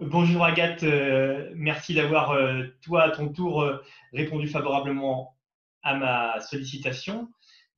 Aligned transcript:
Bonjour 0.00 0.44
Agathe, 0.44 0.82
euh, 0.82 1.50
merci 1.54 1.94
d'avoir, 1.94 2.32
euh, 2.32 2.64
toi, 2.82 3.04
à 3.04 3.10
ton 3.10 3.28
tour, 3.28 3.62
euh, 3.62 3.82
répondu 4.12 4.46
favorablement 4.46 5.36
à 5.82 5.94
ma 5.96 6.40
sollicitation. 6.40 7.28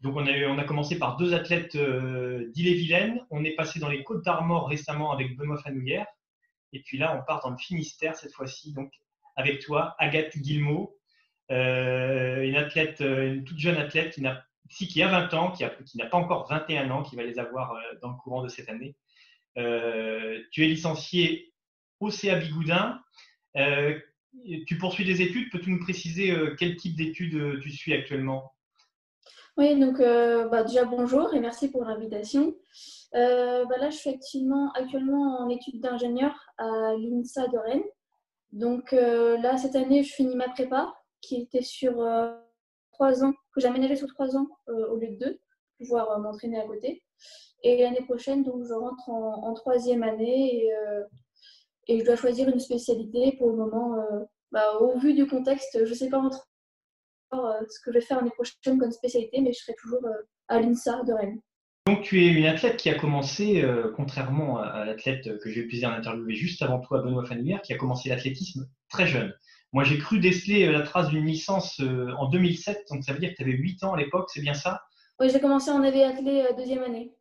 Donc, 0.00 0.16
on 0.16 0.26
a, 0.26 0.32
on 0.48 0.58
a 0.58 0.64
commencé 0.64 0.98
par 0.98 1.16
deux 1.16 1.34
athlètes 1.34 1.76
d'Ille-et-Vilaine. 1.76 3.20
On 3.30 3.44
est 3.44 3.54
passé 3.54 3.80
dans 3.80 3.88
les 3.88 4.04
Côtes 4.04 4.24
d'Armor 4.24 4.68
récemment 4.68 5.12
avec 5.12 5.36
Benoît 5.36 5.58
Fanouillère. 5.58 6.06
Et 6.72 6.82
puis 6.82 6.98
là, 6.98 7.16
on 7.18 7.24
part 7.24 7.42
dans 7.42 7.50
le 7.50 7.56
Finistère 7.56 8.14
cette 8.14 8.32
fois-ci, 8.32 8.72
donc 8.72 8.92
avec 9.36 9.60
toi, 9.60 9.94
Agathe 9.98 10.36
Guillemot, 10.36 10.96
une 11.48 12.56
athlète, 12.56 13.00
une 13.00 13.44
toute 13.44 13.58
jeune 13.58 13.76
athlète 13.76 14.14
qui, 14.14 14.26
a, 14.26 14.44
qui 14.68 15.02
a 15.02 15.08
20 15.08 15.34
ans, 15.34 15.52
qui 15.52 15.64
n'a 15.96 16.06
pas 16.06 16.18
encore 16.18 16.46
21 16.48 16.90
ans, 16.90 17.02
qui 17.02 17.16
va 17.16 17.22
les 17.22 17.38
avoir 17.38 17.74
dans 18.02 18.10
le 18.10 18.16
courant 18.16 18.42
de 18.42 18.48
cette 18.48 18.68
année. 18.68 18.94
tu 19.56 20.64
es 20.64 20.68
licenciée 20.68 21.54
au 22.00 22.10
CA 22.10 22.36
Bigoudin. 22.36 23.00
Euh, 23.56 23.98
tu 24.66 24.78
poursuis 24.78 25.04
des 25.04 25.22
études. 25.22 25.50
Peux-tu 25.50 25.70
nous 25.70 25.80
préciser 25.80 26.30
euh, 26.30 26.54
quel 26.58 26.76
type 26.76 26.96
d'études 26.96 27.34
euh, 27.34 27.60
tu 27.60 27.70
suis 27.70 27.94
actuellement? 27.94 28.52
Oui, 29.56 29.78
donc 29.80 30.00
bah, 30.00 30.64
déjà 30.64 30.84
bonjour 30.84 31.32
et 31.32 31.40
merci 31.40 31.70
pour 31.70 31.82
l'invitation. 31.86 32.54
Bah, 33.14 33.78
là, 33.78 33.88
je 33.88 33.96
suis 33.96 34.10
actuellement, 34.10 34.70
actuellement 34.72 35.38
en 35.40 35.48
études 35.48 35.80
d'ingénieur 35.80 36.34
à 36.58 36.92
l'INSA 36.98 37.48
de 37.48 37.56
Rennes. 37.56 37.82
Donc 38.52 38.92
là, 38.92 39.56
cette 39.56 39.74
année, 39.74 40.02
je 40.02 40.12
finis 40.12 40.36
ma 40.36 40.50
prépa 40.50 40.94
qui 41.22 41.36
était 41.36 41.62
sur 41.62 42.06
trois 42.92 43.24
ans, 43.24 43.32
que 43.54 43.62
j'ai 43.62 43.68
aménagé 43.68 43.96
sur 43.96 44.08
trois 44.08 44.36
ans 44.36 44.46
au 44.66 44.96
lieu 44.96 45.08
de 45.08 45.24
deux, 45.24 45.40
pour 45.78 45.86
pouvoir 45.86 46.20
m'entraîner 46.20 46.60
à 46.60 46.66
côté. 46.66 47.02
Et 47.62 47.80
l'année 47.80 48.04
prochaine, 48.04 48.44
donc, 48.44 48.62
je 48.62 48.74
rentre 48.74 49.08
en, 49.08 49.42
en 49.42 49.54
troisième 49.54 50.02
année 50.02 50.66
et 50.66 50.70
et 51.88 52.00
je 52.00 52.04
dois 52.04 52.16
choisir 52.16 52.48
une 52.48 52.58
spécialité. 52.58 53.36
Pour 53.38 53.50
le 53.50 53.56
moment, 53.56 53.94
euh, 53.94 54.24
bah, 54.52 54.78
au 54.80 54.98
vu 54.98 55.14
du 55.14 55.26
contexte, 55.26 55.78
je 55.84 55.88
ne 55.88 55.94
sais 55.94 56.08
pas 56.08 56.18
encore 56.18 56.46
euh, 57.34 57.64
ce 57.68 57.80
que 57.80 57.92
je 57.92 57.98
vais 57.98 58.04
faire 58.04 58.18
l'année 58.18 58.30
prochaine 58.30 58.78
comme 58.78 58.90
spécialité, 58.90 59.40
mais 59.40 59.52
je 59.52 59.58
serai 59.58 59.74
toujours 59.80 60.04
euh, 60.04 60.26
à 60.48 60.60
l'INSA 60.60 61.02
de 61.04 61.12
Rennes. 61.12 61.40
Donc, 61.86 62.02
tu 62.02 62.24
es 62.24 62.28
une 62.28 62.46
athlète 62.46 62.76
qui 62.76 62.90
a 62.90 62.98
commencé, 62.98 63.64
contrairement 63.94 64.58
à, 64.58 64.84
l'athlète 64.84 65.38
que 65.38 65.48
j'ai 65.48 65.60
eu 65.60 65.62
le 65.62 65.68
plaisir 65.68 65.88
d'interviewer 65.90 66.34
juste 66.34 66.60
avant 66.60 66.80
toi, 66.80 67.00
Benoît 67.00 67.24
Fanouillère, 67.24 67.62
qui 67.62 67.72
a 67.72 67.76
commencé 67.76 68.08
l'athlétisme 68.08 68.68
très 68.88 69.06
jeune. 69.06 69.32
Moi, 69.72 69.84
j'ai 69.84 69.96
cru 69.96 70.18
déceler 70.18 70.66
la 70.72 70.80
trace 70.80 71.10
d'une 71.10 71.24
licence 71.24 71.80
en 72.18 72.28
2007, 72.28 72.86
donc 72.90 73.04
ça 73.04 73.12
veut 73.12 73.20
dire 73.20 73.30
que 73.30 73.36
tu 73.36 73.42
avais 73.44 73.52
8 73.52 73.84
ans 73.84 73.94
à 73.94 73.98
l'époque, 73.98 74.30
c'est 74.34 74.40
bien 74.40 74.54
ça? 74.54 74.82
Oui, 75.20 75.30
j'ai 75.30 75.38
commencé 75.38 75.70
en 75.70 75.80
AV 75.80 75.94
athlé 76.02 76.48
deuxième 76.56 76.82
année. 76.82 77.14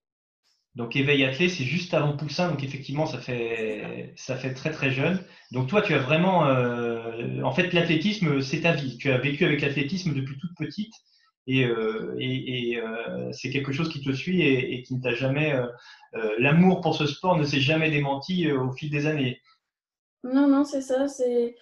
Donc 0.75 0.97
éveil 0.97 1.23
athlé, 1.23 1.47
c'est 1.47 1.63
juste 1.63 1.93
avant 1.93 2.17
Poussin, 2.17 2.49
donc 2.49 2.61
effectivement 2.61 3.05
ça 3.05 3.17
fait 3.17 4.13
ça 4.17 4.35
fait 4.35 4.53
très 4.53 4.71
très 4.71 4.91
jeune. 4.91 5.23
Donc 5.51 5.67
toi 5.67 5.81
tu 5.81 5.93
as 5.93 5.99
vraiment, 5.99 6.47
euh, 6.47 7.41
en 7.43 7.53
fait 7.53 7.71
l'athlétisme 7.71 8.41
c'est 8.41 8.61
ta 8.61 8.73
vie. 8.73 8.97
Tu 8.97 9.09
as 9.09 9.17
vécu 9.17 9.45
avec 9.45 9.61
l'athlétisme 9.61 10.13
depuis 10.13 10.37
toute 10.37 10.53
petite 10.57 10.93
et, 11.47 11.63
euh, 11.63 12.15
et, 12.19 12.77
euh, 12.77 13.31
c'est 13.31 13.51
quelque 13.51 13.71
chose 13.71 13.89
qui 13.89 14.01
te 14.03 14.11
suit 14.11 14.41
et, 14.41 14.83
qui 14.83 14.95
ne 14.95 15.01
t'a 15.01 15.13
jamais, 15.13 15.55
l'amour 16.39 16.81
pour 16.81 16.95
ce 16.95 17.05
sport 17.05 17.37
ne 17.37 17.45
s'est 17.45 17.61
jamais 17.61 17.89
démenti 17.89 18.51
au 18.51 18.71
fil 18.73 18.89
des 18.89 19.07
années. 19.07 19.39
Non 20.25 20.47
non 20.47 20.65
c'est 20.65 20.81
ça. 20.81 21.07
C'est 21.07 21.55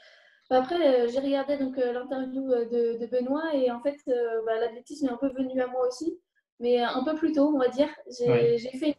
après 0.49 1.07
j'ai 1.09 1.19
regardé 1.19 1.57
donc 1.57 1.77
l'interview 1.77 2.47
de, 2.47 3.07
Benoît 3.11 3.53
et 3.53 3.69
en 3.69 3.81
fait 3.81 3.97
bah, 4.07 4.59
l'athlétisme 4.59 5.05
est 5.05 5.11
un 5.11 5.17
peu 5.17 5.31
venu 5.31 5.61
à 5.61 5.67
moi 5.67 5.87
aussi 5.87 6.17
mais 6.59 6.79
un 6.79 7.03
peu 7.03 7.15
plus 7.15 7.33
tôt, 7.33 7.51
on 7.53 7.59
va 7.59 7.67
dire. 7.67 7.89
J'ai 8.17 8.77
fait 8.77 8.95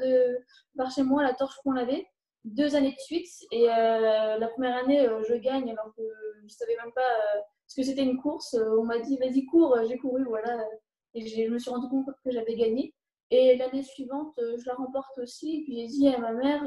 de, 0.00 0.38
par 0.76 0.90
chez 0.90 1.02
moi, 1.02 1.22
la 1.22 1.34
Torche 1.34 1.56
Pont 1.62 1.72
Lavé, 1.72 2.06
deux 2.44 2.74
années 2.74 2.92
de 2.92 3.00
suite. 3.00 3.28
Et 3.50 3.68
euh, 3.68 4.38
la 4.38 4.48
première 4.48 4.76
année, 4.76 5.06
euh, 5.06 5.22
je 5.28 5.34
gagne 5.34 5.70
alors 5.70 5.92
que 5.96 6.02
je 6.38 6.44
ne 6.44 6.48
savais 6.48 6.76
même 6.82 6.92
pas 6.94 7.00
euh, 7.00 7.40
ce 7.66 7.80
que 7.80 7.86
c'était 7.86 8.02
une 8.02 8.20
course. 8.20 8.56
on 8.78 8.84
m'a 8.84 8.98
dit, 8.98 9.16
vas-y, 9.18 9.44
cours. 9.46 9.76
J'ai 9.88 9.98
couru, 9.98 10.24
voilà. 10.24 10.64
Et 11.14 11.26
je 11.26 11.50
me 11.50 11.58
suis 11.58 11.70
rendu 11.70 11.88
compte 11.88 12.06
que 12.24 12.30
j'avais 12.30 12.56
gagné. 12.56 12.94
Et 13.30 13.56
l'année 13.56 13.82
suivante, 13.82 14.34
je 14.38 14.66
la 14.66 14.74
remporte 14.74 15.16
aussi. 15.18 15.62
Puis 15.64 15.76
j'ai 15.76 15.86
dit 15.86 16.08
à 16.08 16.18
ma 16.18 16.32
mère, 16.32 16.62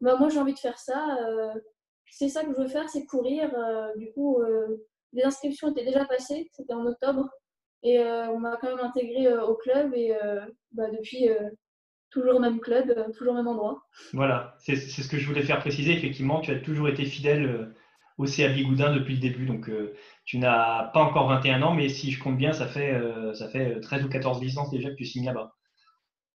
bah, 0.00 0.16
moi 0.16 0.28
j'ai 0.28 0.38
envie 0.38 0.54
de 0.54 0.58
faire 0.58 0.78
ça. 0.78 1.18
c'est 2.10 2.28
ça 2.28 2.44
que 2.44 2.52
je 2.52 2.56
veux 2.56 2.68
faire, 2.68 2.88
c'est 2.88 3.04
courir. 3.04 3.50
du 3.96 4.12
coup, 4.12 4.40
les 5.12 5.24
inscriptions 5.24 5.70
étaient 5.70 5.84
déjà 5.84 6.04
passées. 6.04 6.50
C'était 6.52 6.74
en 6.74 6.86
octobre. 6.86 7.28
Et 7.82 8.00
on 8.00 8.38
m'a 8.38 8.58
quand 8.58 8.68
même 8.68 8.84
intégré 8.84 9.32
au 9.38 9.56
club 9.56 9.92
et 9.94 10.16
bah, 10.72 10.88
depuis, 10.90 11.28
toujours 12.12 12.36
au 12.36 12.38
même 12.38 12.60
club, 12.60 12.94
toujours 13.16 13.32
au 13.32 13.36
même 13.36 13.48
endroit. 13.48 13.82
Voilà, 14.12 14.54
c'est 14.58 14.76
ce 14.76 15.08
que 15.08 15.18
je 15.18 15.26
voulais 15.26 15.42
faire 15.42 15.58
préciser. 15.58 15.92
Effectivement, 15.92 16.40
tu 16.40 16.52
as 16.52 16.60
toujours 16.60 16.88
été 16.88 17.04
fidèle 17.04 17.74
au 18.18 18.26
CA 18.26 18.48
Bigoudin 18.48 18.94
depuis 18.94 19.14
le 19.14 19.20
début. 19.20 19.46
Donc, 19.46 19.70
tu 20.24 20.38
n'as 20.38 20.84
pas 20.84 21.00
encore 21.00 21.28
21 21.28 21.62
ans, 21.62 21.74
mais 21.74 21.88
si 21.88 22.10
je 22.10 22.22
compte 22.22 22.36
bien, 22.36 22.52
ça 22.52 22.66
fait, 22.66 22.94
ça 23.34 23.48
fait 23.48 23.80
13 23.80 24.04
ou 24.04 24.08
14 24.08 24.42
licences 24.42 24.70
déjà 24.70 24.90
que 24.90 24.96
tu 24.96 25.04
signes 25.04 25.26
là-bas. 25.26 25.54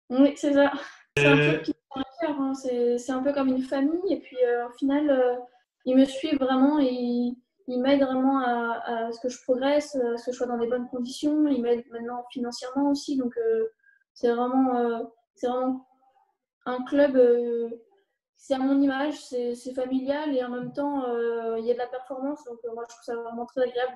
Oui, 0.10 0.34
c'est 0.36 0.54
ça. 0.54 0.72
C'est 1.18 1.26
un 1.26 1.58
qui 1.60 1.74
hein. 2.22 2.54
C'est 2.98 3.12
un 3.12 3.22
peu 3.22 3.34
comme 3.34 3.50
une 3.50 3.64
famille. 3.64 4.14
Et 4.14 4.20
puis, 4.20 4.38
au 4.68 4.72
final, 4.78 5.40
ils 5.86 5.96
me 5.96 6.06
suivent 6.06 6.40
vraiment. 6.40 6.80
Et 6.80 7.36
il 7.68 7.82
m'aide 7.82 8.02
vraiment 8.02 8.40
à, 8.40 9.12
ce 9.12 9.20
que 9.20 9.30
je 9.30 9.42
progresse, 9.42 9.96
à 9.96 10.18
ce 10.18 10.26
que 10.26 10.32
je 10.32 10.38
sois 10.38 10.48
dans 10.48 10.58
des 10.58 10.68
bonnes 10.68 10.88
conditions. 10.88 11.48
Il 11.48 11.62
m'aide 11.62 11.84
maintenant 11.92 12.24
financièrement 12.32 12.92
aussi. 12.92 13.18
Donc, 13.18 13.36
euh, 13.38 13.66
c'est 14.14 14.30
vraiment, 14.30 14.78
euh, 14.78 15.04
c'est 15.36 15.48
vraiment 15.48 15.88
un 16.66 16.84
club, 16.86 17.16
euh, 17.16 17.70
c'est 18.38 18.56
à 18.56 18.60
mon 18.60 18.82
image, 18.82 19.16
c'est 19.20 19.74
familial 19.74 20.36
et 20.36 20.44
en 20.44 20.50
même 20.50 20.74
temps, 20.74 21.06
il 21.58 21.66
y 21.66 21.72
a 21.72 21.74
de 21.74 21.80
la 21.80 21.88
performance. 21.88 22.44
Donc, 22.46 22.58
moi, 22.74 22.84
je 22.88 22.94
trouve 22.94 23.04
ça 23.04 23.16
vraiment 23.16 23.46
très 23.46 23.62
agréable 23.62 23.94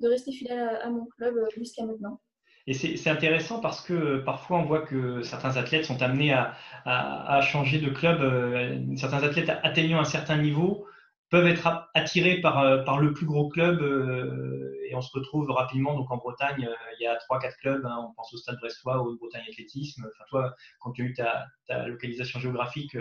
de, 0.00 0.08
rester 0.08 0.32
fidèle 0.32 0.80
à, 0.82 0.88
mon 0.90 1.06
club 1.06 1.36
jusqu'à 1.56 1.84
maintenant. 1.84 2.20
Et 2.66 2.74
c'est 2.74 3.10
intéressant 3.10 3.60
parce 3.60 3.80
que 3.80 4.18
parfois 4.18 4.58
on 4.58 4.64
voit 4.64 4.82
que 4.82 5.22
certains 5.22 5.56
athlètes 5.56 5.84
sont 5.84 6.00
amenés 6.00 6.32
à, 6.32 7.40
changer 7.42 7.80
de 7.80 7.90
club. 7.90 8.96
certains 8.96 9.22
athlètes 9.24 9.50
atteignant 9.62 9.98
un 9.98 10.04
certain 10.04 10.36
niveau 10.36 10.86
peuvent 11.32 11.46
être 11.46 11.88
attirés 11.94 12.40
par, 12.42 12.60
euh, 12.60 12.98
le 13.00 13.12
plus 13.14 13.24
gros 13.24 13.48
club 13.48 13.80
euh, 13.80 14.71
et 14.92 14.94
on 14.94 15.00
se 15.00 15.10
retrouve 15.12 15.50
rapidement 15.50 15.94
donc 15.94 16.10
en 16.10 16.18
Bretagne 16.18 16.66
euh, 16.66 16.94
il 16.98 17.02
y 17.02 17.06
a 17.06 17.16
trois 17.16 17.38
quatre 17.38 17.56
clubs 17.56 17.84
hein. 17.84 18.06
on 18.08 18.12
pense 18.14 18.32
au 18.32 18.36
Stade 18.36 18.58
Brestois 18.60 19.02
au 19.02 19.16
Bretagne 19.16 19.42
Athlétisme 19.48 20.06
enfin 20.06 20.24
toi 20.28 20.54
quand 20.80 20.92
tu 20.92 21.02
as 21.02 21.06
eu 21.06 21.14
ta, 21.14 21.86
localisation 21.86 22.38
géographique 22.38 22.96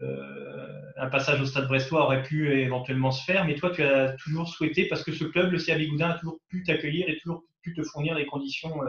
un 0.00 1.08
passage 1.08 1.40
au 1.40 1.46
Stade 1.46 1.68
Brestois 1.68 2.04
aurait 2.04 2.22
pu 2.22 2.52
éventuellement 2.60 3.10
se 3.10 3.24
faire 3.24 3.44
mais 3.46 3.54
toi 3.54 3.70
tu 3.70 3.82
as 3.82 4.12
toujours 4.12 4.48
souhaité 4.48 4.86
parce 4.88 5.02
que 5.02 5.12
ce 5.12 5.24
club 5.24 5.50
le 5.50 5.58
CA 5.58 5.76
Bigoudin 5.76 6.10
a 6.10 6.18
toujours 6.18 6.38
pu 6.48 6.62
t'accueillir 6.62 7.08
et 7.08 7.16
toujours 7.18 7.44
pu 7.62 7.74
te 7.74 7.82
fournir 7.82 8.14
les 8.14 8.26
conditions 8.26 8.80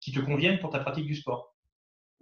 qui 0.00 0.12
te 0.12 0.20
conviennent 0.20 0.58
pour 0.58 0.70
ta 0.70 0.80
pratique 0.80 1.06
du 1.06 1.14
sport 1.14 1.54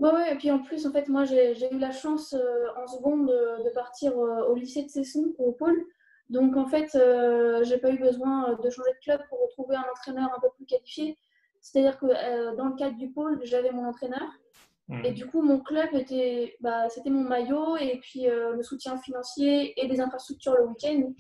Ouais, 0.01 0.11
ouais, 0.11 0.33
et 0.33 0.37
puis 0.37 0.51
en 0.51 0.59
plus, 0.59 0.87
en 0.87 0.91
fait, 0.91 1.09
moi, 1.09 1.25
j'ai 1.25 1.73
eu 1.73 1.79
la 1.79 1.93
chance 1.93 2.35
en 2.77 2.87
seconde 2.89 3.29
de, 3.29 3.73
partir 3.73 4.17
au 4.17 4.55
lycée 4.57 4.83
de 4.83 4.89
Cesson, 4.89 5.33
au 5.39 5.53
pôle. 5.53 5.87
Donc 6.31 6.57
en 6.57 6.67
fait, 6.67 6.95
euh, 6.95 7.65
j'ai 7.65 7.79
pas 7.79 7.91
eu 7.91 7.99
besoin 7.99 8.51
euh, 8.51 8.57
de 8.57 8.71
changer 8.71 8.91
de 8.93 9.05
club 9.05 9.21
pour 9.29 9.43
retrouver 9.43 9.77
un 9.77 9.85
entraîneur 9.91 10.33
un 10.35 10.41
peu 10.41 10.49
plus 10.57 10.65
qualifié. 10.65 11.19
C'est-à-dire 11.61 11.99
que 11.99 12.07
euh, 12.07 12.55
dans 12.57 12.67
le 12.67 12.75
cadre 12.77 12.97
du 12.97 13.11
pôle, 13.11 13.41
j'avais 13.45 13.71
mon 13.71 13.87
entraîneur. 13.87 14.29
Et 14.91 15.11
mhm. 15.11 15.15
du 15.15 15.27
coup, 15.27 15.41
mon 15.41 15.61
club 15.61 15.95
était, 15.95 16.57
bah, 16.61 16.91
c'était 16.91 17.09
mon 17.09 17.23
maillot 17.23 17.79
et 17.79 17.99
puis 18.03 18.27
le 18.27 18.63
soutien 18.63 18.99
financier 18.99 19.73
et 19.83 19.89
des 19.89 19.99
infrastructures 19.99 20.55
le 20.59 20.67
week-end. 20.67 21.11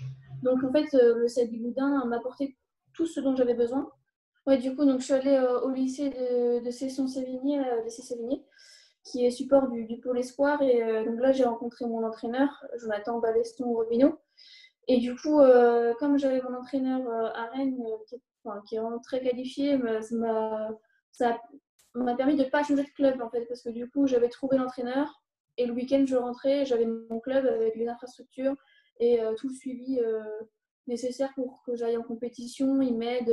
Donc 0.42 0.62
en 0.62 0.70
fait, 0.70 0.86
le 0.92 1.26
CAB 1.34 1.62
Boudin 1.62 2.04
m'a 2.04 2.16
apporté 2.16 2.58
tout 2.92 3.06
ce 3.06 3.20
dont 3.20 3.34
j'avais 3.34 3.54
besoin. 3.54 3.90
Ouais, 4.46 4.58
du 4.58 4.76
coup, 4.76 4.84
donc, 4.84 5.00
je 5.00 5.04
suis 5.04 5.14
allée 5.14 5.42
au 5.62 5.70
lycée 5.70 6.10
de, 6.10 6.62
de 6.62 6.70
Cesson-Sévigné, 6.70 7.58
qui 9.02 9.24
est 9.24 9.30
support 9.30 9.68
du, 9.68 9.86
du 9.86 9.98
pôle 9.98 10.18
espoir. 10.18 10.60
Et 10.60 11.06
donc 11.06 11.18
là, 11.18 11.32
j'ai 11.32 11.44
rencontré 11.44 11.86
mon 11.86 12.04
entraîneur, 12.04 12.50
Jonathan 12.76 13.18
Baleston-Robino. 13.18 14.18
Et 14.86 14.98
du 14.98 15.16
coup, 15.16 15.40
euh, 15.40 15.94
comme 15.98 16.18
j'avais 16.18 16.42
mon 16.42 16.54
entraîneur 16.54 17.00
euh, 17.08 17.30
à 17.34 17.46
Rennes, 17.46 17.82
euh, 17.86 18.60
qui, 18.66 18.76
est 18.76 18.78
vraiment 18.78 18.98
très 18.98 19.20
qualifié, 19.22 19.78
ça 21.12 21.38
m'a 21.94 22.14
permis 22.16 22.36
de 22.36 22.44
ne 22.44 22.50
pas 22.50 22.62
changer 22.62 22.82
de 22.82 22.90
club 22.90 23.22
en 23.22 23.30
fait, 23.30 23.46
parce 23.46 23.62
que 23.62 23.70
du 23.70 23.88
coup, 23.88 24.06
j'avais 24.06 24.28
trouvé 24.28 24.58
l'entraîneur 24.58 25.22
et 25.56 25.66
le 25.66 25.72
week-end, 25.72 26.04
je 26.06 26.16
rentrais, 26.16 26.66
j'avais 26.66 26.86
mon 26.86 27.20
club 27.20 27.46
avec 27.46 27.76
les 27.76 27.88
infrastructures 27.88 28.56
et 29.00 29.20
tout 29.38 29.48
le 29.48 29.54
suivi 29.54 30.00
nécessaire 30.88 31.32
pour 31.34 31.62
que 31.64 31.76
j'aille 31.76 31.96
en 31.96 32.02
compétition. 32.02 32.82
Il 32.82 32.96
m'aide. 32.96 33.32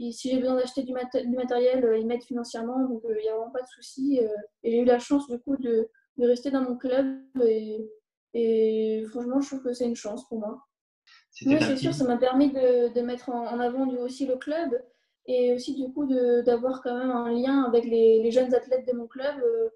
si 0.00 0.30
j'ai 0.30 0.38
besoin 0.38 0.56
d'acheter 0.56 0.82
du, 0.82 0.92
matériel, 0.92 1.96
il 1.98 2.06
m'aide 2.06 2.22
financièrement, 2.22 2.80
donc 2.80 3.02
il 3.08 3.22
n'y 3.22 3.28
a 3.28 3.36
vraiment 3.36 3.52
pas 3.52 3.62
de 3.62 3.68
souci. 3.68 4.18
et 4.62 4.70
j'ai 4.70 4.78
eu 4.78 4.86
la 4.86 4.98
chance 4.98 5.28
du 5.28 5.38
coup 5.38 5.56
de, 5.58 5.88
de 6.16 6.26
rester 6.26 6.50
dans 6.50 6.62
mon 6.62 6.76
club 6.76 7.22
et 8.34 9.04
franchement, 9.10 9.40
je 9.40 9.46
trouve 9.46 9.62
que 9.62 9.72
c'est 9.72 9.86
une 9.86 9.96
chance 9.96 10.26
pour 10.28 10.40
moi. 10.40 10.66
Oui, 11.46 11.56
c'est 11.60 11.76
sûr, 11.76 11.94
ça 11.94 12.04
m'a 12.04 12.16
permis 12.16 12.50
de, 12.50 12.92
de, 12.92 13.00
mettre 13.00 13.28
en, 13.30 13.58
avant 13.58 13.86
du, 13.86 13.96
aussi 13.98 14.26
le 14.26 14.36
club 14.36 14.70
et 15.26 15.54
aussi 15.54 15.74
du 15.74 15.92
coup 15.92 16.06
d'avoir 16.42 16.82
quand 16.82 16.96
même 16.96 17.10
un 17.10 17.32
lien 17.32 17.62
avec 17.64 17.84
les, 17.84 18.22
les, 18.22 18.30
jeunes 18.30 18.54
athlètes 18.54 18.86
de 18.86 18.92
mon 18.92 19.06
club. 19.06 19.34
Euh, 19.42 19.68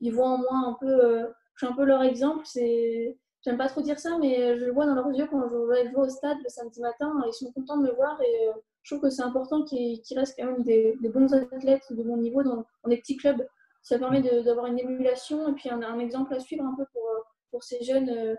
ils 0.00 0.12
voient 0.12 0.28
en 0.28 0.38
moi 0.38 0.56
un 0.66 0.76
peu, 0.80 0.86
euh, 0.86 1.26
je 1.54 1.64
suis 1.64 1.72
un 1.72 1.76
peu 1.76 1.84
leur 1.84 2.02
exemple. 2.02 2.42
C'est 2.44 3.16
j'aime 3.42 3.58
pas 3.58 3.68
trop 3.68 3.82
dire 3.82 3.98
ça, 3.98 4.18
mais 4.18 4.58
je 4.58 4.64
le 4.64 4.72
vois 4.72 4.86
dans 4.86 4.94
leurs 4.94 5.12
yeux 5.12 5.26
quand 5.30 5.48
je 5.48 5.56
vais 5.56 5.90
jouer 5.90 6.02
au 6.02 6.08
stade 6.08 6.38
le 6.42 6.48
samedi 6.48 6.80
matin. 6.80 7.14
Ils 7.26 7.32
sont 7.32 7.52
contents 7.52 7.78
de 7.78 7.86
me 7.86 7.94
voir 7.94 8.20
et 8.22 8.48
je 8.82 8.94
trouve 8.94 9.08
que 9.08 9.10
c'est 9.10 9.22
important 9.22 9.62
qu'il 9.64 10.00
reste 10.16 10.38
quand 10.38 10.46
même 10.46 10.62
des, 10.64 10.96
bons 11.02 11.32
athlètes 11.32 11.86
de 11.90 12.02
bon 12.02 12.16
niveau 12.16 12.42
dans, 12.42 12.64
des 12.86 12.98
petits 12.98 13.16
clubs. 13.16 13.46
Ça 13.82 13.98
permet 13.98 14.20
d'avoir 14.20 14.66
une 14.66 14.78
émulation 14.78 15.48
et 15.48 15.52
puis 15.52 15.70
un, 15.70 15.80
un, 15.82 15.98
exemple 15.98 16.34
à 16.34 16.40
suivre 16.40 16.64
un 16.64 16.74
peu 16.76 16.84
pour, 16.92 17.02
pour 17.50 17.62
ces 17.64 17.82
jeunes 17.84 18.36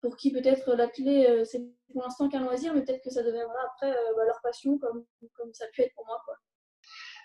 pour 0.00 0.16
qui 0.16 0.32
peut-être 0.32 0.74
l'athlète, 0.74 1.46
c'est 1.46 1.62
pour 1.92 2.02
l'instant 2.02 2.28
qu'un 2.28 2.40
loisir, 2.40 2.74
mais 2.74 2.82
peut-être 2.82 3.04
que 3.04 3.10
ça 3.10 3.22
deviendra 3.22 3.54
après 3.72 3.92
bah, 4.16 4.24
leur 4.26 4.40
passion, 4.42 4.78
comme, 4.78 5.04
comme 5.34 5.54
ça 5.54 5.64
a 5.64 5.68
pu 5.68 5.82
être 5.82 5.94
pour 5.94 6.06
moi. 6.06 6.20
Quoi. 6.24 6.34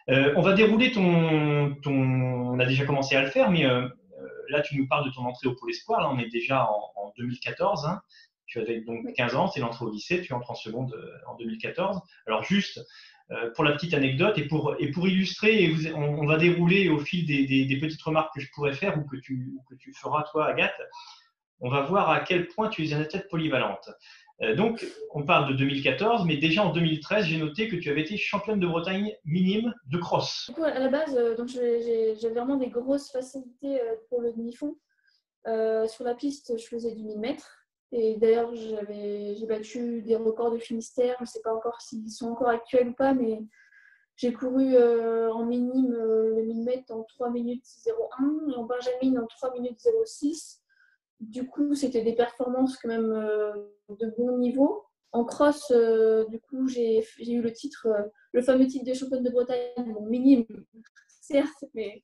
Euh, 0.10 0.34
on 0.38 0.42
va 0.42 0.54
dérouler 0.54 0.92
ton, 0.92 1.76
ton, 1.82 1.92
On 1.92 2.60
a 2.60 2.66
déjà 2.66 2.86
commencé 2.86 3.16
à 3.16 3.22
le 3.22 3.30
faire, 3.30 3.52
mais 3.52 3.66
euh, 3.66 3.82
euh, 3.82 4.28
là, 4.50 4.62
tu 4.62 4.78
nous 4.78 4.88
parles 4.88 5.06
de 5.06 5.14
ton 5.14 5.26
entrée 5.26 5.48
au 5.48 5.56
Pôle 5.56 5.72
Espoir. 5.72 6.00
Là, 6.00 6.10
on 6.10 6.18
est 6.18 6.30
déjà 6.30 6.70
en, 6.70 7.14
2014. 7.18 7.86
Hein. 7.86 8.02
Tu 8.46 8.60
avais 8.60 8.82
donc 8.82 9.12
15 9.14 9.36
ans, 9.36 9.48
c'est 9.48 9.60
l'entrée 9.60 9.86
au 9.86 9.90
lycée, 9.90 10.22
tu 10.22 10.34
entres 10.34 10.52
en 10.52 10.56
seconde 10.56 10.96
en 11.28 11.36
2014. 11.36 12.00
Alors, 12.28 12.44
juste 12.44 12.80
pour 13.56 13.64
la 13.66 13.74
petite 13.74 13.94
anecdote 13.94 14.38
et 14.38 14.48
pour, 14.48 14.76
et 14.80 14.90
pour 14.90 15.08
illustrer, 15.08 15.64
et 15.64 15.94
on, 15.94 16.26
va 16.26 16.38
dérouler 16.38 16.88
au 16.88 16.98
fil 17.00 17.26
des, 17.26 17.46
des, 17.66 17.78
petites 17.78 18.02
remarques 18.02 18.34
que 18.34 18.40
je 18.40 18.50
pourrais 18.54 18.74
faire 18.74 18.98
ou 18.98 19.04
que 19.04 19.18
tu, 19.18 19.54
que 19.70 19.76
tu 19.76 19.94
feras, 19.94 20.24
toi, 20.32 20.48
Agathe, 20.48 20.80
on 21.60 21.70
va 21.70 21.82
voir 21.82 22.10
à 22.10 22.22
quel 22.22 22.48
point 22.48 22.70
tu 22.70 22.84
es 22.84 22.92
une 22.92 23.02
athlète 23.02 23.28
polyvalente. 23.30 23.90
Euh, 24.42 24.56
donc, 24.56 24.86
on 25.14 25.24
parle 25.24 25.50
de 25.52 25.58
2014, 25.58 26.26
mais 26.26 26.38
déjà 26.38 26.64
en 26.64 26.72
2013, 26.72 27.26
j'ai 27.26 27.38
noté 27.38 27.68
que 27.68 27.76
tu 27.76 27.90
avais 27.90 28.02
été 28.02 28.18
championne 28.18 28.60
de 28.60 28.68
Bretagne 28.68 29.16
minime 29.26 29.74
de 29.88 29.98
cross. 29.98 30.52
à 30.64 30.80
la 30.80 30.90
base, 30.90 31.16
euh, 31.18 31.36
j'ai 32.20 32.30
vraiment 32.30 32.58
des 32.58 32.70
grosses 32.70 33.12
facilités 33.12 33.82
euh, 33.82 33.96
pour 34.10 34.22
le 34.22 34.32
demi-fond. 34.34 34.76
sur 35.46 36.04
la 36.04 36.14
piste, 36.14 36.58
je 36.58 36.66
faisais 36.66 36.94
du 36.94 37.04
1000 37.04 37.20
mètres. 37.20 37.57
Et 37.92 38.18
d'ailleurs, 38.18 38.54
j'ai 38.54 39.46
battu 39.48 40.02
des 40.02 40.16
records 40.16 40.52
de 40.52 40.58
Finistère. 40.58 41.16
Je 41.20 41.24
ne 41.24 41.28
sais 41.28 41.42
pas 41.42 41.54
encore 41.54 41.82
s'ils 41.82 42.12
sont 42.12 42.30
encore 42.30 42.50
actuels 42.50 42.90
ou 42.90 42.94
pas, 42.94 43.14
mais 43.14 43.42
j'ai 44.18 44.34
couru 44.34 44.78
en 44.78 45.46
minime 45.46 45.94
le 45.94 46.44
1000 46.44 46.64
mètres 46.64 46.94
en 46.94 47.04
3 47.04 47.30
minutes 47.30 47.66
01 47.86 48.52
et 48.52 48.56
en 48.56 48.66
benjamin 48.66 49.22
en 49.22 49.28
3 49.28 49.54
minutes 49.54 49.88
06. 50.06 50.62
Du 51.20 51.48
coup, 51.48 51.74
c'était 51.74 52.04
des 52.04 52.14
performances 52.14 52.78
quand 52.78 52.90
même 52.90 53.12
euh, 53.12 53.54
de 53.90 54.14
bon 54.18 54.38
niveau. 54.38 54.84
En 55.12 55.26
cross, 55.26 55.72
euh, 55.72 56.26
du 56.26 56.40
coup, 56.40 56.68
j'ai 56.68 57.04
eu 57.20 57.42
le 57.42 57.52
titre, 57.52 57.88
euh, 57.88 58.04
le 58.34 58.42
fameux 58.42 58.68
titre 58.68 58.86
de 58.86 58.94
championne 58.94 59.24
de 59.24 59.32
Bretagne, 59.32 59.94
bon, 59.94 60.06
minime, 60.06 60.46
certes, 61.22 61.66
mais 61.74 62.04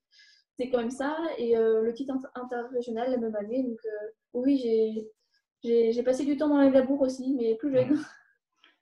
c'est 0.58 0.70
quand 0.70 0.80
même 0.80 0.90
ça. 0.90 1.16
Et 1.38 1.56
le 1.56 1.92
titre 1.94 2.16
interrégional 2.36 3.12
la 3.12 3.18
même 3.18 3.36
année. 3.36 3.64
Donc, 3.64 3.80
oui, 4.34 4.58
j'ai 4.58 5.12
passé 6.04 6.26
du 6.26 6.38
temps 6.38 6.50
dans 6.50 6.62
les 6.62 6.72
labours 6.72 7.02
aussi, 7.02 7.34
mais 7.38 7.56
plus 7.56 7.74
jeune. 7.74 7.98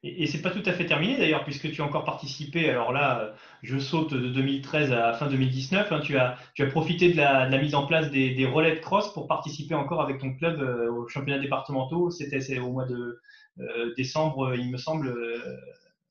Et, 0.03 0.25
c'est 0.25 0.41
pas 0.41 0.49
tout 0.49 0.63
à 0.65 0.73
fait 0.73 0.87
terminé 0.87 1.15
d'ailleurs, 1.17 1.43
puisque 1.43 1.71
tu 1.71 1.81
as 1.81 1.85
encore 1.85 2.05
participé. 2.05 2.69
Alors 2.69 2.91
là, 2.91 3.35
je 3.61 3.77
saute 3.77 4.13
de 4.13 4.29
2013 4.29 4.91
à 4.93 5.13
fin 5.13 5.27
2019. 5.27 5.91
Hein, 5.91 5.99
tu, 5.99 6.17
as, 6.17 6.37
profité 6.71 7.11
de 7.11 7.17
la, 7.17 7.47
mise 7.59 7.75
en 7.75 7.85
place 7.85 8.09
des, 8.09 8.45
relais 8.45 8.75
de 8.75 8.79
cross 8.79 9.13
pour 9.13 9.27
participer 9.27 9.75
encore 9.75 10.01
avec 10.01 10.17
ton 10.19 10.33
club 10.33 10.59
euh, 10.59 10.91
au 10.91 11.07
championnat 11.07 11.39
départementaux. 11.39 12.09
C'était 12.09 12.57
au 12.57 12.71
mois 12.71 12.85
de 12.85 13.21
euh, 13.59 13.93
décembre, 13.95 14.55
il 14.55 14.71
me 14.71 14.77
semble, 14.77 15.07
euh, 15.09 15.39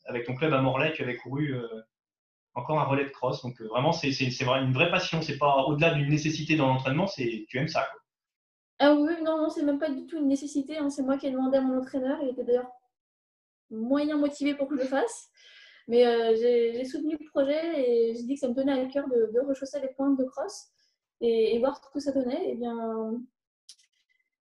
avec 0.07 0.25
ton 0.25 0.37
club 0.37 0.53
à 0.53 0.63
Morlaix, 0.63 0.93
tu 0.95 1.03
avais 1.03 1.17
couru 1.17 1.57
encore 2.55 2.79
un 2.79 2.85
relais 2.85 3.05
de 3.05 3.11
cross. 3.11 3.43
Donc 3.43 3.61
vraiment, 3.61 3.93
c'est 3.93 4.11
une 4.11 4.73
vraie 4.73 4.91
passion. 4.91 5.21
C'est 5.21 5.39
pas 5.39 5.65
au-delà 5.65 5.95
d'une 5.95 6.09
nécessité 6.09 6.55
dans 6.55 6.69
l'entraînement, 6.69 7.07
tu 7.07 7.59
aimes 7.59 7.69
ça. 7.69 7.89
Ah 8.83 8.95
oui, 8.95 9.13
non, 9.23 9.37
non, 9.37 9.51
c'est 9.51 9.63
même 9.63 9.79
pas 9.79 9.91
du 9.91 10.07
tout 10.07 10.17
une 10.17 10.29
nécessité. 10.29 10.79
Hein. 10.79 10.89
C'est 10.89 11.03
moi 11.03 11.19
qui 11.19 11.27
ai 11.27 11.31
demandé 11.31 11.59
à 11.59 11.61
mon 11.61 11.79
entraîneur. 11.79 12.19
Il 12.23 12.31
était 12.31 12.45
d'ailleurs 12.45 12.71
moyen 13.71 14.17
motivé 14.17 14.55
pour 14.55 14.69
que 14.69 14.77
je 14.77 14.81
le 14.81 14.87
fasse. 14.87 15.29
Mais 15.87 16.07
euh, 16.07 16.35
j'ai 16.35 16.85
soutenu 16.87 17.17
le 17.21 17.27
projet 17.29 17.61
et 17.77 18.15
j'ai 18.15 18.23
dit 18.23 18.35
que 18.35 18.41
ça 18.41 18.49
me 18.49 18.55
tenait 18.55 18.73
à 18.73 18.87
cœur 18.87 19.07
de, 19.09 19.31
de 19.35 19.41
rechausser 19.47 19.81
les 19.81 19.89
pointes 19.89 20.19
de 20.19 20.25
cross 20.25 20.69
et, 21.21 21.59
voir 21.59 21.77
ce 21.77 21.91
que 21.93 22.01
ça 22.01 22.13
donnait. 22.13 22.49
Et 22.49 22.53
eh 22.53 22.55
bien, 22.55 23.21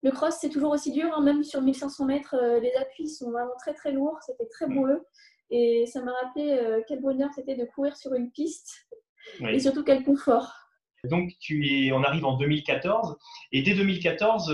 le 0.03 0.11
cross, 0.11 0.37
c'est 0.39 0.49
toujours 0.49 0.71
aussi 0.71 0.91
dur, 0.91 1.11
hein. 1.15 1.21
même 1.21 1.43
sur 1.43 1.61
1500 1.61 2.05
mètres, 2.05 2.35
euh, 2.35 2.59
les 2.59 2.73
appuis 2.73 3.09
sont 3.09 3.31
vraiment 3.31 3.55
très 3.57 3.73
très 3.73 3.91
lourds, 3.91 4.19
c'était 4.21 4.47
très 4.47 4.67
boueux. 4.67 5.03
Et 5.49 5.85
ça 5.87 6.03
m'a 6.03 6.11
rappelé 6.11 6.51
euh, 6.51 6.81
quel 6.87 7.01
bonheur 7.01 7.29
c'était 7.33 7.55
de 7.55 7.65
courir 7.65 7.95
sur 7.95 8.13
une 8.13 8.31
piste 8.31 8.85
et 9.41 9.59
surtout 9.59 9.83
quel 9.83 10.03
confort. 10.03 10.66
Donc, 11.07 11.31
tu 11.39 11.67
es, 11.67 11.91
on 11.91 12.03
arrive 12.03 12.25
en 12.25 12.37
2014 12.37 13.17
et 13.51 13.61
dès 13.61 13.73
2014, 13.73 14.51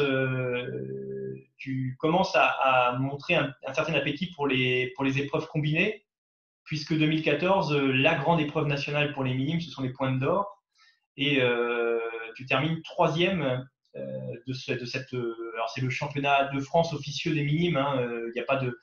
tu 1.64 1.96
commences 1.98 2.36
à, 2.36 2.98
montrer 3.00 3.36
un, 3.36 3.54
certain 3.74 3.94
appétit 3.94 4.32
pour 4.32 4.48
les, 4.48 4.92
pour 4.96 5.06
les 5.06 5.20
épreuves 5.20 5.48
combinées, 5.48 6.04
puisque 6.66 6.94
2014, 6.94 7.74
euh, 7.74 7.94
la 7.94 8.16
grande 8.16 8.42
épreuve 8.42 8.68
nationale 8.68 9.14
pour 9.14 9.24
les 9.24 9.34
minimes, 9.34 9.62
ce 9.62 9.72
sont 9.72 9.82
les 9.82 9.94
points 9.94 10.12
d'or. 10.12 10.62
Et 11.16 11.42
euh, 11.42 12.00
tu 12.36 12.46
termines 12.46 12.82
troisième 12.82 13.66
euh, 13.96 14.06
de, 14.46 14.76
de, 14.76 14.86
cette. 14.86 15.14
alors, 15.14 15.70
c'est 15.74 15.80
le 15.80 15.90
championnat 15.90 16.50
de 16.54 16.60
France 16.60 16.94
officieux 16.94 17.34
des 17.34 17.44
minimes. 17.44 17.78
Hein, 17.78 18.10
il 18.36 18.42
a 18.42 18.44
pas 18.44 18.58
de, 18.58 18.78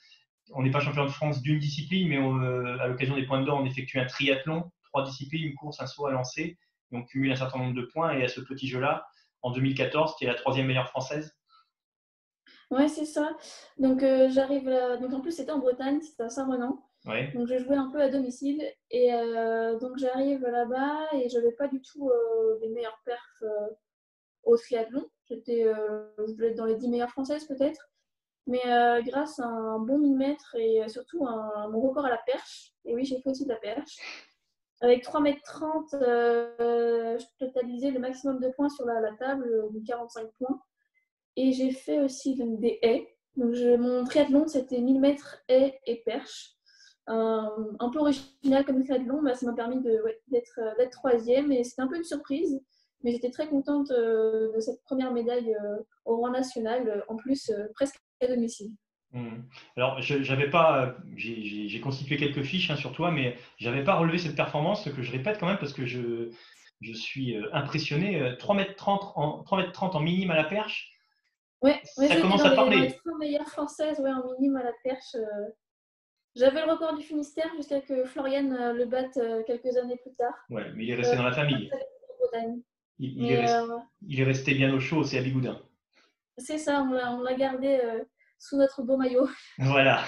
on 0.55 0.63
n'est 0.63 0.71
pas 0.71 0.81
champion 0.81 1.05
de 1.05 1.11
France 1.11 1.43
d'une 1.43 1.59
discipline, 1.59 2.09
mais 2.09 2.17
à 2.81 2.89
l'occasion 2.89 3.15
des 3.15 3.27
points 3.27 3.43
d'or, 3.43 3.61
on 3.61 3.67
effectue 3.67 3.99
un 3.99 4.07
triathlon, 4.07 4.71
trois 4.85 5.05
disciplines, 5.05 5.45
une 5.45 5.55
course, 5.55 5.83
un 5.83 5.87
saut 5.87 6.07
à 6.07 6.13
lancer, 6.13 6.57
et 6.93 6.97
on 6.97 7.05
cumule 7.05 7.33
un 7.33 7.37
certain 7.37 7.59
nombre 7.59 7.75
de 7.75 7.87
points. 7.87 8.13
Et 8.13 8.25
à 8.25 8.29
ce 8.29 8.41
petit 8.41 8.69
jeu-là, 8.69 9.07
en 9.43 9.51
2014, 9.51 10.17
qui 10.17 10.25
est 10.25 10.29
la 10.29 10.35
troisième 10.35 10.67
meilleure 10.67 10.89
française, 10.89 11.35
Ouais, 12.71 12.87
c'est 12.87 13.05
ça. 13.05 13.37
Donc, 13.79 14.03
euh, 14.03 14.29
j'arrive 14.31 14.69
là. 14.69 14.97
Donc, 14.97 15.13
en 15.13 15.21
plus, 15.21 15.33
c'était 15.33 15.51
en 15.51 15.59
Bretagne, 15.59 16.01
c'était 16.01 16.23
à 16.23 16.29
Saint-Renan. 16.29 16.81
Donc, 17.05 17.47
je 17.49 17.59
jouais 17.59 17.77
un 17.77 17.91
peu 17.91 18.01
à 18.01 18.09
domicile. 18.09 18.63
Et 18.91 19.13
euh, 19.13 19.77
donc, 19.79 19.99
j'arrive 19.99 20.43
là-bas 20.43 21.09
et 21.15 21.29
je 21.29 21.37
n'avais 21.37 21.53
pas 21.53 21.67
du 21.67 21.81
tout 21.83 22.09
euh, 22.09 22.59
les 22.61 22.69
meilleurs 22.69 23.01
perfs 23.05 23.43
au 24.45 24.57
triathlon. 24.57 25.05
J'étais 25.29 25.65
dans 26.57 26.65
les 26.65 26.77
10 26.77 26.89
meilleures 26.89 27.11
françaises, 27.11 27.47
peut-être. 27.47 27.89
Mais 28.47 28.63
grâce 29.05 29.39
à 29.39 29.47
un 29.47 29.79
bon 29.81 29.99
millimètre 29.99 30.57
et 30.57 30.89
surtout 30.89 31.27
un, 31.27 31.69
mon 31.69 31.81
record 31.81 32.07
à 32.07 32.11
la 32.11 32.19
perche, 32.19 32.73
et 32.85 32.95
oui, 32.95 33.05
j'ai 33.05 33.21
fait 33.21 33.31
aussi 33.31 33.45
de 33.45 33.51
la 33.51 33.57
perche, 33.57 33.99
avec 34.81 35.03
3 35.03 35.21
mètres 35.21 35.43
30, 35.45 35.89
je 35.93 37.25
totalisais 37.39 37.91
le 37.91 38.01
maximum 38.01 38.41
de 38.41 38.49
points 38.49 38.69
sur 38.69 38.87
la, 38.87 39.13
table, 39.19 39.69
45 39.87 40.31
points. 40.39 40.61
Et 41.37 41.53
j'ai 41.53 41.71
fait 41.71 42.01
aussi 42.01 42.35
des 42.37 42.79
haies. 42.83 43.09
Donc, 43.37 43.55
mon 43.79 44.05
triathlon, 44.05 44.47
c'était 44.47 44.81
1000 44.81 45.01
mètres 45.01 45.39
haies 45.49 45.79
et 45.87 46.03
perche. 46.05 46.57
un 47.07 47.91
peu 47.93 47.99
original 47.99 48.65
comme 48.65 48.83
triathlon, 48.83 49.23
bah, 49.23 49.35
ça 49.35 49.47
m'a 49.47 49.53
permis 49.53 49.87
euh, 49.87 50.03
d'être 50.29 50.91
troisième 50.91 51.53
et 51.53 51.65
c'était 51.65 51.83
un 51.83 51.89
peu 51.89 51.97
une 51.97 52.05
surprise. 52.05 52.61
Mais 53.03 53.13
j'étais 53.13 53.31
très 53.31 53.49
contente 53.49 53.91
euh, 53.93 54.53
de 54.55 54.61
cette 54.61 54.83
première 54.83 55.13
médaille 55.13 55.55
euh, 55.55 55.79
au 56.05 56.17
rang 56.19 56.31
national, 56.31 57.05
en 57.09 57.17
plus 57.17 57.51
presque 57.75 57.97
à 58.21 58.27
domicile. 58.27 58.73
Mmh. 59.13 59.43
Alors, 59.77 60.01
j'avais 60.01 60.49
pas, 60.51 60.97
j'ai 61.17 61.81
constitué 61.81 62.17
quelques 62.17 62.43
fiches 62.43 62.71
hein, 62.71 62.77
sur 62.77 62.93
toi, 62.93 63.11
mais 63.11 63.37
j'avais 63.59 63.83
pas 63.83 63.95
relevé 63.95 64.19
cette 64.19 64.37
performance 64.37 64.89
que 64.89 65.03
je 65.03 65.11
répète 65.11 65.39
quand 65.39 65.47
même 65.47 65.59
parce 65.59 65.73
que 65.73 65.85
je, 65.85 66.31
je 66.81 66.93
suis 66.93 67.37
impressionné. 67.53 68.37
3 68.39 68.55
mètres 68.55 68.77
30 68.77 69.13
en 69.17 69.43
3 69.43 69.59
mètres 69.59 69.73
30 69.73 69.97
en 69.97 70.01
minime 70.01 70.31
à 70.31 70.37
la 70.37 70.45
perche, 70.45 70.91
Ouais, 71.63 71.81
ça 71.85 72.21
commence 72.21 72.45
à 72.45 72.53
parler. 72.53 72.81
Les, 72.81 72.93
trois 72.95 73.19
meilleures 73.19 73.49
françaises 73.49 74.01
ouais, 74.01 74.11
en 74.11 74.33
minime 74.39 74.57
à 74.57 74.63
la 74.63 74.73
perche. 74.83 75.15
Euh. 75.15 75.51
J'avais 76.35 76.65
le 76.65 76.73
record 76.73 76.97
du 76.97 77.03
Finistère 77.03 77.51
jusqu'à 77.57 77.81
que 77.81 78.05
Floriane 78.05 78.53
euh, 78.53 78.73
le 78.73 78.87
batte 78.87 79.17
euh, 79.17 79.43
quelques 79.47 79.77
années 79.77 79.97
plus 79.97 80.15
tard. 80.15 80.35
Ouais, 80.49 80.65
mais 80.75 80.85
il 80.85 80.91
est 80.91 80.95
resté 80.95 81.17
dans 81.17 81.25
la 81.25 81.33
famille. 81.33 81.71
Il, 82.99 83.31
est 83.31 84.25
resté, 84.25 84.55
bien 84.55 84.73
au 84.73 84.81
chaud, 84.81 85.05
c'est 85.05 85.19
à 85.19 85.23
Bigoudin. 85.23 85.61
C'est 86.39 86.59
ça, 86.59 86.83
on 86.83 87.21
l'a 87.23 87.35
gardé 87.35 87.81
sous 88.41 88.57
notre 88.57 88.83
beau 88.83 88.97
maillot. 88.97 89.29
Voilà. 89.59 90.03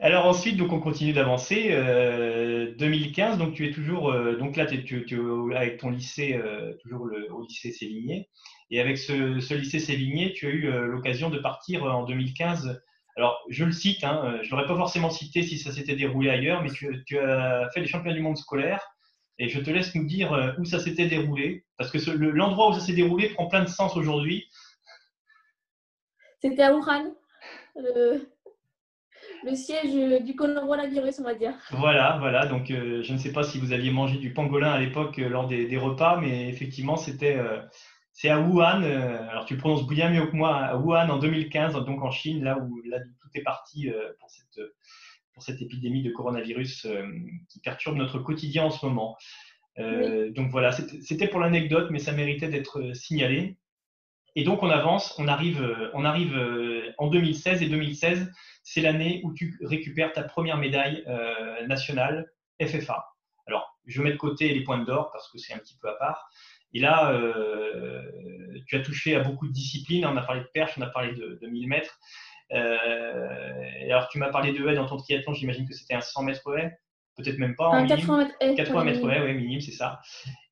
Alors 0.00 0.24
ensuite, 0.24 0.56
donc 0.56 0.72
on 0.72 0.80
continue 0.80 1.12
d'avancer. 1.12 1.68
2015, 2.78 3.36
donc 3.38 3.54
tu 3.54 3.68
es 3.68 3.72
toujours, 3.72 4.14
donc 4.38 4.56
là 4.56 4.64
tu, 4.66 4.84
tu, 4.84 5.20
es 5.20 5.56
avec 5.56 5.78
ton 5.78 5.90
lycée, 5.90 6.40
toujours 6.82 7.06
le, 7.06 7.30
au 7.32 7.42
lycée 7.42 7.72
Sévigné. 7.72 8.28
Et 8.70 8.80
avec 8.80 8.98
ce, 8.98 9.54
lycée 9.54 9.78
Sévigné, 9.78 10.32
tu 10.32 10.46
as 10.46 10.50
eu 10.50 10.66
euh, 10.68 10.86
l'occasion 10.86 11.30
de 11.30 11.38
partir 11.38 11.84
euh, 11.84 11.90
en 11.90 12.04
2015. 12.04 12.80
Alors, 13.16 13.38
je 13.48 13.64
le 13.64 13.72
cite, 13.72 14.02
hein, 14.02 14.22
euh, 14.24 14.38
je 14.42 14.46
ne 14.46 14.50
l'aurais 14.50 14.66
pas 14.66 14.76
forcément 14.76 15.10
cité 15.10 15.42
si 15.42 15.58
ça 15.58 15.70
s'était 15.70 15.94
déroulé 15.94 16.30
ailleurs, 16.30 16.62
mais 16.62 16.70
tu, 16.70 17.18
as 17.18 17.68
fait 17.72 17.80
les 17.80 17.86
championnats 17.86 18.16
du 18.16 18.22
monde 18.22 18.36
scolaire. 18.36 18.84
Et 19.38 19.48
je 19.48 19.60
te 19.60 19.70
laisse 19.70 19.94
nous 19.94 20.06
dire 20.06 20.54
où 20.58 20.64
ça 20.64 20.78
s'était 20.78 21.06
déroulé, 21.06 21.64
parce 21.76 21.90
que 21.90 22.10
l'endroit 22.10 22.70
où 22.70 22.72
ça 22.72 22.78
s'est 22.78 22.92
déroulé 22.92 23.30
prend 23.30 23.48
plein 23.48 23.64
de 23.64 23.68
sens 23.68 23.96
aujourd'hui. 23.96 24.44
C'était 26.44 26.62
à 26.64 26.74
Wuhan, 26.74 27.14
le, 27.74 28.20
siège 29.54 30.22
du 30.24 30.36
coronavirus, 30.36 31.20
on 31.20 31.24
va 31.24 31.34
dire. 31.34 31.54
Voilà, 31.70 32.18
voilà. 32.20 32.44
Donc, 32.44 32.66
je 32.68 33.10
ne 33.10 33.16
sais 33.16 33.32
pas 33.32 33.44
si 33.44 33.58
vous 33.58 33.72
aviez 33.72 33.90
mangé 33.90 34.18
du 34.18 34.34
pangolin 34.34 34.70
à 34.70 34.78
l'époque 34.78 35.16
lors 35.16 35.46
des, 35.46 35.78
repas, 35.78 36.20
mais 36.20 36.50
effectivement, 36.50 36.96
c'était 36.96 37.38
c'est 38.12 38.28
à 38.28 38.40
Wuhan, 38.40 38.82
alors 38.82 39.46
tu 39.46 39.54
le 39.54 39.58
prononces 39.58 39.88
bien 39.88 40.10
mieux 40.10 40.26
que 40.26 40.36
moi, 40.36 40.56
à 40.56 40.76
Wuhan 40.76 41.08
en 41.08 41.18
2015, 41.18 41.82
donc 41.86 42.02
en 42.02 42.10
Chine, 42.10 42.44
là 42.44 42.58
où 42.58 42.82
là, 42.84 42.98
tout 43.00 43.28
est 43.34 43.42
parti 43.42 43.90
pour 44.20 44.28
cette, 44.28 44.60
pour 45.32 45.42
cette 45.42 45.62
épidémie 45.62 46.02
de 46.02 46.10
coronavirus 46.10 46.86
qui 47.48 47.60
perturbe 47.60 47.96
notre 47.96 48.18
quotidien 48.18 48.64
en 48.64 48.70
ce 48.70 48.84
moment. 48.84 49.16
Donc 49.78 50.50
voilà, 50.50 50.72
c'était 50.72 51.28
pour 51.28 51.40
l'anecdote, 51.40 51.88
mais 51.90 52.00
ça 52.00 52.12
méritait 52.12 52.48
d'être 52.48 52.94
signalé. 52.94 53.56
Et 54.36 54.44
donc 54.44 54.62
on 54.62 54.70
avance, 54.70 55.14
on 55.18 55.28
arrive, 55.28 55.90
on 55.94 56.04
arrive 56.04 56.36
en 56.98 57.08
2016 57.08 57.62
et 57.62 57.68
2016, 57.68 58.32
c'est 58.62 58.80
l'année 58.80 59.20
où 59.24 59.32
tu 59.32 59.58
récupères 59.62 60.12
ta 60.12 60.22
première 60.22 60.56
médaille 60.56 61.04
euh, 61.06 61.66
nationale 61.66 62.32
FFA. 62.60 63.06
Alors, 63.46 63.78
je 63.86 64.02
mets 64.02 64.12
de 64.12 64.16
côté 64.16 64.52
les 64.52 64.62
points 64.62 64.78
d'or 64.78 65.10
parce 65.12 65.30
que 65.30 65.38
c'est 65.38 65.52
un 65.52 65.58
petit 65.58 65.76
peu 65.80 65.88
à 65.88 65.94
part. 65.94 66.30
Et 66.72 66.80
là, 66.80 67.12
euh, 67.12 68.02
tu 68.66 68.76
as 68.76 68.80
touché 68.80 69.14
à 69.14 69.20
beaucoup 69.20 69.46
de 69.46 69.52
disciplines. 69.52 70.06
On 70.06 70.16
a 70.16 70.22
parlé 70.22 70.40
de 70.40 70.48
perche, 70.52 70.72
on 70.78 70.82
a 70.82 70.86
parlé 70.86 71.12
de, 71.12 71.46
1000 71.46 71.68
mètres. 71.68 71.98
Euh, 72.52 73.84
alors, 73.84 74.08
tu 74.08 74.18
m'as 74.18 74.30
parlé 74.30 74.52
de 74.52 74.66
haie 74.66 74.74
dans 74.74 74.86
ton 74.86 74.96
triathlon. 74.96 75.34
J'imagine 75.34 75.68
que 75.68 75.74
c'était 75.74 75.94
un 75.94 76.00
100 76.00 76.22
mètres 76.22 76.56
haie. 76.56 76.76
Peut-être 77.16 77.38
même 77.38 77.54
pas. 77.54 77.72
Un 77.72 77.86
80 77.86 78.18
mètres 78.18 78.34
haie. 78.40 78.54
80 78.54 78.84
mètres 78.84 79.10
haie, 79.10 79.22
oui, 79.22 79.34
minime, 79.34 79.60
c'est 79.60 79.72
ça. 79.72 80.00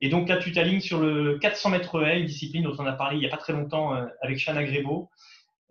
Et 0.01 0.09
donc 0.09 0.29
là, 0.29 0.37
tu 0.37 0.53
t'alignes 0.53 0.81
sur 0.81 1.01
le 1.01 1.39
400 1.39 1.71
mètres 1.71 2.03
haie, 2.05 2.21
une 2.21 2.27
discipline 2.27 2.63
dont 2.63 2.77
on 2.79 2.87
a 2.87 2.93
parlé 2.93 3.17
il 3.17 3.21
n'y 3.21 3.27
a 3.27 3.31
pas 3.31 3.37
très 3.37 3.53
longtemps 3.53 3.93
avec 4.21 4.39
Shana 4.39 4.63
Grébeau. 4.63 5.11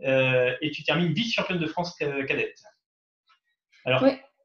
Euh, 0.03 0.53
et 0.61 0.71
tu 0.71 0.83
termines 0.83 1.13
vice-championne 1.13 1.59
de 1.59 1.67
France 1.67 1.95
cadette. 1.95 2.61
Alors, 3.85 4.03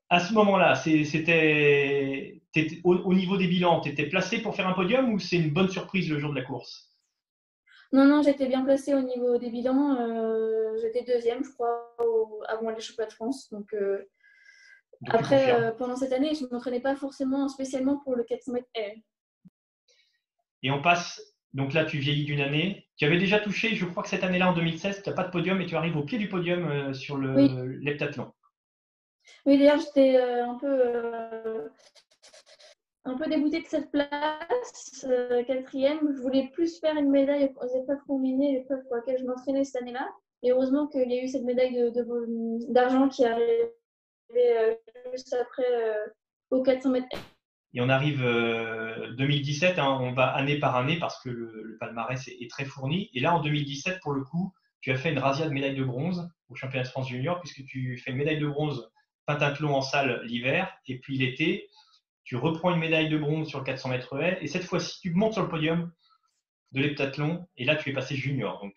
à 0.08 0.20
ce 0.20 0.32
moment-là, 0.34 0.74
c'était 0.76 2.40
au, 2.84 3.14
niveau 3.14 3.36
des 3.36 3.48
bilans, 3.48 3.80
tu 3.80 3.90
étais 3.90 4.06
placé 4.06 4.40
pour 4.40 4.54
faire 4.54 4.68
un 4.68 4.72
podium 4.72 5.12
ou 5.12 5.18
c'est 5.18 5.36
une 5.36 5.50
bonne 5.50 5.68
surprise 5.68 6.08
le 6.10 6.18
jour 6.18 6.30
de 6.30 6.36
la 6.36 6.44
course? 6.44 6.92
Non, 7.92 8.04
non, 8.04 8.22
j'étais 8.22 8.46
bien 8.46 8.64
placée 8.64 8.94
au 8.94 9.02
niveau 9.02 9.38
des 9.38 9.50
bilans. 9.50 9.96
Euh, 10.00 10.76
j'étais 10.80 11.02
deuxième, 11.04 11.44
je 11.44 11.50
crois, 11.50 11.94
avant 12.48 12.70
les 12.70 12.80
championnats 12.80 13.08
de 13.08 13.14
France. 13.14 13.48
Donc, 13.50 13.72
euh, 13.74 14.08
après, 15.08 15.74
pendant 15.76 15.96
cette 15.96 16.12
année, 16.12 16.34
je 16.34 16.44
ne 16.44 16.50
m'entraînais 16.50 16.80
pas 16.80 16.96
forcément 16.96 17.48
spécialement 17.48 17.98
pour 17.98 18.16
le 18.16 18.24
400 18.24 18.52
mètres 18.52 18.68
Et 20.62 20.70
on 20.70 20.80
passe 20.80 21.20
donc 21.56 21.72
là, 21.72 21.86
tu 21.86 21.96
vieillis 21.98 22.26
d'une 22.26 22.42
année. 22.42 22.86
Tu 22.98 23.06
avais 23.06 23.16
déjà 23.16 23.40
touché, 23.40 23.74
je 23.74 23.86
crois 23.86 24.02
que 24.02 24.10
cette 24.10 24.24
année-là, 24.24 24.50
en 24.50 24.54
2016, 24.54 25.02
tu 25.02 25.08
n'as 25.08 25.16
pas 25.16 25.24
de 25.24 25.30
podium 25.30 25.58
et 25.62 25.66
tu 25.66 25.74
arrives 25.74 25.96
au 25.96 26.02
pied 26.02 26.18
du 26.18 26.28
podium 26.28 26.68
euh, 26.68 26.92
sur 26.92 27.16
le 27.16 27.64
l'heptathlon. 27.80 28.30
Oui, 29.46 29.56
d'ailleurs, 29.58 29.80
j'étais 29.80 30.18
euh, 30.18 30.46
un 30.46 30.54
peu, 30.56 30.66
euh, 30.68 31.68
un 33.06 33.16
peu 33.16 33.26
dégoûtée 33.26 33.62
de 33.62 33.66
cette 33.66 33.90
place, 33.90 35.06
quatrième. 35.46 36.00
Je 36.14 36.20
voulais 36.20 36.50
plus 36.52 36.78
faire 36.78 36.94
une 36.94 37.10
médaille 37.10 37.50
aux 37.58 37.80
épreuves 37.80 38.04
combinées, 38.06 38.58
l'épreuve 38.58 38.82
pour 38.82 38.96
laquelle 38.96 39.18
je 39.18 39.24
m'entraînais 39.24 39.64
cette 39.64 39.80
année-là. 39.80 40.06
Et 40.42 40.52
heureusement 40.52 40.86
qu'il 40.88 41.10
y 41.10 41.18
a 41.18 41.22
eu 41.22 41.28
cette 41.28 41.44
médaille 41.44 41.90
d'argent 42.68 43.08
qui 43.08 43.22
est 43.22 43.28
arrivée 43.28 43.72
400 46.62 46.90
mètres 46.90 47.16
et 47.76 47.80
on 47.82 47.90
arrive 47.90 48.22
2017, 48.22 49.78
euh, 49.78 49.82
hein, 49.82 49.98
on 50.00 50.12
va 50.12 50.28
année 50.28 50.58
par 50.58 50.76
année 50.76 50.98
parce 50.98 51.20
que 51.22 51.28
le, 51.28 51.76
palmarès 51.78 52.26
est, 52.26 52.50
très 52.50 52.64
fourni. 52.64 53.10
Et 53.12 53.20
là, 53.20 53.34
en 53.34 53.40
2017, 53.42 54.00
pour 54.00 54.12
le 54.12 54.24
coup, 54.24 54.54
tu 54.80 54.90
as 54.90 54.96
fait 54.96 55.12
une 55.12 55.18
razzia 55.18 55.46
de 55.46 55.52
médaille 55.52 55.74
de 55.74 55.84
bronze 55.84 56.26
au 56.48 56.54
championnat 56.54 56.84
de 56.84 56.88
France 56.88 57.08
junior, 57.08 57.38
puisque 57.40 57.66
tu 57.66 57.98
fais 57.98 58.12
une 58.12 58.16
médaille 58.16 58.38
de 58.38 58.46
bronze 58.46 58.90
pentathlon 59.26 59.74
en 59.74 59.82
salle 59.82 60.22
l'hiver, 60.24 60.72
et 60.86 60.98
puis 61.00 61.18
l'été, 61.18 61.68
tu 62.24 62.36
reprends 62.36 62.72
une 62.72 62.80
médaille 62.80 63.10
de 63.10 63.18
bronze 63.18 63.46
sur 63.46 63.58
le 63.58 63.64
400 63.64 63.90
mètres 63.90 64.22
haies, 64.22 64.38
et 64.40 64.46
cette 64.46 64.64
fois-ci, 64.64 64.98
tu 65.02 65.10
montes 65.10 65.34
sur 65.34 65.42
le 65.42 65.48
podium 65.48 65.92
de 66.72 66.80
l'heptathlon, 66.80 67.46
et 67.58 67.64
là, 67.66 67.76
tu 67.76 67.90
es 67.90 67.92
passé 67.92 68.16
junior. 68.16 68.58
Donc, 68.62 68.74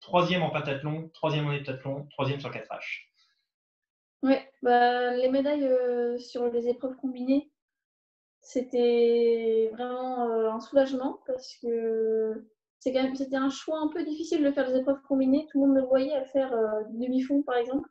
troisième 0.00 0.42
en 0.42 0.50
pentathlon, 0.50 1.10
troisième 1.14 1.46
en 1.46 1.52
heptathlon, 1.52 2.08
troisième 2.10 2.40
sur 2.40 2.50
4H. 2.50 3.11
Oui, 4.22 4.34
bah, 4.62 5.16
les 5.16 5.28
médailles 5.28 5.66
euh, 5.66 6.16
sur 6.18 6.46
les 6.48 6.68
épreuves 6.68 6.96
combinées, 6.96 7.50
c'était 8.40 9.70
vraiment 9.72 10.30
euh, 10.30 10.50
un 10.50 10.60
soulagement 10.60 11.20
parce 11.26 11.56
que 11.56 12.44
c'était 12.78 13.36
un 13.36 13.50
choix 13.50 13.80
un 13.80 13.88
peu 13.88 14.04
difficile 14.04 14.44
de 14.44 14.52
faire 14.52 14.70
des 14.70 14.78
épreuves 14.78 15.02
combinées. 15.08 15.46
Tout 15.50 15.60
le 15.60 15.66
monde 15.66 15.76
me 15.76 15.86
voyait 15.86 16.14
à 16.14 16.24
faire 16.24 16.52
euh, 16.52 16.82
demi-fond, 16.90 17.42
par 17.42 17.56
exemple. 17.56 17.88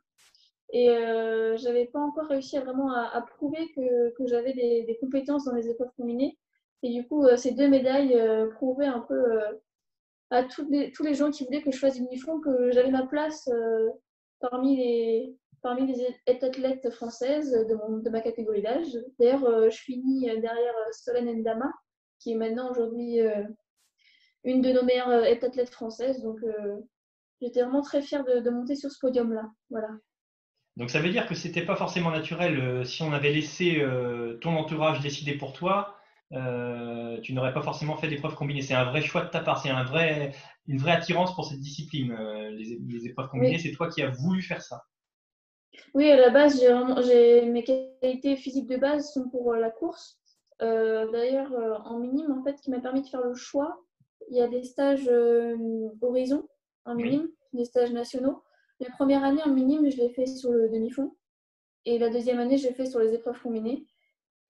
Et 0.74 0.86
je 0.88 1.64
n'avais 1.64 1.84
pas 1.86 1.98
encore 2.00 2.28
réussi 2.28 2.56
à 2.56 2.62
vraiment 2.62 2.90
à, 2.92 3.20
prouver 3.36 3.70
que, 3.76 4.14
que 4.14 4.26
j'avais 4.26 4.54
des, 4.54 4.98
compétences 5.02 5.44
dans 5.44 5.54
les 5.54 5.68
épreuves 5.68 5.90
combinées. 5.98 6.38
Et 6.82 6.90
du 6.94 7.06
coup, 7.06 7.26
ces 7.36 7.52
deux 7.52 7.68
médailles 7.68 8.18
prouvaient 8.54 8.86
un 8.86 9.00
peu 9.00 9.38
à 10.30 10.44
tous 10.44 10.66
les, 10.70 10.90
tous 10.92 11.02
les 11.02 11.12
gens 11.12 11.30
qui 11.30 11.44
voulaient 11.44 11.62
que 11.62 11.70
je 11.70 11.78
fasse 11.78 12.00
demi-fond 12.00 12.40
que 12.40 12.70
j'avais 12.72 12.90
ma 12.90 13.06
place 13.06 13.50
parmi 14.40 14.78
les, 14.78 15.36
parmi 15.62 15.86
les 15.86 16.06
athlètes 16.26 16.90
françaises 16.90 17.52
de, 17.52 18.10
ma 18.10 18.20
catégorie 18.20 18.62
d'âge. 18.62 18.98
D'ailleurs, 19.18 19.44
euh, 19.44 19.70
je 19.70 19.78
finis 19.78 20.26
derrière 20.26 20.74
euh, 20.76 20.92
Solène 20.92 21.32
Ndama, 21.38 21.72
qui 22.18 22.32
est 22.32 22.36
maintenant 22.36 22.70
aujourd'hui 22.70 23.20
euh, 23.20 23.44
une 24.44 24.60
de 24.60 24.72
nos 24.72 24.84
meilleures 24.84 25.08
athlètes 25.08 25.70
françaises. 25.70 26.20
Donc, 26.22 26.38
j'étais 27.40 27.62
vraiment 27.62 27.82
très 27.82 28.02
fière 28.02 28.24
de, 28.24 28.50
monter 28.50 28.74
sur 28.74 28.90
ce 28.90 28.98
podium-là. 28.98 29.48
Voilà. 29.70 29.88
Donc, 30.76 30.90
ça 30.90 31.00
veut 31.00 31.10
dire 31.10 31.28
que 31.28 31.34
c'était 31.34 31.64
pas 31.64 31.76
forcément 31.76 32.10
naturel. 32.10 32.84
si 32.84 33.02
on 33.02 33.12
avait 33.12 33.32
laissé 33.32 33.84
ton 34.40 34.56
entourage 34.56 35.00
décider 35.00 35.34
pour 35.34 35.52
toi, 35.52 35.96
tu 36.30 37.34
n'aurais 37.34 37.54
pas 37.54 37.62
forcément 37.62 37.96
fait 37.96 38.08
d'épreuves 38.08 38.34
combinées. 38.34 38.62
C'est 38.62 38.74
un 38.74 38.90
vrai 38.90 39.00
choix 39.00 39.24
de 39.24 39.30
ta 39.30 39.40
part. 39.40 39.62
C'est 39.62 39.70
un 39.70 39.84
vrai, 39.84 40.32
une 40.66 40.78
vraie 40.78 40.92
attirance 40.92 41.36
pour 41.36 41.44
cette 41.44 41.60
discipline. 41.60 42.12
les, 42.50 43.06
épreuves 43.06 43.28
combinées, 43.28 43.58
c'est 43.58 43.72
toi 43.72 43.88
qui 43.88 44.02
as 44.02 44.10
voulu 44.10 44.42
faire 44.42 44.62
ça. 44.62 44.82
Oui, 45.94 46.10
à 46.10 46.16
la 46.16 46.30
base, 46.30 46.60
j'ai 46.60 46.68
vraiment, 46.68 47.00
j'ai, 47.02 47.44
mes 47.46 47.64
qualités 47.64 48.36
physiques 48.36 48.68
de 48.68 48.76
base 48.76 49.12
sont 49.12 49.28
pour 49.28 49.52
euh, 49.52 49.58
la 49.58 49.70
course. 49.70 50.18
Euh, 50.60 51.10
d'ailleurs, 51.10 51.52
euh, 51.52 51.76
en 51.84 51.98
minime, 51.98 52.30
en 52.30 52.42
fait, 52.42 52.60
qui 52.60 52.70
m'a 52.70 52.80
permis 52.80 53.02
de 53.02 53.08
faire 53.08 53.22
le 53.22 53.34
choix, 53.34 53.82
il 54.30 54.36
y 54.36 54.40
a 54.40 54.48
des 54.48 54.62
stages 54.62 55.10
horizon 56.00 56.48
en 56.84 56.94
minime, 56.94 57.28
des 57.52 57.64
stages 57.64 57.92
nationaux. 57.92 58.42
La 58.80 58.90
première 58.90 59.24
année 59.24 59.42
en 59.42 59.50
minime, 59.50 59.90
je 59.90 59.96
l'ai 59.96 60.10
fait 60.10 60.26
sur 60.26 60.52
le 60.52 60.68
demi-fond. 60.68 61.16
Et 61.84 61.98
la 61.98 62.08
deuxième 62.08 62.38
année, 62.38 62.56
je 62.56 62.68
l'ai 62.68 62.74
fait 62.74 62.86
sur 62.86 63.00
les 63.00 63.12
épreuves 63.12 63.40
combinées. 63.40 63.84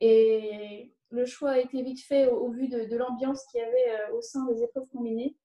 Et 0.00 0.92
le 1.10 1.24
choix 1.24 1.52
a 1.52 1.58
été 1.58 1.82
vite 1.82 2.00
fait 2.00 2.28
au, 2.28 2.50
vu 2.50 2.68
de, 2.68 2.84
de 2.84 2.96
l'ambiance 2.96 3.44
qu'il 3.46 3.60
y 3.60 3.62
avait 3.62 4.12
au 4.12 4.20
sein 4.20 4.44
des 4.46 4.62
épreuves 4.62 4.88
combinées. 4.88 5.36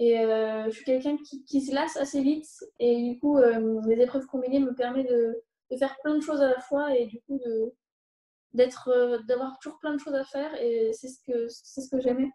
Et 0.00 0.18
euh, 0.18 0.64
je 0.64 0.70
suis 0.70 0.84
quelqu'un 0.84 1.18
qui, 1.18 1.60
se 1.60 1.74
lasse 1.74 1.98
assez 1.98 2.22
vite. 2.22 2.48
Et 2.78 3.02
du 3.02 3.18
coup, 3.18 3.36
euh, 3.36 3.82
les 3.86 4.00
épreuves 4.00 4.24
combinées 4.26 4.58
me 4.58 4.74
permettent 4.74 5.10
de, 5.10 5.44
faire 5.78 5.94
plein 6.02 6.14
de 6.16 6.22
choses 6.22 6.40
à 6.40 6.48
la 6.48 6.58
fois 6.58 6.96
et 6.96 7.06
du 7.06 7.20
coup 7.20 7.38
euh, 7.46 9.18
d'avoir 9.24 9.58
toujours 9.60 9.78
plein 9.78 9.92
de 9.92 10.00
choses 10.00 10.14
à 10.14 10.24
faire. 10.24 10.54
Et 10.54 10.90
c'est 10.94 11.08
ce 11.08 11.18
que, 11.26 11.48
c'est 11.48 11.82
ce 11.82 11.90
que 11.90 12.00
j'aimais. 12.00 12.30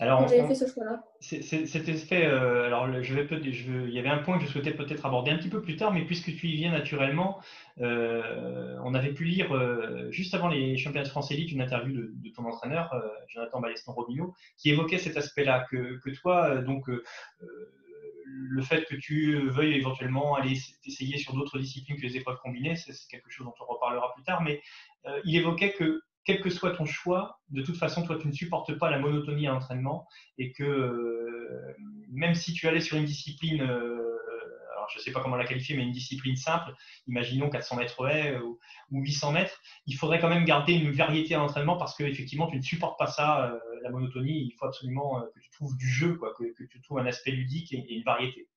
Alors, 0.00 0.28
fait 0.28 0.54
ce 0.54 0.66
choix-là. 0.66 1.04
C'était 1.20 1.94
fait. 1.94 2.26
Euh, 2.26 2.66
alors, 2.66 3.02
je 3.02 3.14
vais 3.14 3.26
peut 3.26 3.40
je, 3.42 3.86
il 3.86 3.94
y 3.94 3.98
avait 4.00 4.08
un 4.08 4.18
point 4.18 4.38
que 4.38 4.44
je 4.44 4.50
souhaitais 4.50 4.72
peut-être 4.72 5.06
aborder 5.06 5.30
un 5.30 5.36
petit 5.36 5.48
peu 5.48 5.62
plus 5.62 5.76
tard, 5.76 5.92
mais 5.92 6.04
puisque 6.04 6.34
tu 6.34 6.48
y 6.48 6.56
viens 6.56 6.72
naturellement, 6.72 7.40
euh, 7.80 8.76
on 8.82 8.94
avait 8.94 9.12
pu 9.12 9.24
lire 9.24 9.54
euh, 9.54 10.10
juste 10.10 10.34
avant 10.34 10.48
les 10.48 10.76
championnats 10.76 11.04
de 11.04 11.10
France 11.10 11.30
Élite 11.30 11.52
une 11.52 11.60
interview 11.60 11.92
de, 11.92 12.28
ton 12.34 12.44
entraîneur, 12.44 12.92
Jonathan 13.28 13.60
Baleston-Robinot, 13.60 14.34
qui 14.56 14.70
évoquait 14.70 14.98
cet 14.98 15.16
aspect-là, 15.16 15.66
que, 15.70 16.00
que, 16.00 16.10
toi, 16.10 16.56
donc, 16.56 16.88
le 18.26 18.62
fait 18.62 18.84
que 18.86 18.96
tu 18.96 19.48
veuilles 19.48 19.74
éventuellement 19.74 20.34
aller 20.34 20.58
essayer 20.84 21.18
sur 21.18 21.34
d'autres 21.34 21.60
disciplines 21.60 21.96
que 21.96 22.02
les 22.02 22.16
épreuves 22.16 22.38
combinées, 22.42 22.74
c'est 22.74 22.92
quelque 23.08 23.30
chose 23.30 23.46
dont 23.46 23.54
on 23.60 23.72
reparlera 23.72 24.12
plus 24.14 24.24
tard, 24.24 24.42
mais 24.42 24.60
il 25.24 25.36
évoquait 25.36 25.72
que 25.72 26.02
quel 26.24 26.40
que 26.40 26.50
soit 26.50 26.72
ton 26.72 26.86
choix, 26.86 27.40
de 27.50 27.62
toute 27.62 27.76
façon, 27.76 28.02
toi, 28.02 28.18
tu 28.18 28.28
ne 28.28 28.32
supportes 28.32 28.78
pas 28.78 28.90
la 28.90 28.98
monotonie 28.98 29.46
à 29.46 29.52
l'entraînement 29.52 30.08
et 30.38 30.52
que 30.52 30.64
euh, 30.64 31.76
même 32.10 32.34
si 32.34 32.52
tu 32.52 32.66
allais 32.66 32.80
sur 32.80 32.96
une 32.96 33.04
discipline, 33.04 33.62
euh, 33.62 34.18
alors 34.74 34.88
je 34.90 34.98
ne 34.98 35.02
sais 35.02 35.12
pas 35.12 35.20
comment 35.20 35.36
la 35.36 35.44
qualifier, 35.44 35.76
mais 35.76 35.82
une 35.82 35.92
discipline 35.92 36.36
simple, 36.36 36.72
imaginons 37.06 37.50
400 37.50 37.76
mètres 37.76 38.08
haies 38.08 38.38
ou, 38.38 38.58
800 38.90 39.32
mètres, 39.32 39.60
il 39.86 39.96
faudrait 39.96 40.20
quand 40.20 40.28
même 40.28 40.44
garder 40.44 40.72
une 40.72 40.92
variété 40.92 41.34
à 41.34 41.38
l'entraînement 41.38 41.76
parce 41.76 41.96
qu'effectivement, 41.96 42.46
tu 42.46 42.56
ne 42.56 42.62
supportes 42.62 42.98
pas 42.98 43.08
ça, 43.08 43.50
euh, 43.50 43.58
la 43.82 43.90
monotonie. 43.90 44.46
Il 44.46 44.52
faut 44.58 44.66
absolument 44.66 45.20
que 45.34 45.40
tu 45.40 45.50
trouves 45.50 45.76
du 45.76 45.88
jeu, 45.88 46.14
quoi, 46.14 46.32
que, 46.38 46.44
tu 46.64 46.80
trouves 46.82 46.98
un 46.98 47.06
aspect 47.06 47.32
ludique 47.32 47.72
et, 47.72 47.94
une 47.94 48.02
variété. 48.02 48.48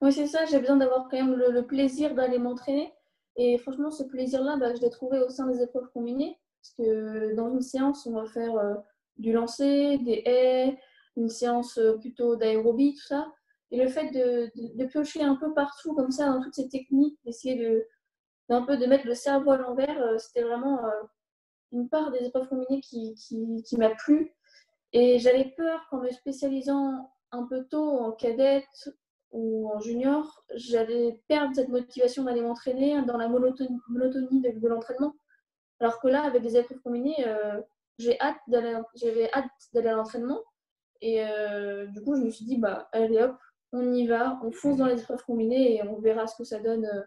Oui, 0.00 0.12
c'est 0.12 0.26
ça, 0.26 0.46
j'ai 0.46 0.58
besoin 0.58 0.76
d'avoir 0.76 1.08
quand 1.08 1.16
même 1.16 1.34
le, 1.34 1.66
plaisir 1.66 2.14
d'aller 2.14 2.38
m'entraîner. 2.38 2.92
Et 3.36 3.56
franchement, 3.58 3.90
ce 3.90 4.02
plaisir-là, 4.02 4.56
bah, 4.56 4.74
je 4.74 4.80
l'ai 4.80 4.90
trouvé 4.90 5.20
au 5.20 5.28
sein 5.28 5.46
des 5.46 5.62
épreuves 5.62 5.88
combinées. 5.92 6.38
Parce 6.62 6.74
que 6.76 7.34
dans 7.34 7.52
une 7.52 7.60
séance, 7.60 8.06
on 8.06 8.12
va 8.12 8.24
faire 8.26 8.54
euh, 8.56 8.74
du 9.16 9.32
lancer, 9.32 9.98
des 9.98 10.22
haies, 10.24 10.78
une 11.16 11.28
séance 11.28 11.76
euh, 11.78 11.98
plutôt 11.98 12.36
d'aérobie, 12.36 12.94
tout 12.94 13.06
ça. 13.06 13.32
Et 13.70 13.82
le 13.82 13.88
fait 13.88 14.10
de, 14.10 14.84
piocher 14.86 15.22
un 15.22 15.36
peu 15.36 15.52
partout 15.54 15.94
comme 15.94 16.10
ça 16.10 16.28
dans 16.28 16.42
toutes 16.42 16.54
ces 16.54 16.68
techniques, 16.68 17.18
d'essayer 17.24 17.56
de, 17.56 17.86
d'un 18.48 18.62
peu 18.62 18.76
de 18.76 18.86
mettre 18.86 19.06
le 19.06 19.14
cerveau 19.14 19.50
à 19.50 19.56
l'envers, 19.56 20.00
euh, 20.00 20.18
c'était 20.18 20.42
vraiment 20.42 20.80
une 21.72 21.88
part 21.88 22.10
des 22.12 22.26
épreuves 22.26 22.48
combinées 22.48 22.80
qui, 22.80 23.14
qui 23.14 23.76
m'a 23.76 23.90
plu. 23.90 24.34
Et 24.92 25.18
j'avais 25.18 25.54
peur 25.56 25.86
qu'en 25.90 25.98
me 25.98 26.10
spécialisant 26.10 27.10
un 27.32 27.46
peu 27.46 27.64
tôt 27.64 27.98
en 27.98 28.12
cadette 28.12 28.92
ou 29.32 29.70
en 29.72 29.80
junior, 29.80 30.44
j'allais 30.54 31.20
perdre 31.26 31.54
cette 31.54 31.70
motivation 31.70 32.24
d'aller 32.24 32.42
m'entraîner 32.42 33.02
dans 33.02 33.16
la 33.16 33.28
monotonie, 33.28 33.80
de, 33.88 34.68
l'entraînement. 34.68 35.14
Alors 35.82 35.98
que 35.98 36.06
là, 36.06 36.22
avec 36.22 36.42
des 36.42 36.56
épreuves 36.56 36.78
combinées, 36.78 37.26
euh, 37.26 37.60
j'ai 37.98 38.18
hâte 38.20 38.38
d'aller, 38.46 38.78
j'avais 38.94 39.28
hâte 39.32 39.50
d'aller 39.74 39.88
à 39.88 39.94
l'entraînement. 39.94 40.40
Et 41.00 41.24
euh, 41.24 41.86
du 41.86 42.00
coup, 42.02 42.14
je 42.14 42.22
me 42.22 42.30
suis 42.30 42.44
dit, 42.44 42.56
bah, 42.56 42.88
allez 42.92 43.18
hop, 43.18 43.36
on 43.72 43.92
y 43.92 44.06
va, 44.06 44.38
on 44.44 44.52
fonce 44.52 44.76
dans 44.76 44.86
les 44.86 45.00
épreuves 45.00 45.24
combinées 45.24 45.74
et 45.74 45.82
on 45.82 45.98
verra 45.98 46.28
ce 46.28 46.36
que 46.36 46.44
ça 46.44 46.60
donne 46.60 46.84
euh, 46.84 47.02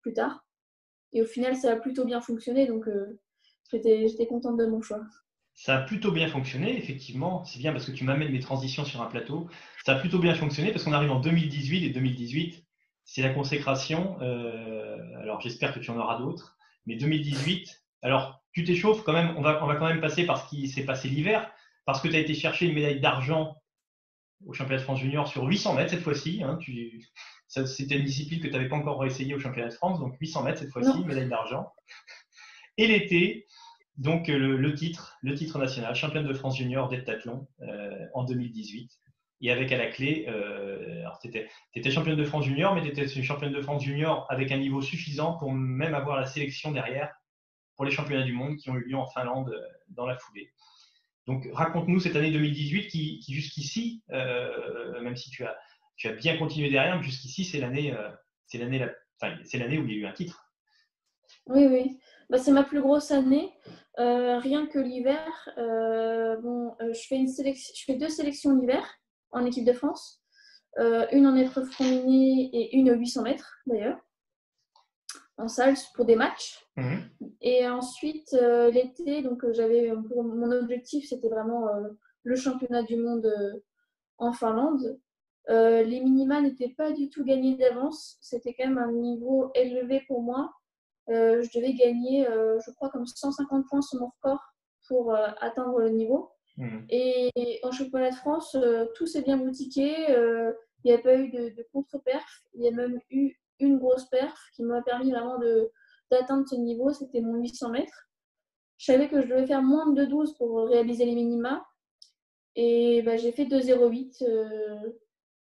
plus 0.00 0.14
tard. 0.14 0.46
Et 1.12 1.20
au 1.20 1.26
final, 1.26 1.56
ça 1.56 1.72
a 1.72 1.76
plutôt 1.76 2.06
bien 2.06 2.22
fonctionné, 2.22 2.66
donc 2.66 2.88
j'étais, 3.70 4.08
j'étais 4.08 4.26
contente 4.26 4.56
de 4.56 4.66
mon 4.66 4.80
choix. 4.80 5.02
Ça 5.52 5.76
a 5.76 5.82
plutôt 5.82 6.10
bien 6.10 6.28
fonctionné, 6.28 6.76
effectivement. 6.76 7.44
C'est 7.44 7.58
bien 7.58 7.72
parce 7.72 7.84
que 7.84 7.92
tu 7.92 8.04
m'amènes 8.04 8.32
mes 8.32 8.40
transitions 8.40 8.84
sur 8.84 9.02
un 9.02 9.06
plateau. 9.06 9.46
Ça 9.84 9.92
a 9.92 9.98
plutôt 9.98 10.18
bien 10.18 10.34
fonctionné 10.34 10.72
parce 10.72 10.84
qu'on 10.84 10.92
arrive 10.92 11.12
en 11.12 11.20
2018 11.20 11.84
et 11.84 11.90
2018, 11.90 12.64
c'est 13.04 13.22
la 13.22 13.32
consécration. 13.32 14.18
Alors 15.20 15.40
j'espère 15.40 15.72
que 15.72 15.80
tu 15.80 15.90
en 15.90 15.98
auras 15.98 16.18
d'autres. 16.18 16.56
Mais 16.86 16.96
2018, 16.96 17.85
alors 18.06 18.42
tu 18.52 18.64
t'échauffes 18.64 19.02
quand 19.02 19.12
même. 19.12 19.34
On 19.36 19.42
va, 19.42 19.62
on 19.62 19.66
va 19.66 19.76
quand 19.76 19.86
même 19.86 20.00
passer 20.00 20.24
par 20.24 20.42
ce 20.42 20.48
qui 20.48 20.68
s'est 20.68 20.84
passé 20.84 21.08
l'hiver 21.08 21.50
parce 21.84 22.00
que 22.00 22.08
tu 22.08 22.16
as 22.16 22.20
été 22.20 22.34
chercher 22.34 22.66
une 22.66 22.74
médaille 22.74 23.00
d'argent 23.00 23.56
au 24.44 24.52
championnat 24.52 24.78
de 24.78 24.84
France 24.84 25.00
junior 25.00 25.28
sur 25.28 25.44
800 25.44 25.74
mètres 25.74 25.90
cette 25.90 26.02
fois-ci. 26.02 26.42
Hein. 26.42 26.58
c'était 27.48 27.96
une 27.96 28.04
discipline 28.04 28.40
que 28.40 28.46
tu 28.46 28.52
n'avais 28.52 28.68
pas 28.68 28.76
encore 28.76 29.04
essayé 29.04 29.34
au 29.34 29.38
championnat 29.38 29.68
de 29.68 29.74
France, 29.74 30.00
donc 30.00 30.16
800 30.20 30.42
mètres 30.42 30.58
cette 30.60 30.70
fois-ci, 30.70 31.04
médaille 31.04 31.28
d'argent. 31.28 31.72
Et 32.78 32.86
l'été, 32.86 33.46
donc 33.96 34.28
euh, 34.28 34.36
le, 34.36 34.74
titre, 34.74 35.16
le 35.22 35.34
titre 35.34 35.58
national, 35.58 35.94
championne 35.94 36.26
de 36.26 36.34
France 36.34 36.58
junior 36.58 36.88
d'heptathlon 36.88 37.46
euh, 37.62 38.06
en 38.14 38.24
2018. 38.24 38.90
Et 39.42 39.50
avec 39.50 39.70
à 39.70 39.76
la 39.76 39.88
clé, 39.88 40.24
euh, 40.28 41.00
alors 41.00 41.18
tu 41.18 41.28
étais, 41.28 41.90
championne 41.90 42.16
de 42.16 42.24
France 42.24 42.46
junior, 42.46 42.74
mais 42.74 42.82
tu 42.82 42.88
étais 42.88 43.04
une 43.04 43.22
championne 43.22 43.52
de 43.52 43.60
France 43.60 43.84
junior 43.84 44.26
avec 44.30 44.50
un 44.50 44.56
niveau 44.56 44.80
suffisant 44.80 45.36
pour 45.36 45.52
même 45.52 45.94
avoir 45.94 46.16
la 46.16 46.24
sélection 46.24 46.72
derrière 46.72 47.12
pour 47.76 47.84
les 47.84 47.90
championnats 47.90 48.24
du 48.24 48.32
monde 48.32 48.56
qui 48.56 48.70
ont 48.70 48.76
eu 48.76 48.84
lieu 48.84 48.96
en 48.96 49.06
Finlande 49.06 49.54
dans 49.88 50.06
la 50.06 50.16
foulée. 50.16 50.50
Donc 51.26 51.48
raconte-nous 51.52 52.00
cette 52.00 52.16
année 52.16 52.30
2018 52.30 52.88
qui, 52.88 53.24
jusqu'ici, 53.28 54.02
même 54.08 55.16
si 55.16 55.30
tu 55.30 55.44
as, 55.44 55.56
tu 55.96 56.08
as 56.08 56.12
bien 56.12 56.36
continué 56.36 56.70
derrière, 56.70 57.02
jusqu'ici 57.02 57.44
c'est 57.44 57.60
l'année, 57.60 57.94
c'est 58.48 58.58
l'année, 58.58 59.78
où 59.78 59.84
il 59.84 59.92
y 59.92 59.94
a 59.94 59.98
eu 59.98 60.06
un 60.06 60.12
titre. 60.12 60.46
Oui, 61.46 61.66
oui. 61.66 61.98
Bah, 62.28 62.38
c'est 62.38 62.52
ma 62.52 62.64
plus 62.64 62.80
grosse 62.80 63.10
année. 63.10 63.52
Euh, 63.98 64.38
rien 64.38 64.66
que 64.66 64.78
l'hiver, 64.78 65.48
euh, 65.58 66.36
bon, 66.40 66.74
euh, 66.80 66.92
je, 66.92 67.06
fais 67.06 67.24
je 67.24 67.84
fais 67.84 67.96
deux 67.96 68.08
sélections 68.08 68.54
l'hiver 68.56 68.84
en 69.30 69.44
équipe 69.44 69.64
de 69.64 69.72
France. 69.72 70.22
une 70.78 71.26
en 71.26 71.36
épreuve 71.36 71.70
combinée 71.76 72.50
et 72.52 72.76
une 72.76 72.92
800 72.92 73.22
mètres 73.22 73.56
d'ailleurs, 73.66 73.98
en 75.38 75.48
salle 75.48 75.74
pour 75.94 76.04
des 76.04 76.16
matchs. 76.16 76.64
Mhm. 76.76 77.10
Et 77.40 77.68
ensuite, 77.68 78.32
l'été, 78.72 79.22
donc 79.22 79.44
j'avais 79.52 79.92
mon 79.92 80.50
objectif, 80.52 81.08
c'était 81.08 81.28
vraiment 81.28 81.68
le 82.22 82.36
championnat 82.36 82.82
du 82.82 82.96
monde 82.96 83.30
en 84.18 84.32
Finlande. 84.32 84.98
les 85.48 86.00
minima 86.00 86.40
n'étaient 86.40 86.74
pas 86.76 86.92
du 86.92 87.08
tout 87.10 87.24
gagnés 87.24 87.56
d'avance. 87.56 88.18
C'était 88.20 88.54
quand 88.54 88.66
même 88.66 88.78
un 88.78 88.92
niveau 88.92 89.50
élevé 89.54 90.02
pour 90.08 90.22
moi. 90.22 90.50
Euh, 91.08 91.42
je 91.42 91.58
devais 91.58 91.74
gagner, 91.74 92.28
euh, 92.28 92.58
je 92.64 92.70
crois, 92.72 92.90
comme 92.90 93.06
150 93.06 93.66
points 93.68 93.82
sur 93.82 94.00
mon 94.00 94.06
record 94.06 94.40
pour 94.88 95.14
euh, 95.14 95.28
atteindre 95.40 95.78
le 95.80 95.90
niveau. 95.90 96.30
Mhm. 96.56 96.86
Et 96.88 97.60
en 97.62 97.70
championnat 97.70 98.10
de 98.10 98.16
France, 98.16 98.56
tout 98.94 99.06
s'est 99.06 99.22
bien 99.22 99.36
boutiqué. 99.36 99.94
Il 100.84 100.90
n'y 100.90 100.92
a 100.92 100.98
pas 100.98 101.16
eu 101.16 101.30
de, 101.30 101.66
contre-perf. 101.72 102.44
Il 102.54 102.62
y 102.62 102.68
a 102.68 102.70
même 102.70 103.00
eu 103.10 103.36
une 103.60 103.78
grosse 103.78 104.08
perf 104.08 104.38
qui 104.54 104.62
m'a 104.62 104.82
permis 104.82 105.10
vraiment 105.10 105.38
d'atteindre 106.10 106.44
ce 106.48 106.56
niveau. 106.56 106.92
C'était 106.92 107.20
mon 107.20 107.36
800 107.36 107.70
mètres. 107.70 108.08
Je 108.78 108.92
savais 108.92 109.08
que 109.08 109.22
je 109.22 109.26
devais 109.26 109.46
faire 109.46 109.62
moins 109.62 109.90
de 109.92 110.04
2,12 110.04 110.36
pour 110.36 110.68
réaliser 110.68 111.06
les 111.06 111.14
minima. 111.14 111.66
Et 112.54 113.02
bah, 113.02 113.16
j'ai 113.16 113.32
fait 113.32 113.44
2,08 113.44 114.92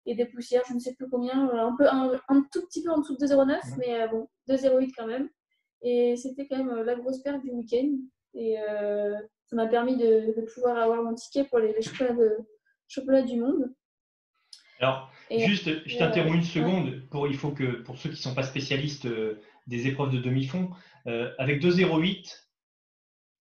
et 0.05 0.15
des 0.15 0.25
poussières, 0.25 0.63
je 0.67 0.73
ne 0.73 0.79
sais 0.79 0.95
plus 0.95 1.09
combien, 1.09 1.49
un, 1.49 1.75
peu, 1.75 1.87
un, 1.87 2.41
tout 2.51 2.65
petit 2.65 2.83
peu 2.83 2.89
en 2.89 2.99
dessous 2.99 3.15
de 3.15 3.25
2,09, 3.25 3.45
mhm. 3.45 3.77
mais 3.77 4.07
bon, 4.07 4.27
2,08 4.49 4.91
quand 4.97 5.07
même. 5.07 5.29
Et 5.81 6.15
c'était 6.17 6.47
quand 6.47 6.57
même 6.57 6.69
euh, 6.69 6.83
la 6.83 6.95
grosse 6.95 7.21
perte 7.21 7.41
du 7.41 7.51
week-end. 7.51 7.91
Et 8.33 8.59
euh, 8.59 9.15
ça 9.45 9.55
m'a 9.55 9.67
permis 9.67 9.97
de, 9.97 10.45
pouvoir 10.53 10.77
avoir 10.77 11.03
mon 11.03 11.13
ticket 11.13 11.43
pour 11.45 11.59
les, 11.59 11.75
chocolats, 12.87 13.21
du 13.21 13.39
monde. 13.39 13.73
Alors, 14.79 15.11
juste, 15.29 15.85
je 15.85 15.97
t'interromps 15.97 16.35
une 16.35 16.43
seconde. 16.43 17.03
Pour, 17.09 17.27
il 17.27 17.35
faut 17.35 17.51
que, 17.51 17.81
pour 17.81 17.97
ceux 17.97 18.09
qui 18.09 18.15
ne 18.15 18.21
sont 18.21 18.35
pas 18.35 18.43
spécialistes 18.43 19.05
euh, 19.05 19.41
des 19.67 19.87
épreuves 19.87 20.11
de 20.11 20.19
demi-fond, 20.19 20.69
avec 21.39 21.59
2,08, 21.61 22.35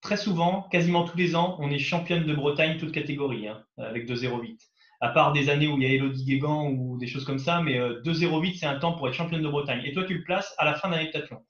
très 0.03 0.18
souvent, 0.18 0.68
quasiment 0.70 1.05
tous 1.05 1.16
les 1.16 1.35
ans, 1.35 1.57
on 1.61 1.70
est 1.70 1.79
championne 1.79 2.27
de 2.27 2.35
Bretagne, 2.35 2.77
toute 2.77 2.92
catégorie, 2.92 3.49
hein, 3.49 3.64
avec 3.79 4.07
2,08. 4.07 4.59
À 5.01 5.09
part 5.09 5.33
des 5.33 5.49
années 5.49 5.66
où 5.66 5.79
il 5.79 5.83
y 5.83 5.87
a 5.87 5.94
Elodie 5.94 6.25
Guégan 6.25 6.68
ou 6.68 6.99
des 6.99 7.07
choses 7.07 7.25
comme 7.25 7.38
ça, 7.38 7.62
mais 7.62 7.79
2,08, 7.79 8.59
c'est 8.59 8.66
un 8.66 8.79
temps 8.79 8.92
pour 8.92 9.09
être 9.09 9.14
championne 9.14 9.42
de 9.42 9.49
Bretagne. 9.49 9.83
Et 9.85 9.92
toi, 9.92 10.05
tu 10.05 10.14
le 10.14 10.25
places 10.25 10.55
à 10.59 10.66
la 10.66 10.75
fin 10.75 10.90
d'un 10.90 10.99
heptathlon 10.99 11.40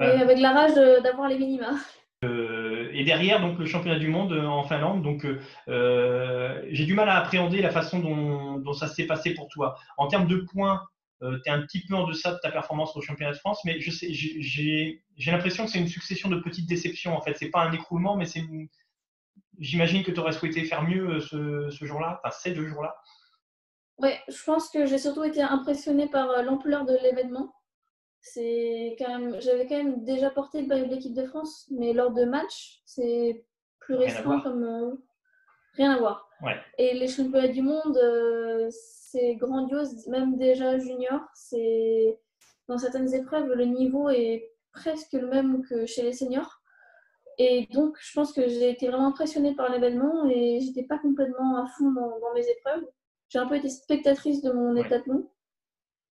et 0.00 0.04
avec 0.04 0.38
la 0.38 0.52
rage 0.52 0.74
d'avoir 1.02 1.28
les 1.28 1.38
minima. 1.38 1.72
Euh, 2.24 2.90
et 2.92 3.04
derrière, 3.04 3.40
donc 3.40 3.58
le 3.58 3.66
championnat 3.66 3.98
du 3.98 4.08
monde 4.08 4.32
euh, 4.32 4.46
en 4.46 4.64
Finlande. 4.64 5.02
Donc, 5.02 5.26
euh, 5.68 6.62
j'ai 6.70 6.84
du 6.84 6.94
mal 6.94 7.08
à 7.08 7.16
appréhender 7.18 7.60
la 7.60 7.70
façon 7.70 8.00
dont, 8.00 8.72
ça 8.72 8.88
s'est 8.88 9.06
passé 9.06 9.34
pour 9.34 9.48
toi. 9.48 9.76
En 9.96 10.08
termes 10.08 10.26
de 10.26 10.36
points, 10.36 10.82
tu 11.20 11.26
es 11.46 11.50
un 11.50 11.62
petit 11.62 11.80
peu 11.86 11.94
en 11.94 12.06
deçà 12.06 12.32
de 12.32 12.38
ta 12.38 12.50
performance 12.50 12.96
au 12.96 13.00
championnat 13.00 13.32
de 13.32 13.38
France, 13.38 13.60
mais 13.64 13.78
j'ai 13.80 15.00
l'impression 15.26 15.64
que 15.64 15.70
c'est 15.70 15.78
une 15.78 15.88
succession 15.88 16.28
de 16.28 16.36
petites 16.36 16.68
déceptions. 16.68 17.16
En 17.16 17.22
fait, 17.22 17.34
c'est 17.38 17.50
pas 17.50 17.60
un 17.60 17.72
écroulement, 17.72 18.16
mais 18.16 18.26
c'est 18.26 18.42
J'imagine 19.60 20.02
que 20.02 20.10
tu 20.10 20.18
aurais 20.18 20.32
souhaité 20.32 20.64
faire 20.64 20.82
mieux 20.82 21.20
ce, 21.20 21.70
ce 21.70 21.84
jour-là, 21.84 22.20
enfin 22.24 22.36
ces 22.36 22.50
deux 22.50 22.66
jours-là. 22.66 22.96
Oui, 23.98 24.10
je 24.26 24.42
pense 24.44 24.68
que 24.68 24.84
j'ai 24.84 24.98
surtout 24.98 25.22
été 25.22 25.40
impressionnée 25.40 26.08
par 26.08 26.42
l'ampleur 26.42 26.84
de 26.84 26.96
l'événement 27.04 27.54
c'est 28.24 28.96
quand 28.98 29.08
même, 29.08 29.40
j'avais 29.40 29.66
quand 29.66 29.76
même 29.76 30.02
déjà 30.02 30.30
porté 30.30 30.62
le 30.62 30.66
maillot 30.66 30.86
de 30.86 30.94
l'équipe 30.94 31.12
de 31.12 31.26
France, 31.26 31.68
mais 31.70 31.92
lors 31.92 32.10
de 32.10 32.24
matchs, 32.24 32.80
c'est 32.86 33.44
plus 33.80 33.96
récent 33.96 34.40
comme 34.40 34.64
euh, 34.64 34.94
rien 35.74 35.92
à 35.92 35.98
voir. 35.98 36.30
Et 36.78 36.94
les 36.94 37.06
championnats 37.06 37.48
du 37.48 37.60
monde, 37.60 37.96
euh, 37.96 38.66
c'est 38.70 39.34
grandiose, 39.36 40.06
même 40.08 40.36
déjà 40.38 40.78
junior. 40.78 41.20
C'est 41.34 42.18
dans 42.66 42.78
certaines 42.78 43.14
épreuves, 43.14 43.52
le 43.52 43.66
niveau 43.66 44.08
est 44.08 44.50
presque 44.72 45.12
le 45.12 45.28
même 45.28 45.62
que 45.66 45.84
chez 45.84 46.02
les 46.02 46.14
seniors. 46.14 46.62
Et 47.36 47.66
donc, 47.72 47.98
je 48.00 48.12
pense 48.14 48.32
que 48.32 48.48
j'ai 48.48 48.70
été 48.70 48.88
vraiment 48.88 49.08
impressionnée 49.08 49.54
par 49.54 49.70
l'événement 49.70 50.26
et 50.30 50.60
j'étais 50.60 50.84
pas 50.84 50.98
complètement 50.98 51.62
à 51.62 51.66
fond 51.66 51.92
dans, 51.92 52.32
mes 52.34 52.48
épreuves. 52.48 52.86
J'ai 53.28 53.38
un 53.38 53.46
peu 53.46 53.56
été 53.56 53.68
spectatrice 53.68 54.40
de 54.40 54.50
mon 54.50 54.76
état 54.76 54.98
de 54.98 55.12
monde. 55.12 55.26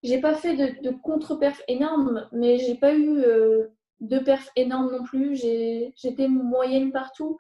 J'ai 0.04 0.20
pas 0.20 0.36
fait 0.36 0.56
de, 0.56 0.90
contre-perf 0.92 1.62
énorme, 1.70 2.28
mais 2.34 2.58
j'ai 2.58 2.76
pas 2.76 2.94
eu 2.94 3.20
euh, 3.20 3.68
de 4.02 4.20
perf 4.20 4.50
énorme 4.58 4.92
non 4.92 5.04
plus. 5.04 5.36
J'étais 5.36 6.28
moyenne 6.28 6.92
partout, 6.92 7.38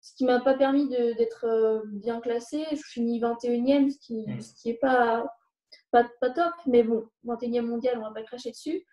ce 0.00 0.14
qui 0.16 0.24
m'a 0.24 0.40
pas 0.40 0.54
permis 0.54 0.88
d'être 0.88 1.46
euh, 1.46 1.82
bien 1.86 2.20
classée. 2.20 2.64
Je 2.72 2.82
finis 2.82 3.20
21e, 3.20 3.90
ce 3.90 3.98
qui, 3.98 4.26
mmh. 4.26 4.40
ce 4.40 4.54
qui 4.54 4.70
est 4.70 4.78
pas, 4.80 5.24
pas, 5.92 6.08
pas, 6.20 6.30
top, 6.30 6.52
mais 6.66 6.82
bon, 6.82 7.06
21e 7.26 7.62
mondial, 7.62 7.98
on 7.98 8.02
va 8.02 8.10
pas 8.10 8.22
cracher 8.22 8.50
dessus. 8.50 8.84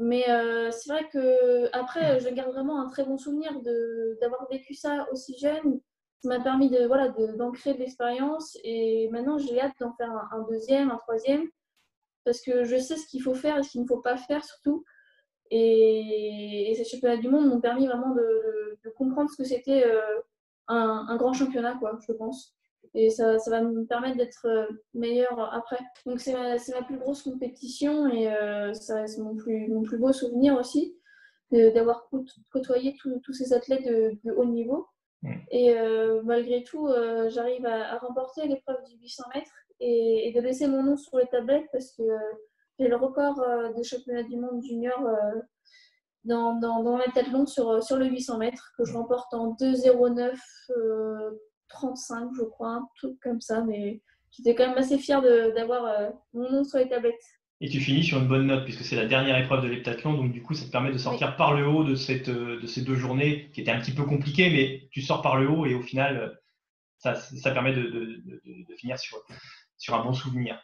Mais 0.00 0.28
euh, 0.28 0.72
c'est 0.72 0.90
vrai 0.90 1.08
que 1.08 1.68
après, 1.72 2.18
je 2.18 2.28
garde 2.30 2.52
vraiment 2.52 2.80
un 2.80 2.88
très 2.88 3.04
bon 3.04 3.16
souvenir 3.16 3.52
d'avoir 4.20 4.48
vécu 4.50 4.74
ça 4.74 5.06
aussi 5.12 5.38
jeune. 5.38 5.80
Ça 6.22 6.28
m'a 6.28 6.40
permis 6.40 6.70
de 6.70 6.86
voilà 6.86 7.08
d'ancrer 7.08 7.74
de, 7.74 7.78
l'expérience 7.78 8.58
et 8.64 9.08
maintenant 9.12 9.38
j'ai 9.38 9.60
hâte 9.60 9.74
d'en 9.78 9.92
faire 9.92 10.10
un, 10.32 10.42
deuxième, 10.50 10.90
un 10.90 10.96
troisième 10.96 11.48
parce 12.24 12.40
que 12.40 12.64
je 12.64 12.76
sais 12.76 12.96
ce 12.96 13.06
qu'il 13.06 13.22
faut 13.22 13.34
faire 13.34 13.58
et 13.58 13.62
ce 13.62 13.70
qu'il 13.70 13.82
ne 13.82 13.86
faut 13.86 14.00
pas 14.00 14.16
faire 14.16 14.44
surtout. 14.44 14.84
Et, 15.50 16.74
ces 16.76 16.84
championnats 16.84 17.16
du 17.16 17.28
monde 17.28 17.46
m'ont 17.46 17.60
permis 17.60 17.86
vraiment 17.86 18.14
de, 18.14 18.78
comprendre 18.96 19.30
ce 19.30 19.36
que 19.36 19.44
c'était 19.44 19.84
euh, 19.86 20.20
un, 20.68 21.16
grand 21.16 21.32
championnat, 21.32 21.76
quoi, 21.78 21.98
je 22.06 22.12
pense. 22.12 22.54
Et 22.94 23.10
ça, 23.10 23.38
ça 23.38 23.50
va 23.50 23.62
me 23.62 23.84
permettre 23.86 24.16
d'être 24.16 24.46
euh, 24.46 24.66
meilleur 24.92 25.52
après. 25.52 25.78
Donc 26.06 26.20
c'est 26.20 26.32
ma, 26.32 26.54
ma, 26.54 26.86
plus 26.86 26.98
grosse 26.98 27.22
compétition 27.22 28.08
et 28.08 28.32
euh, 28.32 28.72
c'est 28.72 29.18
mon 29.18 29.34
plus, 29.34 29.68
mon 29.68 29.82
plus 29.82 29.98
beau 29.98 30.12
souvenir 30.12 30.56
aussi 30.56 30.96
d'avoir 31.50 32.08
côtoyé 32.50 32.96
tous 33.22 33.32
ces 33.32 33.52
athlètes 33.52 33.84
de, 33.84 34.32
haut 34.32 34.44
niveau. 34.44 34.88
Et 35.52 35.72
malgré 36.24 36.64
tout, 36.64 36.88
j'arrive 37.28 37.64
à, 37.64 37.92
à, 37.92 37.98
remporter 37.98 38.48
l'épreuve 38.48 38.82
du 38.84 38.96
800 38.96 39.24
mètres 39.34 39.52
et, 39.80 40.32
de 40.34 40.40
laisser 40.40 40.66
mon 40.66 40.82
nom 40.82 40.96
sur 40.96 41.18
les 41.18 41.26
tablettes 41.26 41.66
parce 41.72 41.92
que 41.92 42.02
j'ai 42.78 42.88
le 42.88 42.96
record 42.96 43.40
euh, 43.40 43.72
des 43.72 43.84
championnats 43.84 44.22
du 44.22 44.36
monde 44.36 44.62
junior 44.62 44.98
euh, 45.06 45.40
dans, 46.24 46.58
dans, 46.58 46.82
dans 46.82 46.98
long 47.32 47.46
sur, 47.46 47.82
sur 47.82 47.96
le 47.96 48.06
800 48.06 48.38
mètres, 48.38 48.72
que 48.78 48.84
je 48.84 48.92
remporte 48.94 49.32
en 49.34 49.54
2,09 49.54 50.36
35, 51.68 52.30
je 52.36 52.44
crois, 52.44 52.70
un 52.70 52.88
truc 52.96 53.18
comme 53.20 53.40
ça. 53.40 53.62
Mais 53.62 54.00
j'étais 54.30 54.54
quand 54.54 54.68
même 54.68 54.78
assez 54.78 54.98
fière 54.98 55.22
d'avoir 55.22 56.12
mon 56.32 56.50
nom 56.50 56.64
sur 56.64 56.78
les 56.78 56.88
tablettes. 56.88 57.14
Et 57.60 57.68
tu 57.68 57.80
finis 57.80 58.02
sur 58.02 58.18
une 58.18 58.28
bonne 58.28 58.46
note 58.46 58.64
puisque 58.64 58.84
c'est 58.84 58.96
la 58.96 59.06
dernière 59.06 59.38
épreuve 59.38 59.62
de 59.62 59.68
l'heptathlon. 59.68 60.14
Donc, 60.14 60.32
du 60.32 60.42
coup, 60.42 60.54
ça 60.54 60.66
te 60.66 60.70
permet 60.70 60.92
de 60.92 60.98
sortir 60.98 61.36
par 61.36 61.54
le 61.54 61.66
haut 61.66 61.84
de, 61.84 61.94
cette, 61.94 62.30
de 62.30 62.66
ces 62.66 62.82
deux 62.82 62.96
journées 62.96 63.50
qui 63.52 63.60
étaient 63.60 63.70
un 63.70 63.80
petit 63.80 63.92
peu 63.92 64.04
compliquées, 64.04 64.50
mais 64.50 64.88
tu 64.90 65.02
sors 65.02 65.22
par 65.22 65.36
le 65.36 65.48
haut 65.48 65.66
et 65.66 65.74
au 65.74 65.82
final, 65.82 66.38
ça, 66.98 67.14
ça 67.14 67.50
permet 67.50 67.74
de, 67.74 67.82
de, 67.82 68.22
de, 68.68 68.74
finir 68.76 68.98
sur, 68.98 69.22
sur 69.84 69.94
un 69.94 70.02
bon 70.02 70.14
souvenir. 70.14 70.58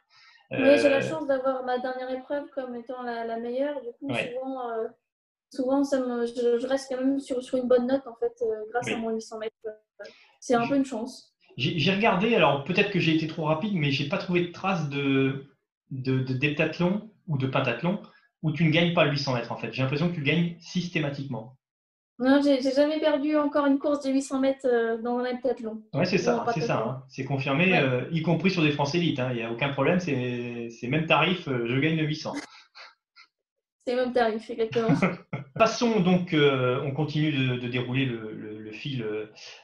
Oui, 0.50 0.78
j'ai 0.78 0.88
la 0.88 0.96
euh, 0.96 1.02
chance 1.02 1.26
d'avoir 1.26 1.62
ma 1.64 1.78
dernière 1.78 2.10
épreuve 2.10 2.48
comme 2.54 2.74
étant 2.74 3.02
la, 3.02 3.36
meilleure. 3.36 3.80
Du 3.82 3.92
coup, 3.98 4.12
souvent, 4.12 4.70
euh, 4.70 4.86
souvent 5.50 5.84
ça 5.84 6.00
me, 6.00 6.26
je, 6.26 6.66
reste 6.66 6.86
quand 6.88 7.00
même 7.00 7.20
sur, 7.20 7.42
sur 7.42 7.58
une 7.58 7.68
bonne 7.68 7.86
note 7.86 8.06
en 8.06 8.14
fait, 8.16 8.32
euh, 8.42 8.64
grâce 8.70 8.88
à 8.88 8.96
mon 8.96 9.10
800 9.10 9.38
mètres. 9.38 9.54
C'est 10.40 10.54
un 10.54 10.66
peu 10.66 10.74
une 10.74 10.86
chance. 10.86 11.34
J'ai 11.58 11.92
regardé, 11.92 12.34
alors 12.34 12.64
peut-être 12.64 12.90
que 12.90 12.98
j'ai 12.98 13.14
été 13.14 13.26
trop 13.26 13.44
rapide, 13.44 13.74
mais 13.74 13.90
j'ai 13.90 14.08
pas 14.08 14.16
trouvé 14.16 14.46
de 14.46 14.52
traces 14.52 14.88
de, 14.88 15.44
de, 15.90 16.20
de 16.20 17.00
ou 17.28 17.36
de 17.36 17.46
pentathlon 17.46 18.00
où 18.42 18.52
tu 18.52 18.64
ne 18.64 18.70
gagnes 18.70 18.94
pas 18.94 19.04
le 19.04 19.10
800 19.10 19.34
mètres 19.34 19.52
en 19.52 19.58
fait. 19.58 19.70
J'ai 19.72 19.82
l'impression 19.82 20.08
que 20.08 20.14
tu 20.14 20.22
gagnes 20.22 20.56
systématiquement. 20.60 21.58
Non, 22.20 22.42
j'ai 22.42 22.60
jamais 22.60 23.00
perdu 23.00 23.34
encore 23.38 23.64
une 23.64 23.78
course 23.78 24.04
de 24.04 24.10
800 24.10 24.40
mètres 24.40 24.66
euh, 24.66 24.98
dans 24.98 25.18
un 25.20 25.32
long. 25.62 25.82
Oui, 25.94 26.04
c'est 26.04 26.18
ça, 26.18 26.44
c'est 26.52 26.60
ça. 26.60 26.84
Hein. 26.86 27.02
C'est 27.08 27.24
confirmé, 27.24 27.78
euh, 27.78 28.02
y 28.12 28.20
compris 28.20 28.50
sur 28.50 28.62
des 28.62 28.72
France 28.72 28.94
élites. 28.94 29.18
Hein. 29.18 29.30
Il 29.30 29.36
n'y 29.36 29.42
a 29.42 29.50
aucun 29.50 29.70
problème, 29.70 30.00
c'est 30.00 30.68
même 30.82 31.06
tarif, 31.06 31.48
euh, 31.48 31.64
je 31.66 31.78
gagne 31.78 31.96
le 31.96 32.04
800. 32.04 32.34
C'est 33.86 33.96
même 33.96 34.12
tarif, 34.12 34.48
exactement. 34.50 34.90
Passons 35.58 36.00
donc, 36.00 36.34
on 36.34 36.92
continue 36.92 37.32
de, 37.32 37.66
dérouler 37.66 38.04
le, 38.04 38.70
fil 38.72 39.04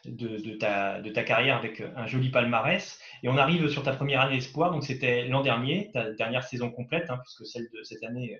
de, 0.06 0.54
ta, 0.54 1.00
de 1.00 1.10
ta 1.10 1.22
carrière 1.22 1.58
avec 1.58 1.82
un 1.94 2.06
joli 2.06 2.30
palmarès. 2.30 2.98
Et 3.22 3.28
on 3.28 3.36
arrive 3.36 3.68
sur 3.68 3.82
ta 3.82 3.92
première 3.92 4.22
année 4.22 4.38
espoir, 4.38 4.72
donc 4.72 4.84
c'était 4.84 5.28
l'an 5.28 5.42
dernier, 5.42 5.90
ta 5.92 6.10
dernière 6.12 6.42
saison 6.42 6.70
complète, 6.70 7.08
hein, 7.10 7.18
puisque 7.22 7.46
celle 7.46 7.68
de 7.72 7.82
cette 7.82 8.02
année, 8.02 8.36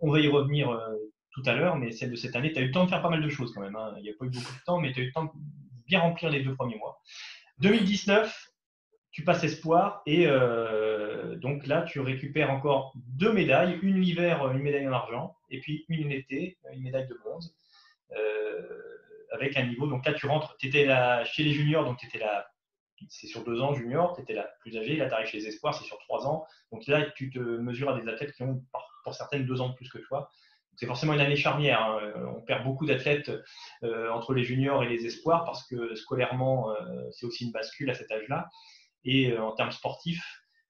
on 0.00 0.10
va 0.10 0.18
y 0.18 0.28
revenir 0.28 0.76
tout 1.32 1.42
à 1.46 1.54
l'heure, 1.54 1.76
mais 1.76 1.92
celle 1.92 2.10
de 2.10 2.16
cette 2.16 2.36
année, 2.36 2.52
tu 2.52 2.58
as 2.58 2.62
eu 2.62 2.66
le 2.66 2.72
temps 2.72 2.84
de 2.84 2.90
faire 2.90 3.02
pas 3.02 3.10
mal 3.10 3.22
de 3.22 3.28
choses 3.28 3.52
quand 3.54 3.60
même. 3.60 3.76
Hein. 3.76 3.94
Il 3.98 4.02
n'y 4.02 4.10
a 4.10 4.14
pas 4.18 4.24
eu 4.24 4.30
beaucoup 4.30 4.52
de 4.52 4.64
temps, 4.64 4.78
mais 4.78 4.92
tu 4.92 5.00
as 5.00 5.02
eu 5.02 5.06
le 5.06 5.12
temps 5.12 5.24
de 5.24 5.30
bien 5.86 6.00
remplir 6.00 6.30
les 6.30 6.42
deux 6.42 6.54
premiers 6.54 6.76
mois. 6.76 7.00
2019, 7.58 8.52
tu 9.10 9.24
passes 9.24 9.42
espoir 9.42 10.02
et 10.06 10.26
euh, 10.26 11.36
donc 11.36 11.66
là, 11.66 11.82
tu 11.82 12.00
récupères 12.00 12.50
encore 12.50 12.92
deux 12.96 13.32
médailles, 13.32 13.78
une 13.82 14.00
l'hiver, 14.00 14.48
une 14.52 14.62
médaille 14.62 14.86
en 14.86 14.92
argent, 14.92 15.36
et 15.50 15.60
puis 15.60 15.84
une 15.88 16.12
été, 16.12 16.58
une 16.72 16.82
médaille 16.82 17.08
de 17.08 17.14
bronze, 17.14 17.56
euh, 18.12 18.98
avec 19.32 19.56
un 19.56 19.66
niveau. 19.66 19.86
Donc 19.86 20.06
là, 20.06 20.12
tu 20.12 20.26
rentres, 20.26 20.56
tu 20.58 20.68
étais 20.68 20.84
là 20.84 21.24
chez 21.24 21.42
les 21.42 21.52
juniors, 21.52 21.84
donc 21.84 21.98
tu 21.98 22.06
étais 22.06 22.18
là, 22.18 22.48
c'est 23.08 23.26
sur 23.26 23.44
deux 23.44 23.60
ans 23.60 23.74
junior, 23.74 24.14
tu 24.14 24.22
étais 24.22 24.34
là 24.34 24.48
plus 24.60 24.76
âgé, 24.76 24.96
là 24.96 25.08
tu 25.08 25.14
arrives 25.14 25.28
chez 25.28 25.38
les 25.38 25.48
espoirs, 25.48 25.74
c'est 25.74 25.84
sur 25.84 25.98
trois 25.98 26.26
ans. 26.26 26.44
Donc 26.72 26.86
là, 26.86 27.10
tu 27.12 27.30
te 27.30 27.38
mesures 27.38 27.90
à 27.90 28.00
des 28.00 28.08
athlètes 28.08 28.32
qui 28.32 28.42
ont 28.42 28.62
pour 29.04 29.14
certaines 29.14 29.46
deux 29.46 29.60
ans 29.60 29.70
de 29.70 29.74
plus 29.74 29.88
que 29.88 29.98
toi 29.98 30.30
c'est 30.78 30.86
forcément 30.86 31.12
une 31.12 31.20
année 31.20 31.36
charnière. 31.36 31.82
Hein. 31.82 31.98
Euh, 32.02 32.26
on 32.36 32.40
perd 32.40 32.64
beaucoup 32.64 32.86
d'athlètes 32.86 33.32
euh, 33.82 34.10
entre 34.12 34.32
les 34.32 34.44
juniors 34.44 34.84
et 34.84 34.88
les 34.88 35.06
espoirs 35.06 35.44
parce 35.44 35.66
que 35.66 35.96
scolairement, 35.96 36.70
euh, 36.70 36.74
c'est 37.10 37.26
aussi 37.26 37.46
une 37.46 37.52
bascule 37.52 37.90
à 37.90 37.94
cet 37.94 38.10
âge-là. 38.12 38.48
Et 39.04 39.36
en 39.36 39.52
termes 39.52 39.72
sportifs, 39.72 40.24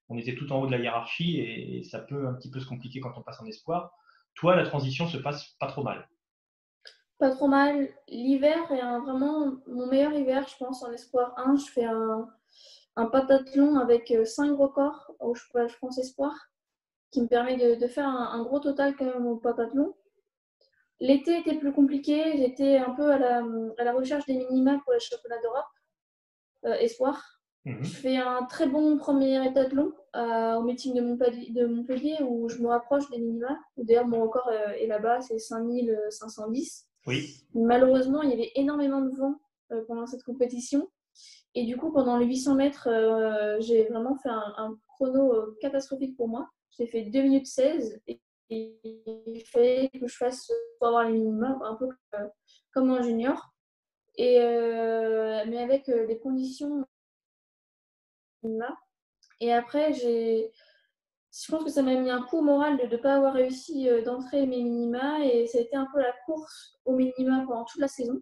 on 0.07 0.17
était 0.17 0.33
tout 0.33 0.51
en 0.51 0.61
haut 0.61 0.65
de 0.65 0.71
la 0.71 0.79
hiérarchie 0.79 1.39
et, 1.39 1.83
ça 1.83 1.99
peut 1.99 2.27
un 2.27 2.33
petit 2.33 2.49
peu 2.49 2.59
se 2.59 2.67
compliquer 2.67 2.99
quand 2.99 3.13
on 3.17 3.21
passe 3.21 3.39
en 3.39 3.45
espoir. 3.45 3.91
Toi, 4.33 4.55
la 4.55 4.65
transition 4.65 5.07
se 5.07 5.17
passe 5.17 5.55
pas 5.59 5.67
trop 5.67 5.83
mal. 5.83 6.09
Pas 7.19 7.29
trop 7.29 7.47
mal. 7.47 7.89
L'hiver 8.07 8.71
est 8.71 8.99
vraiment 9.01 9.57
mon 9.67 9.87
meilleur 9.87 10.13
hiver, 10.13 10.47
je 10.47 10.57
pense, 10.57 10.83
en 10.83 10.91
espoir 10.91 11.33
1. 11.37 11.57
Je 11.57 11.71
fais 11.71 11.85
un, 11.85 12.27
un 12.95 13.05
patathlon 13.05 13.75
avec 13.75 14.11
5 14.25 14.57
records 14.57 15.11
au 15.19 15.35
je, 15.35 15.43
pense 15.79 15.97
espoir 15.99 16.33
qui 17.11 17.21
me 17.21 17.27
permet 17.27 17.75
de, 17.75 17.87
faire 17.87 18.07
un, 18.07 18.43
gros 18.43 18.59
total 18.59 18.95
quand 18.95 19.05
même 19.05 19.25
au 19.25 19.37
patathlon. 19.37 19.95
L'été 21.01 21.37
était 21.39 21.55
plus 21.55 21.71
compliqué, 21.71 22.37
j'étais 22.37 22.77
un 22.77 22.91
peu 22.91 23.09
à 23.11 23.17
la, 23.17 23.43
à 23.77 23.83
la, 23.83 23.93
recherche 23.93 24.25
des 24.25 24.35
minima 24.35 24.79
pour 24.83 24.91
les 24.93 24.99
championnats 24.99 25.41
d'Europe, 25.41 25.65
euh, 26.65 26.73
espoir. 26.73 27.41
Mhm. 27.65 27.83
Je 27.83 27.89
fais 27.89 28.17
un 28.17 28.43
très 28.45 28.67
bon 28.67 28.97
premier 28.97 29.45
étathlon 29.47 29.93
euh, 30.15 30.55
au 30.55 30.63
meeting 30.63 30.93
de 30.93 31.01
Montpellier, 31.01 31.51
de 31.51 31.65
Montpellier, 31.65 32.17
où 32.27 32.49
je 32.49 32.57
me 32.57 32.67
rapproche 32.67 33.09
des 33.11 33.19
minima. 33.19 33.57
D'ailleurs, 33.77 34.07
mon 34.07 34.23
record 34.23 34.49
euh, 34.49 34.71
est 34.71 34.87
là-bas, 34.87 35.21
c'est 35.21 35.39
5510. 35.39 36.87
Oui. 37.07 37.45
Malheureusement, 37.53 38.21
il 38.21 38.31
y 38.31 38.33
avait 38.33 38.51
énormément 38.55 39.01
de 39.01 39.15
vent 39.15 39.35
pendant 39.87 40.05
cette 40.05 40.23
compétition. 40.23 40.89
Et 41.55 41.65
du 41.65 41.77
coup, 41.77 41.91
pendant 41.91 42.17
les 42.17 42.25
800 42.25 42.55
mètres, 42.55 42.89
j'ai 43.59 43.85
vraiment 43.85 44.15
fait 44.15 44.29
un, 44.29 44.53
un 44.57 44.77
chrono 44.87 45.53
catastrophique 45.61 46.17
pour 46.17 46.27
moi. 46.27 46.49
J'ai 46.71 46.87
fait 46.87 47.03
2 47.03 47.21
minutes 47.21 47.47
16 47.47 48.01
et, 48.07 48.19
il 48.49 49.43
fallait 49.51 49.89
que 49.89 50.07
je 50.07 50.15
fasse 50.15 50.51
pour 50.77 50.87
avoir 50.87 51.05
les 51.05 51.13
minimums, 51.13 51.61
un 51.61 51.75
peu 51.75 51.87
comme 52.73 52.91
un 52.91 53.01
junior. 53.01 53.53
Et, 54.15 54.41
euh, 54.41 55.45
mais 55.47 55.59
avec 55.59 55.87
euh, 55.89 56.05
les 56.05 56.19
conditions 56.19 56.85
Et 59.39 59.53
après, 59.53 59.93
j'ai, 59.93 60.51
je 61.31 61.51
pense 61.51 61.63
que 61.63 61.69
ça 61.69 61.83
m'a 61.83 61.95
mis 61.95 62.09
un 62.09 62.23
coup 62.23 62.41
moral 62.41 62.77
de 62.77 62.85
ne 62.85 62.97
pas 62.97 63.15
avoir 63.15 63.33
réussi 63.33 63.87
euh, 63.89 64.03
d'entrer 64.03 64.45
mes 64.45 64.63
minima. 64.63 65.23
Et 65.25 65.47
ça 65.47 65.59
a 65.59 65.61
été 65.61 65.75
un 65.75 65.87
peu 65.93 65.99
la 65.99 66.13
course 66.25 66.79
aux 66.85 66.95
minima 66.95 67.45
pendant 67.47 67.65
toute 67.65 67.81
la 67.81 67.87
saison. 67.87 68.21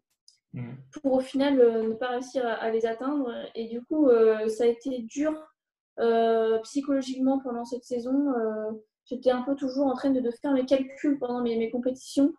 Mmh. 0.53 0.73
Pour 1.01 1.13
au 1.13 1.19
final 1.19 1.57
ne 1.57 1.93
pas 1.93 2.09
réussir 2.09 2.45
à, 2.45 2.69
les 2.69 2.85
atteindre. 2.85 3.31
Et 3.55 3.67
du 3.67 3.83
coup, 3.83 4.09
ça 4.47 4.63
a 4.65 4.67
été 4.67 4.99
dur 4.99 5.33
euh, 5.99 6.59
psychologiquement 6.59 7.39
pendant 7.39 7.65
cette 7.65 7.83
saison, 7.83 8.31
euh, 8.35 8.71
j'étais 9.09 9.31
un 9.31 9.41
peu 9.41 9.55
toujours 9.55 9.87
en 9.87 9.95
train 9.95 10.09
de, 10.09 10.31
faire 10.31 10.53
mes 10.53 10.65
calculs 10.65 11.17
pendant 11.19 11.41
mes, 11.41 11.69
compétitions. 11.71 12.33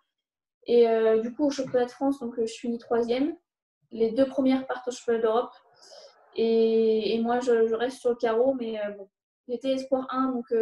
Et 0.66 0.88
euh, 0.88 1.20
du 1.20 1.32
coup, 1.32 1.46
au 1.46 1.50
championnat 1.50 1.86
de 1.86 1.90
France, 1.90 2.20
donc, 2.20 2.34
je 2.38 2.52
finis 2.52 2.78
troisième. 2.78 3.34
Les 3.90 4.12
deux 4.12 4.26
premières 4.26 4.66
partent 4.66 4.88
au 4.88 4.90
championnat 4.90 5.20
d'Europe. 5.20 5.52
Et, 6.36 7.18
moi, 7.22 7.40
je, 7.40 7.74
reste 7.74 8.00
sur 8.00 8.10
le 8.10 8.16
carreau, 8.16 8.54
mais 8.54 8.78
bon, 8.96 9.08
j'étais 9.48 9.72
espoir 9.72 10.06
1, 10.10 10.32
donc 10.32 10.52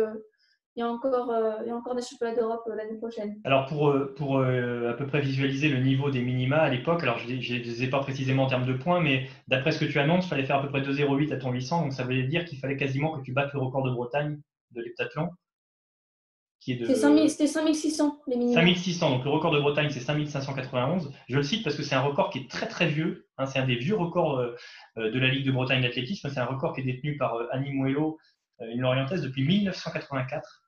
il 0.76 0.80
y 0.80 0.82
a 0.82 0.88
encore, 0.88 1.30
euh, 1.30 1.54
il 1.62 1.68
y 1.68 1.70
a 1.70 1.76
encore 1.76 1.94
des 1.94 2.02
championnats 2.02 2.34
d'Europe 2.34 2.62
euh, 2.68 2.76
l'année 2.76 2.98
prochaine. 2.98 3.40
Alors 3.44 3.64
pour, 3.64 3.88
euh, 3.88 4.14
pour 4.14 4.40
à 4.40 4.92
peu 4.92 5.06
près 5.06 5.22
visualiser 5.22 5.70
le 5.70 5.80
niveau 5.80 6.10
des 6.10 6.20
minima 6.20 6.58
à 6.58 6.68
l'époque, 6.68 7.02
alors 7.02 7.18
je 7.18 7.26
ne 7.26 7.32
les 7.32 7.82
ai 7.82 7.88
pas 7.88 8.00
précisément 8.00 8.44
en 8.44 8.46
termes 8.46 8.66
de 8.66 8.74
points, 8.74 9.00
mais 9.00 9.26
d'après 9.48 9.72
ce 9.72 9.80
que 9.80 9.90
tu 9.90 9.98
annonces, 9.98 10.26
il 10.26 10.28
fallait 10.28 10.44
faire 10.44 10.56
à 10.56 10.62
peu 10.62 10.68
près 10.68 10.82
2,08 10.82 11.32
à 11.32 11.38
ton 11.38 11.50
800, 11.50 11.82
donc 11.82 11.92
ça 11.94 12.04
voulait 12.04 12.24
dire 12.24 12.44
qu'il 12.44 12.58
fallait 12.58 12.76
quasiment 12.76 13.16
que 13.16 13.22
tu 13.22 13.32
battes 13.32 13.54
le 13.54 13.60
record 13.60 13.84
de 13.84 13.90
Bretagne 13.90 14.38
de 14.72 14.82
l'heptathlon. 14.82 15.30
C'était 16.60 16.94
5600 16.94 18.22
les 18.26 18.36
minima. 18.36 18.60
5600, 18.60 19.10
donc 19.10 19.24
le 19.24 19.30
record 19.30 19.52
de 19.52 19.60
Bretagne 19.60 19.88
c'est 19.90 20.00
5591. 20.00 21.12
Je 21.28 21.36
le 21.36 21.42
cite 21.42 21.62
parce 21.62 21.76
que 21.76 21.82
c'est 21.82 21.94
un 21.94 22.00
record 22.00 22.30
qui 22.30 22.38
est 22.38 22.50
très 22.50 22.66
très 22.66 22.88
vieux, 22.88 23.28
hein, 23.38 23.46
c'est 23.46 23.60
un 23.60 23.66
des 23.66 23.76
vieux 23.76 23.96
records 23.96 24.42
de 24.96 25.18
la 25.18 25.28
Ligue 25.28 25.46
de 25.46 25.52
Bretagne 25.52 25.82
d'athlétisme, 25.82 26.28
c'est 26.28 26.40
un 26.40 26.46
record 26.46 26.74
qui 26.74 26.80
est 26.80 26.84
détenu 26.84 27.16
par 27.16 27.38
Annie 27.52 27.72
Muello, 27.72 28.18
une 28.60 28.80
Lorientaise 28.80 29.22
depuis 29.22 29.44
1984. 29.46 30.62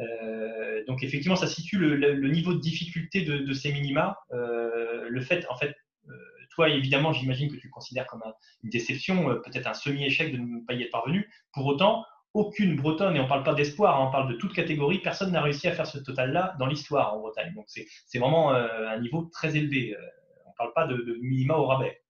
Euh, 0.00 0.84
donc 0.86 1.02
effectivement, 1.02 1.36
ça 1.36 1.46
situe 1.46 1.78
le, 1.78 2.28
niveau 2.28 2.54
de 2.54 2.60
difficulté 2.60 3.22
de, 3.22 3.52
ces 3.52 3.72
minima. 3.72 4.18
Euh, 4.32 5.06
le 5.08 5.20
fait, 5.20 5.46
en 5.48 5.56
fait, 5.56 5.74
euh, 6.08 6.12
toi 6.50 6.68
évidemment, 6.68 7.12
j'imagine 7.12 7.50
que 7.50 7.56
tu 7.56 7.66
le 7.66 7.72
considères 7.72 8.06
comme 8.06 8.22
une 8.62 8.70
déception, 8.70 9.26
peut-être 9.44 9.66
un 9.66 9.74
semi-échec 9.74 10.32
de 10.32 10.38
ne 10.38 10.64
pas 10.66 10.74
y 10.74 10.82
être 10.82 10.90
parvenu. 10.90 11.30
Pour 11.52 11.66
autant, 11.66 12.04
aucune 12.34 12.76
Bretonne, 12.76 13.16
et 13.16 13.20
on 13.20 13.24
ne 13.24 13.28
parle 13.28 13.44
pas 13.44 13.54
d'espoir, 13.54 14.00
hein, 14.00 14.06
on 14.08 14.12
parle 14.12 14.32
de 14.32 14.36
toute 14.36 14.52
catégorie, 14.52 14.98
personne 14.98 15.32
n'a 15.32 15.40
réussi 15.40 15.68
à 15.68 15.72
faire 15.72 15.86
ce 15.86 15.98
total-là 15.98 16.56
dans 16.58 16.66
l'histoire 16.66 17.14
en 17.14 17.20
Bretagne. 17.20 17.54
Donc 17.54 17.66
c'est 17.68 18.18
vraiment 18.18 18.50
un 18.52 19.00
niveau 19.00 19.22
très 19.32 19.56
élevé. 19.56 19.96
on 20.44 20.50
ne 20.50 20.54
parle 20.56 20.72
pas 20.74 20.86
de, 20.86 21.16
minima 21.22 21.56
au 21.56 21.66
rabais. 21.66 22.00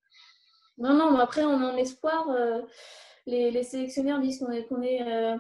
Non, 0.79 0.95
non, 0.95 1.13
mais 1.13 1.21
après, 1.21 1.45
on 1.45 1.61
un 1.61 1.77
espoir 1.77 2.27
les, 3.27 3.63
sélectionneurs 3.63 4.21
disent 4.21 4.39
qu'on 4.39 4.83
est, 4.83 5.03
euh, 5.03 5.37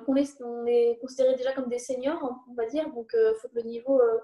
est, 0.67 0.99
considéré 1.01 1.35
déjà 1.37 1.53
comme 1.53 1.69
des 1.69 1.79
seniors, 1.79 2.43
on 2.49 2.55
va 2.55 2.67
dire. 2.67 2.89
Donc, 2.93 3.11
il 3.13 3.19
euh, 3.19 3.35
faut 3.35 3.49
que 3.49 3.57
le 3.57 3.63
niveau 3.63 4.01
euh, 4.01 4.19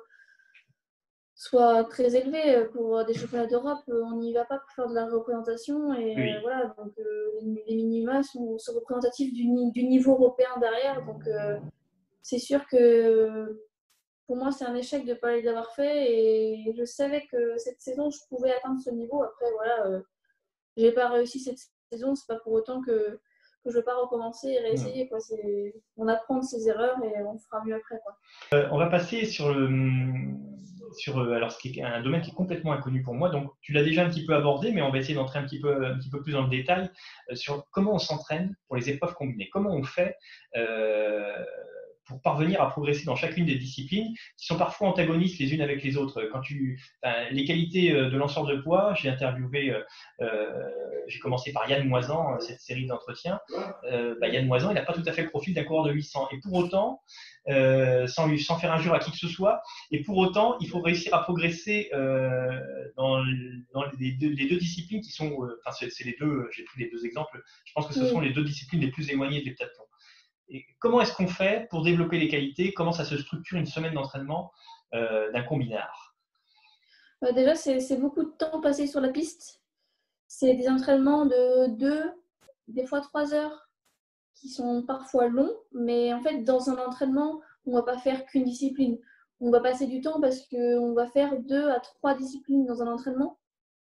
soit 1.40 1.84
très 1.84 2.14
élevé 2.16 2.66
pour 2.66 3.02
des 3.06 3.14
championnats 3.14 3.46
d'Europe. 3.46 3.80
On 3.88 4.16
n'y 4.16 4.34
va 4.34 4.44
pas 4.44 4.58
pour 4.58 4.70
faire 4.72 4.88
de 4.88 4.94
la 4.94 5.06
représentation. 5.06 5.94
Et 5.94 6.38
voilà, 6.42 6.74
donc 6.76 6.92
les, 7.40 7.76
minima 7.76 8.22
sont, 8.22 8.58
représentatifs 8.74 9.32
du, 9.32 9.46
niveau 9.46 10.12
européen 10.12 10.50
derrière. 10.60 11.02
Donc, 11.06 11.22
c'est 12.20 12.38
sûr 12.38 12.66
que 12.66 13.58
pour 14.26 14.36
moi, 14.36 14.52
c'est 14.52 14.66
un 14.66 14.74
échec 14.74 15.06
de 15.06 15.14
ne 15.14 15.14
pas 15.14 15.34
les 15.34 15.48
avoir 15.48 15.72
fait. 15.72 16.12
Et 16.12 16.74
je 16.76 16.84
savais 16.84 17.26
que 17.32 17.56
cette 17.56 17.80
saison, 17.80 18.10
je 18.10 18.18
pouvais 18.28 18.52
atteindre 18.52 18.78
ce 18.78 18.90
niveau. 18.90 19.22
Après, 19.22 19.50
voilà, 19.54 20.02
j'ai 20.76 20.92
pas 20.92 21.08
réussi 21.08 21.40
cette 21.40 21.58
saison. 21.90 22.14
C'est 22.16 22.26
pas 22.26 22.38
pour 22.40 22.52
autant 22.52 22.82
que 22.82 23.18
que 23.64 23.70
je 23.70 23.76
ne 23.76 23.80
veux 23.80 23.84
pas 23.84 23.96
recommencer 23.96 24.48
et 24.48 24.58
réessayer. 24.58 25.08
Quoi. 25.08 25.18
On 25.96 26.08
apprend 26.08 26.38
de 26.38 26.44
ses 26.44 26.68
erreurs 26.68 26.96
et 27.04 27.22
on 27.22 27.38
fera 27.38 27.64
mieux 27.64 27.74
après. 27.74 28.00
Quoi. 28.02 28.16
Euh, 28.54 28.68
on 28.72 28.78
va 28.78 28.86
passer 28.86 29.26
sur, 29.26 29.52
le, 29.52 29.68
sur 30.96 31.18
euh, 31.18 31.32
alors, 31.32 31.52
ce 31.52 31.82
un 31.82 32.02
domaine 32.02 32.22
qui 32.22 32.30
est 32.30 32.34
complètement 32.34 32.72
inconnu 32.72 33.02
pour 33.02 33.14
moi. 33.14 33.28
Donc, 33.28 33.50
tu 33.60 33.72
l'as 33.72 33.84
déjà 33.84 34.04
un 34.04 34.10
petit 34.10 34.24
peu 34.24 34.34
abordé, 34.34 34.72
mais 34.72 34.82
on 34.82 34.90
va 34.90 34.98
essayer 34.98 35.14
d'entrer 35.14 35.38
un, 35.38 35.44
petit 35.44 35.60
peu, 35.60 35.84
un 35.84 35.96
petit 35.98 36.10
peu 36.10 36.22
plus 36.22 36.32
dans 36.32 36.42
le 36.42 36.50
détail 36.50 36.90
euh, 37.30 37.34
sur 37.34 37.66
comment 37.70 37.94
on 37.94 37.98
s'entraîne 37.98 38.56
pour 38.66 38.76
les 38.76 38.88
épreuves 38.88 39.14
combinées. 39.14 39.48
Comment 39.52 39.70
on 39.70 39.82
fait 39.82 40.16
pour 42.10 42.20
parvenir 42.20 42.60
à 42.60 42.68
progresser 42.68 43.04
dans 43.04 43.14
chacune 43.14 43.46
des 43.46 43.54
disciplines 43.54 44.12
qui 44.36 44.46
sont 44.46 44.58
parfois 44.58 44.88
antagonistes 44.88 45.38
les 45.38 45.54
unes 45.54 45.60
avec 45.60 45.82
les 45.84 45.96
autres. 45.96 46.28
Quand 46.32 46.40
tu, 46.40 46.82
les 47.30 47.44
qualités 47.44 47.92
euh, 47.92 48.10
de 48.10 48.16
lanceur 48.16 48.46
de 48.46 48.56
poids, 48.56 48.94
j'ai 48.94 49.08
interviewé, 49.08 49.70
euh, 49.70 49.80
euh, 50.20 50.50
j'ai 51.06 51.20
commencé 51.20 51.52
par 51.52 51.70
Yann 51.70 51.86
Moisan, 51.86 52.40
cette 52.40 52.60
série 52.60 52.86
d'entretiens. 52.86 53.38
Bah, 54.20 54.28
Yann 54.28 54.46
Moisan, 54.46 54.70
il 54.70 54.74
n'a 54.74 54.82
pas 54.82 54.92
tout 54.92 55.04
à 55.06 55.12
fait 55.12 55.22
le 55.22 55.30
profil 55.30 55.54
d'un 55.54 55.64
coureur 55.64 55.84
de 55.84 55.92
800. 55.92 56.28
Et 56.32 56.40
pour 56.40 56.54
autant, 56.54 57.00
sans, 57.46 58.26
lui, 58.26 58.40
sans 58.40 58.58
faire 58.58 58.72
injure 58.72 58.92
à 58.94 58.98
qui 58.98 59.12
que 59.12 59.16
ce 59.16 59.28
soit, 59.28 59.62
et 59.92 60.02
pour 60.02 60.18
autant, 60.18 60.56
il 60.60 60.68
faut 60.68 60.80
réussir 60.80 61.14
à 61.14 61.22
progresser 61.22 61.90
dans, 62.96 63.22
les, 63.98 64.12
deux, 64.12 64.58
disciplines 64.58 65.00
qui 65.00 65.12
sont, 65.12 65.38
enfin, 65.64 65.86
c'est 65.88 66.04
les 66.04 66.16
deux, 66.18 66.48
j'ai 66.52 66.64
pris 66.64 66.82
les 66.82 66.90
deux 66.90 67.06
exemples, 67.06 67.40
je 67.64 67.72
pense 67.72 67.86
que 67.86 67.94
ce 67.94 68.06
sont 68.06 68.20
les 68.20 68.32
deux 68.32 68.44
disciplines 68.44 68.80
les 68.80 68.90
plus 68.90 69.08
éloignées 69.10 69.40
des 69.40 69.50
l'heptathlon 69.50 69.84
comment 70.78 71.00
est-ce 71.00 71.14
qu'on 71.14 71.28
fait 71.28 71.68
pour 71.70 71.82
développer 71.82 72.18
les 72.18 72.28
qualités? 72.28 72.72
Comment 72.72 72.92
ça 72.92 73.04
se 73.04 73.16
structure 73.16 73.58
une 73.58 73.66
semaine 73.66 73.94
d'entraînement 73.94 74.52
euh, 74.94 75.30
d'un 75.32 75.42
combinard 75.42 76.16
bah, 77.22 77.32
Déjà, 77.32 77.54
c'est 77.54 77.96
beaucoup 77.98 78.24
de 78.24 78.30
temps 78.30 78.60
passé 78.60 78.86
sur 78.86 79.00
la 79.00 79.10
piste. 79.10 79.60
C'est 80.26 80.54
des 80.54 80.68
entraînements 80.68 81.26
de 81.26 81.68
2, 81.76 82.12
des 82.68 82.86
fois 82.86 83.00
3 83.00 83.34
heures, 83.34 83.68
qui 84.34 84.48
sont 84.48 84.82
parfois 84.82 85.28
longs, 85.28 85.54
mais 85.72 86.12
en 86.14 86.20
fait, 86.22 86.42
dans 86.44 86.70
un 86.70 86.78
entraînement, 86.78 87.40
on 87.66 87.72
ne 87.72 87.76
va 87.76 87.82
pas 87.82 87.98
faire 87.98 88.24
qu'une 88.26 88.44
discipline. 88.44 88.98
On 89.40 89.50
va 89.50 89.60
passer 89.60 89.86
du 89.86 90.00
temps 90.00 90.20
parce 90.20 90.46
qu'on 90.46 90.94
va 90.94 91.06
faire 91.06 91.38
2 91.38 91.70
à 91.70 91.80
3 91.80 92.14
disciplines 92.14 92.64
dans 92.64 92.82
un 92.82 92.92
entraînement, 92.92 93.38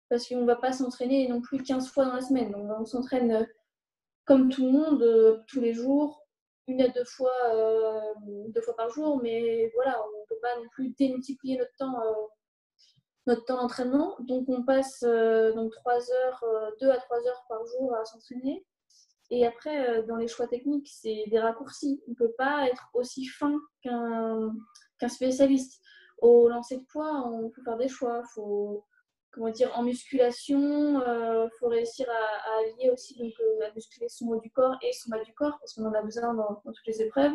parce 0.10 0.27
qu'on 0.27 0.41
ne 0.41 0.45
va 0.45 0.55
pas 0.55 0.73
s'entraîner 0.73 1.27
non 1.27 1.41
plus 1.41 1.62
15 1.62 1.89
fois 1.89 2.05
dans 2.05 2.15
la 2.15 2.21
semaine. 2.21 2.53
on 2.55 2.86
s'entraîne 2.86 3.32
euh, 3.32 3.43
comme 4.25 4.49
tout 4.49 4.65
le 4.65 4.71
monde, 4.71 5.01
euh, 5.01 5.39
tous 5.47 5.60
les 5.60 5.73
jours, 5.73 6.18
une 6.69 6.82
à 6.82 6.88
deux 6.89 7.03
fois, 7.03 7.34
euh, 7.53 7.99
deux 8.49 8.62
fois 8.62 8.75
par 8.75 8.89
jour, 8.91 9.19
mais 9.21 9.71
voilà, 9.73 9.99
on 10.01 10.19
ne 10.19 10.25
peut 10.27 10.39
pas 10.41 10.55
non 10.58 10.67
plus 10.71 10.89
démultiplier 10.89 11.58
notre 11.58 11.75
temps, 11.77 11.99
euh, 11.99 12.13
notre 13.25 13.43
temps 13.45 13.58
d'entraînement. 13.58 14.15
Donc 14.19 14.47
on 14.47 14.63
passe 14.63 15.03
euh, 15.03 15.51
donc 15.53 15.73
trois 15.73 15.99
heures, 16.12 16.45
deux 16.79 16.89
à 16.89 16.97
trois 16.97 17.17
heures 17.27 17.43
par 17.49 17.65
jour 17.65 17.95
à 17.95 18.05
s'entraîner. 18.05 18.65
Et 19.32 19.45
après, 19.45 20.03
dans 20.03 20.15
les 20.15 20.27
choix 20.27 20.47
techniques, 20.47 20.89
c'est 20.91 21.25
des 21.27 21.39
raccourcis. 21.39 22.01
On 22.08 22.12
ne 22.12 22.15
peut 22.15 22.34
pas 22.38 22.67
être 22.67 22.89
aussi 22.93 23.25
fin 23.25 23.55
qu'un 23.84 24.51
qu'un 24.99 25.10
spécialiste. 25.10 25.82
Au 26.19 26.49
lancer 26.49 26.77
de 26.77 26.86
poids, 26.91 27.27
on 27.27 27.49
peut 27.49 27.62
faire 27.63 27.77
des 27.77 27.88
choix. 27.88 28.23
Faut 28.34 28.86
comment 29.31 29.49
dire, 29.49 29.71
en 29.77 29.83
musculation, 29.83 30.99
il 30.99 31.03
euh, 31.07 31.49
faut 31.59 31.67
réussir 31.67 32.07
à, 32.09 32.59
allier 32.59 32.89
aussi 32.89 33.17
donc, 33.17 33.33
euh, 33.39 33.67
à 33.67 33.73
musculer 33.73 34.09
son 34.09 34.27
haut 34.27 34.39
du 34.39 34.51
corps 34.51 34.75
et 34.81 34.91
son 34.93 35.09
bas 35.09 35.23
du 35.23 35.33
corps, 35.33 35.57
parce 35.59 35.73
qu'on 35.73 35.85
en 35.85 35.93
a 35.93 36.01
besoin 36.01 36.33
dans, 36.33 36.61
toutes 36.65 36.87
les 36.87 37.01
épreuves. 37.01 37.33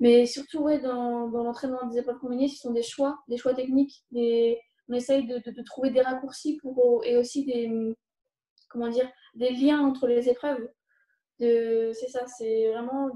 Mais 0.00 0.26
surtout, 0.26 0.68
dans, 0.80 1.26
l'entraînement 1.28 1.86
des 1.86 1.98
épreuves 1.98 2.18
combinées, 2.18 2.48
ce 2.48 2.58
sont 2.58 2.72
des 2.72 2.82
choix, 2.82 3.18
des 3.28 3.36
choix 3.36 3.54
techniques. 3.54 4.04
On 4.12 4.94
essaye 4.94 5.26
de, 5.26 5.38
de, 5.38 5.62
trouver 5.62 5.90
des 5.90 6.00
raccourcis 6.00 6.58
pour, 6.58 7.04
et 7.04 7.16
aussi 7.16 7.44
des, 7.44 7.94
comment 8.70 8.88
dire, 8.88 9.10
des 9.34 9.50
liens 9.50 9.80
entre 9.80 10.06
les 10.06 10.28
épreuves. 10.28 10.68
C'est 11.38 12.08
ça, 12.08 12.26
c'est 12.26 12.70
vraiment 12.72 13.10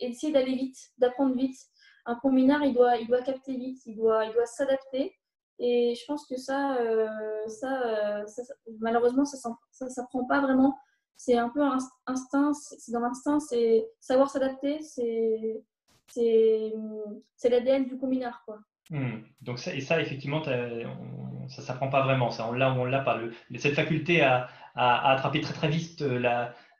essayer 0.00 0.32
d'aller 0.32 0.54
vite, 0.54 0.76
d'apprendre 0.98 1.34
vite. 1.34 1.56
Un 2.04 2.16
combinard, 2.16 2.64
il 2.64 2.74
doit, 2.74 2.96
il 2.96 3.06
doit 3.06 3.22
capter 3.22 3.56
vite, 3.56 3.80
il 3.86 3.96
doit, 3.96 4.24
il 4.26 4.32
doit 4.32 4.46
s'adapter 4.46 5.14
et 5.58 5.94
je 5.94 6.04
pense 6.06 6.26
que 6.26 6.36
ça, 6.36 6.76
euh, 6.76 7.08
euh, 7.08 7.48
ça, 7.48 8.24
malheureusement, 8.80 9.24
ça 9.24 9.50
ne 9.82 9.88
s'apprend 9.88 10.24
pas 10.24 10.40
vraiment. 10.40 10.78
C'est 11.16 11.36
un 11.36 11.48
peu 11.48 11.60
instinct, 12.06 12.52
c'est 12.52 12.92
dans 12.92 13.00
l'instinct, 13.00 13.40
c'est 13.40 13.88
savoir 13.98 14.30
s'adapter, 14.30 14.80
c'est 14.82 15.64
l'ADN 17.44 17.86
du 17.86 17.98
combinard. 17.98 18.42
Quoi. 18.44 18.60
Hmm. 18.90 19.22
Donc 19.40 19.58
et 19.66 19.80
ça, 19.80 20.00
effectivement, 20.00 20.44
ça 20.44 20.52
ne 20.56 21.48
s'apprend 21.48 21.88
pas 21.88 22.02
vraiment. 22.04 22.30
Ça, 22.30 22.48
on 22.48 22.52
l'a 22.52 22.72
on 22.72 22.84
l'a 22.84 23.00
pas. 23.00 23.18
Cette 23.56 23.74
faculté 23.74 24.22
à, 24.22 24.48
attraper 24.76 25.40
très 25.40 25.54
très 25.54 25.68
vite 25.68 26.02
euh, 26.02 26.20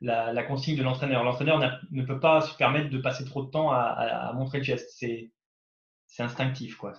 la 0.00 0.42
consigne 0.44 0.76
de 0.76 0.84
l'entraîneur. 0.84 1.24
L'entraîneur 1.24 1.58
ne 1.90 2.02
peut 2.04 2.20
pas 2.20 2.42
se 2.42 2.56
permettre 2.56 2.90
de 2.90 2.98
passer 2.98 3.24
trop 3.24 3.42
de 3.42 3.50
temps 3.50 3.72
à, 3.72 3.78
à 3.78 4.32
montrer 4.34 4.58
le 4.58 4.64
geste. 4.64 4.90
C'est 6.06 6.22
instinctif. 6.22 6.76
quoi. 6.76 6.92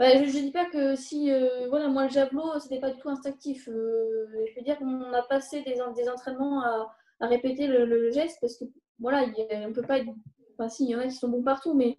Bah, 0.00 0.16
je 0.16 0.24
ne 0.24 0.44
dis 0.44 0.50
pas 0.50 0.64
que 0.64 0.96
si, 0.96 1.30
euh, 1.30 1.68
voilà, 1.68 1.88
moi 1.88 2.04
le 2.04 2.08
javelot, 2.08 2.58
c'était 2.58 2.80
pas 2.80 2.90
du 2.90 2.98
tout 2.98 3.10
instinctif. 3.10 3.68
Euh, 3.68 4.26
je 4.48 4.56
veux 4.56 4.64
dire 4.64 4.78
qu'on 4.78 5.12
a 5.12 5.22
passé 5.24 5.62
des, 5.62 5.78
entraînements 6.08 6.62
à, 6.64 6.96
répéter 7.20 7.66
le, 7.66 8.10
geste 8.10 8.38
parce 8.40 8.56
que, 8.56 8.64
voilà, 8.98 9.26
on 9.66 9.72
peut 9.74 9.82
pas 9.82 9.98
être. 9.98 10.08
Enfin, 10.54 10.70
si, 10.70 10.84
il 10.86 10.90
y 10.92 10.96
en 10.96 11.00
a 11.00 11.04
qui 11.04 11.10
sont 11.12 11.28
bons 11.28 11.42
partout, 11.42 11.74
mais 11.74 11.98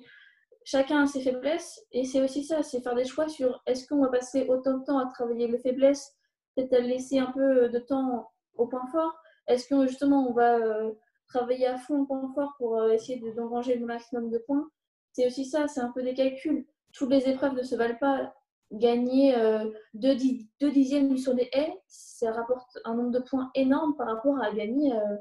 chacun 0.63 1.03
a 1.03 1.05
ses 1.05 1.21
faiblesses 1.21 1.79
et 1.91 2.03
c'est 2.03 2.23
aussi 2.23 2.43
ça, 2.43 2.63
c'est 2.63 2.81
faire 2.81 2.95
des 2.95 3.05
choix 3.05 3.29
sur 3.29 3.61
est-ce 3.67 3.87
qu'on 3.87 4.01
va 4.01 4.09
passer 4.09 4.47
autant 4.47 4.79
de 4.79 4.83
temps 4.83 4.97
à 4.97 5.05
travailler 5.11 5.47
les 5.47 5.59
faiblesses, 5.59 6.15
peut-être 6.55 6.73
à 6.73 6.79
laisser 6.79 7.19
un 7.19 7.31
peu 7.31 7.69
de 7.69 7.79
temps 7.79 8.31
au 8.55 8.65
point 8.65 8.87
fort. 8.87 9.13
Est-ce 9.47 9.67
que 9.67 9.85
justement 9.85 10.27
on 10.27 10.33
va 10.33 10.57
euh, 10.57 10.91
travailler 11.27 11.67
à 11.67 11.77
fond 11.77 12.01
au 12.01 12.05
point 12.07 12.31
fort 12.33 12.55
pour 12.57 12.83
essayer 12.89 13.21
d'engranger 13.35 13.75
le 13.75 13.85
maximum 13.85 14.31
de 14.31 14.39
points? 14.39 14.67
C'est 15.13 15.27
aussi 15.27 15.45
ça, 15.45 15.67
c'est 15.67 15.81
un 15.81 15.91
peu 15.91 16.01
des 16.01 16.15
calculs 16.15 16.65
toutes 16.93 17.10
les 17.10 17.30
épreuves 17.30 17.54
ne 17.54 17.63
se 17.63 17.75
valent 17.75 17.97
pas. 17.99 18.34
Gagner 18.71 19.36
euh, 19.36 19.69
deux, 19.93 20.15
dixièmes 20.15 21.17
sur 21.17 21.36
des 21.36 21.49
haies, 21.51 21.73
ça 21.88 22.32
rapporte 22.32 22.77
un 22.86 22.95
nombre 22.95 23.12
de 23.12 23.19
points 23.19 23.51
énorme 23.54 23.95
par 23.97 24.08
rapport 24.08 24.41
à 24.41 24.51
gagner, 24.54 24.93
euh, 24.93 25.17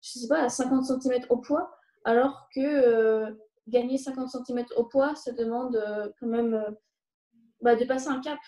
je 0.00 0.20
sais 0.20 0.28
pas, 0.28 0.42
à 0.42 0.48
50 0.48 1.02
cm 1.02 1.26
au 1.28 1.36
poids, 1.36 1.76
alors 2.04 2.48
que 2.54 2.60
euh, 2.60 3.30
gagner 3.68 3.98
50 3.98 4.30
cm 4.30 4.64
au 4.76 4.84
poids, 4.84 5.14
ça 5.16 5.32
demande 5.32 5.78
quand 6.18 6.26
même 6.26 6.64
bah, 7.60 7.76
de 7.76 7.84
passer 7.84 8.08
un 8.08 8.20
cap. 8.20 8.38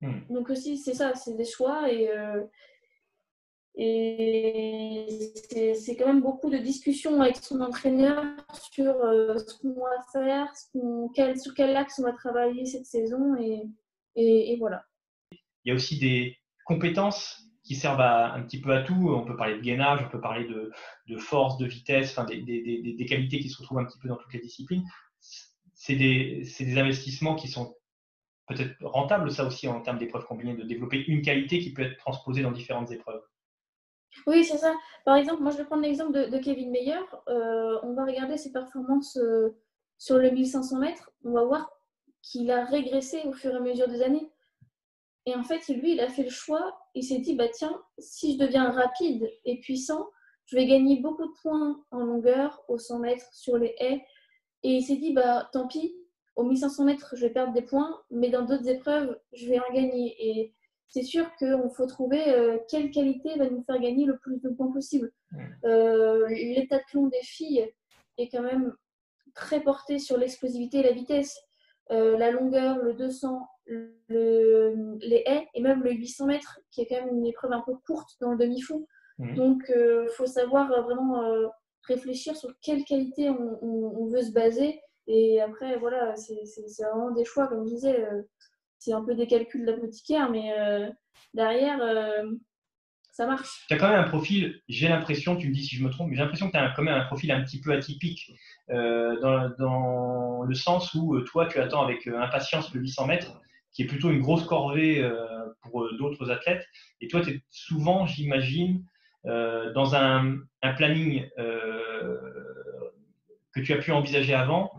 Hmm. 0.00 0.20
Donc 0.30 0.48
aussi, 0.48 0.78
c'est 0.78 0.94
ça, 0.94 1.14
c'est 1.14 1.34
des 1.34 1.44
choix 1.44 1.92
et 1.92 2.10
et 3.78 5.74
c'est 5.74 5.96
quand 5.96 6.06
même 6.06 6.22
beaucoup 6.22 6.48
de 6.48 6.56
discussions 6.56 7.20
avec 7.20 7.36
son 7.36 7.60
entraîneur 7.60 8.24
sur 8.72 8.86
euh, 8.86 9.36
ce 9.36 9.58
qu'on 9.58 9.74
va 9.74 10.02
faire, 10.12 10.50
quel, 11.14 11.38
sur 11.38 11.52
quel 11.52 11.76
axe 11.76 11.98
on 11.98 12.04
va 12.04 12.12
travailler 12.12 12.64
cette 12.64 12.86
saison. 12.86 13.36
Et, 14.16 14.56
voilà. 14.58 14.82
Il 15.64 15.68
y 15.68 15.72
a 15.72 15.74
aussi 15.74 15.98
des 15.98 16.38
compétences 16.64 17.42
qui 17.64 17.74
servent 17.74 18.00
un 18.00 18.40
petit 18.42 18.62
peu 18.62 18.72
à 18.72 18.82
tout. 18.82 19.10
On 19.10 19.26
peut 19.26 19.36
parler 19.36 19.56
de 19.56 19.60
gainage, 19.60 20.00
on 20.06 20.08
peut 20.08 20.20
parler 20.20 20.48
de, 20.48 21.18
force, 21.18 21.58
de 21.58 21.66
vitesse, 21.66 22.12
enfin 22.12 22.24
des, 22.24 23.06
qualités 23.06 23.40
qui 23.40 23.50
se 23.50 23.58
retrouvent 23.58 23.80
un 23.80 23.84
petit 23.84 23.98
peu 23.98 24.08
dans 24.08 24.16
toutes 24.16 24.32
les 24.32 24.40
disciplines. 24.40 24.84
C'est 25.74 25.96
des 25.96 26.78
investissements 26.78 27.34
qui 27.34 27.48
sont 27.48 27.76
peut-être 28.46 28.74
rentables, 28.80 29.30
ça 29.30 29.44
aussi, 29.44 29.68
en 29.68 29.82
termes 29.82 29.98
d'épreuves 29.98 30.24
combinées, 30.24 30.56
de 30.56 30.62
développer 30.62 31.04
une 31.08 31.20
qualité 31.20 31.58
qui 31.58 31.74
peut 31.74 31.82
être 31.82 31.98
transposée 31.98 32.40
dans 32.40 32.52
différentes 32.52 32.90
épreuves. 32.90 33.20
Oui, 34.26 34.44
c'est 34.44 34.58
ça. 34.58 34.74
Par 35.04 35.16
exemple, 35.16 35.42
moi 35.42 35.52
je 35.52 35.58
vais 35.58 35.64
prendre 35.64 35.82
l'exemple 35.82 36.12
de, 36.12 36.38
Kevin 36.38 36.70
Meyer. 36.70 36.98
Euh, 37.28 37.78
on 37.82 37.92
va 37.94 38.04
regarder 38.04 38.36
ses 38.36 38.52
performances 38.52 39.16
euh, 39.16 39.56
sur 39.98 40.18
le 40.18 40.30
1500 40.30 40.78
mètres. 40.78 41.10
On 41.24 41.32
va 41.32 41.44
voir 41.44 41.70
qu'il 42.22 42.50
a 42.50 42.64
régressé 42.64 43.22
au 43.24 43.32
fur 43.32 43.52
et 43.52 43.56
à 43.56 43.60
mesure 43.60 43.88
des 43.88 44.02
années. 44.02 44.30
Et 45.26 45.34
en 45.34 45.42
fait, 45.42 45.66
lui, 45.68 45.92
il 45.92 46.00
a 46.00 46.08
fait 46.08 46.22
le 46.22 46.30
choix. 46.30 46.78
Il 46.94 47.04
s'est 47.04 47.18
dit, 47.18 47.34
bah 47.34 47.48
tiens, 47.48 47.82
si 47.98 48.34
je 48.34 48.38
deviens 48.38 48.70
rapide 48.70 49.30
et 49.44 49.60
puissant, 49.60 50.08
je 50.46 50.56
vais 50.56 50.66
gagner 50.66 51.00
beaucoup 51.00 51.26
de 51.26 51.32
points 51.42 51.84
en 51.90 51.98
longueur, 51.98 52.62
au 52.68 52.78
100 52.78 53.00
mètres, 53.00 53.28
sur 53.32 53.58
les 53.58 53.74
haies. 53.78 54.04
Et 54.62 54.76
il 54.76 54.82
s'est 54.82 54.96
dit, 54.96 55.12
bah 55.12 55.48
tant 55.52 55.66
pis, 55.66 55.96
au 56.36 56.44
1500 56.44 56.84
mètres, 56.84 57.14
je 57.16 57.26
vais 57.26 57.32
perdre 57.32 57.52
des 57.52 57.62
points, 57.62 58.02
mais 58.10 58.30
dans 58.30 58.44
d'autres 58.44 58.68
épreuves, 58.68 59.18
je 59.32 59.48
vais 59.48 59.58
en 59.58 59.72
gagner. 59.72 60.14
Et 60.18 60.54
c'est 60.88 61.02
sûr 61.02 61.34
qu'il 61.36 61.58
faut 61.74 61.86
trouver 61.86 62.28
euh, 62.28 62.58
quelle 62.68 62.90
qualité 62.90 63.36
va 63.36 63.48
nous 63.50 63.62
faire 63.64 63.78
gagner 63.78 64.06
le 64.06 64.18
plus 64.18 64.40
de 64.40 64.48
points 64.50 64.72
possible. 64.72 65.12
Euh, 65.64 66.26
l'état 66.28 66.78
de 66.78 66.84
plomb 66.90 67.08
des 67.08 67.22
filles 67.22 67.68
est 68.18 68.28
quand 68.28 68.42
même 68.42 68.72
très 69.34 69.60
porté 69.60 69.98
sur 69.98 70.16
l'explosivité 70.16 70.78
et 70.78 70.82
la 70.82 70.92
vitesse. 70.92 71.38
Euh, 71.90 72.16
la 72.16 72.30
longueur, 72.30 72.78
le 72.78 72.94
200, 72.94 73.46
les 74.08 75.22
haies 75.26 75.46
et 75.54 75.60
même 75.60 75.82
le 75.82 75.92
800 75.92 76.26
mètres, 76.26 76.60
qui 76.70 76.80
est 76.80 76.86
quand 76.86 77.04
même 77.04 77.16
une 77.16 77.26
épreuve 77.26 77.52
un 77.52 77.62
peu 77.62 77.74
courte 77.86 78.10
dans 78.20 78.32
le 78.32 78.38
demi-fond. 78.38 78.86
Donc, 79.18 79.64
il 79.74 80.10
faut 80.14 80.26
savoir 80.26 80.68
vraiment 80.82 81.22
réfléchir 81.82 82.36
sur 82.36 82.52
quelle 82.60 82.84
qualité 82.84 83.30
on, 83.30 84.06
veut 84.06 84.22
se 84.22 84.32
baser. 84.32 84.80
Et 85.06 85.40
après, 85.40 85.78
voilà, 85.78 86.14
c'est 86.16 86.42
vraiment 86.84 87.12
des 87.12 87.24
choix, 87.24 87.46
comme 87.48 87.64
je 87.64 87.74
disais 87.74 88.06
c'est 88.86 88.92
un 88.92 89.02
peu 89.02 89.16
des 89.16 89.26
calculs 89.26 89.66
d'apothicaire, 89.66 90.30
mais 90.30 90.52
euh, 90.56 90.88
derrière, 91.34 91.82
euh, 91.82 92.30
ça 93.10 93.26
marche. 93.26 93.66
Tu 93.66 93.74
as 93.74 93.78
quand 93.78 93.88
même 93.88 93.98
un 93.98 94.08
profil, 94.08 94.60
j'ai 94.68 94.86
l'impression, 94.86 95.34
tu 95.34 95.48
me 95.48 95.52
dis 95.52 95.64
si 95.64 95.74
je 95.74 95.84
me 95.84 95.90
trompe, 95.90 96.08
mais 96.08 96.14
j'ai 96.14 96.22
l'impression 96.22 96.46
que 96.46 96.52
tu 96.52 96.58
as 96.58 96.70
quand 96.70 96.84
même 96.84 96.94
un 96.94 97.06
profil 97.06 97.32
un 97.32 97.42
petit 97.42 97.60
peu 97.60 97.72
atypique 97.72 98.30
euh, 98.70 99.18
dans, 99.58 100.44
le 100.44 100.54
sens 100.54 100.94
où 100.94 101.20
toi, 101.22 101.46
tu 101.46 101.58
attends 101.58 101.82
avec 101.82 102.06
impatience 102.06 102.72
le 102.72 102.80
800 102.80 103.06
mètres, 103.08 103.40
qui 103.72 103.82
est 103.82 103.86
plutôt 103.86 104.10
une 104.10 104.20
grosse 104.20 104.44
corvée 104.44 105.04
pour 105.62 105.92
d'autres 105.98 106.30
athlètes. 106.30 106.64
Et 107.00 107.08
toi, 107.08 107.20
tu 107.22 107.30
es 107.30 107.42
souvent, 107.50 108.06
j'imagine, 108.06 108.84
dans 109.24 109.96
un 109.96 110.38
planning 110.76 111.28
que 113.52 113.60
tu 113.60 113.72
as 113.72 113.78
pu 113.78 113.90
envisager 113.90 114.34
avant. 114.34 114.70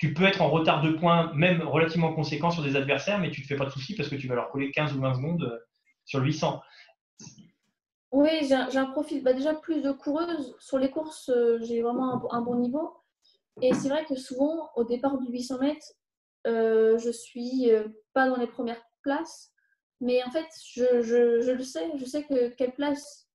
Tu 0.00 0.14
peux 0.14 0.24
être 0.24 0.40
en 0.40 0.48
retard 0.48 0.80
de 0.80 0.92
points, 0.92 1.30
même 1.34 1.60
relativement 1.60 2.14
conséquent 2.14 2.50
sur 2.50 2.62
des 2.62 2.74
adversaires, 2.74 3.18
mais 3.18 3.30
tu 3.30 3.42
ne 3.42 3.44
te 3.44 3.48
fais 3.48 3.56
pas 3.56 3.66
de 3.66 3.70
soucis 3.70 3.94
parce 3.94 4.08
que 4.08 4.16
tu 4.16 4.28
vas 4.28 4.34
leur 4.34 4.50
coller 4.50 4.70
15 4.70 4.94
ou 4.94 5.00
20 5.02 5.12
secondes 5.12 5.62
sur 6.06 6.20
le 6.20 6.24
800. 6.24 6.62
Oui, 8.12 8.30
j'ai 8.40 8.54
un, 8.54 8.86
profil 8.86 9.22
bah, 9.22 9.34
déjà 9.34 9.52
plus 9.52 9.82
de 9.82 9.92
coureuse. 9.92 10.56
Sur 10.58 10.78
les 10.78 10.90
courses, 10.90 11.28
euh, 11.28 11.58
j'ai 11.60 11.82
vraiment 11.82 12.32
un, 12.32 12.40
bon 12.40 12.56
niveau. 12.56 12.96
Et 13.60 13.74
c'est 13.74 13.90
vrai 13.90 14.06
que 14.06 14.14
souvent, 14.14 14.70
au 14.74 14.84
départ 14.84 15.18
du 15.18 15.30
800 15.30 15.58
mètres, 15.58 15.92
euh, 16.46 16.96
je 16.96 17.10
suis 17.10 17.70
euh, 17.70 17.86
pas 18.14 18.26
dans 18.26 18.36
les 18.36 18.46
premières 18.46 18.82
places. 19.02 19.52
Mais 20.00 20.24
en 20.24 20.30
fait, 20.30 20.46
je, 20.74 21.52
le 21.52 21.62
sais. 21.62 21.90
Je 21.96 22.06
sais 22.06 22.24
que 22.24 22.48
quelle 22.54 22.72
place, 22.72 23.28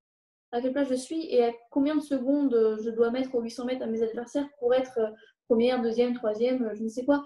à 0.51 0.61
quelle 0.61 0.73
place 0.73 0.89
je 0.89 0.95
suis 0.95 1.31
et 1.31 1.45
à 1.45 1.51
combien 1.69 1.95
de 1.95 2.01
secondes 2.01 2.79
je 2.83 2.89
dois 2.89 3.11
mettre 3.11 3.35
au 3.35 3.41
800 3.41 3.65
mètres 3.65 3.83
à 3.83 3.85
mes 3.85 4.01
adversaires 4.01 4.49
pour 4.57 4.73
être 4.73 4.99
première, 5.47 5.81
deuxième, 5.81 6.13
troisième, 6.13 6.71
je 6.75 6.83
ne 6.83 6.89
sais 6.89 7.05
quoi. 7.05 7.25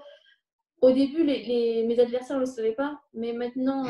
Au 0.82 0.92
début, 0.92 1.24
les, 1.26 1.84
mes 1.86 2.00
adversaires 2.00 2.38
ne 2.38 2.42
le 2.42 2.46
savaient 2.46 2.74
pas. 2.74 3.00
Mais 3.14 3.34
maintenant, 3.34 3.86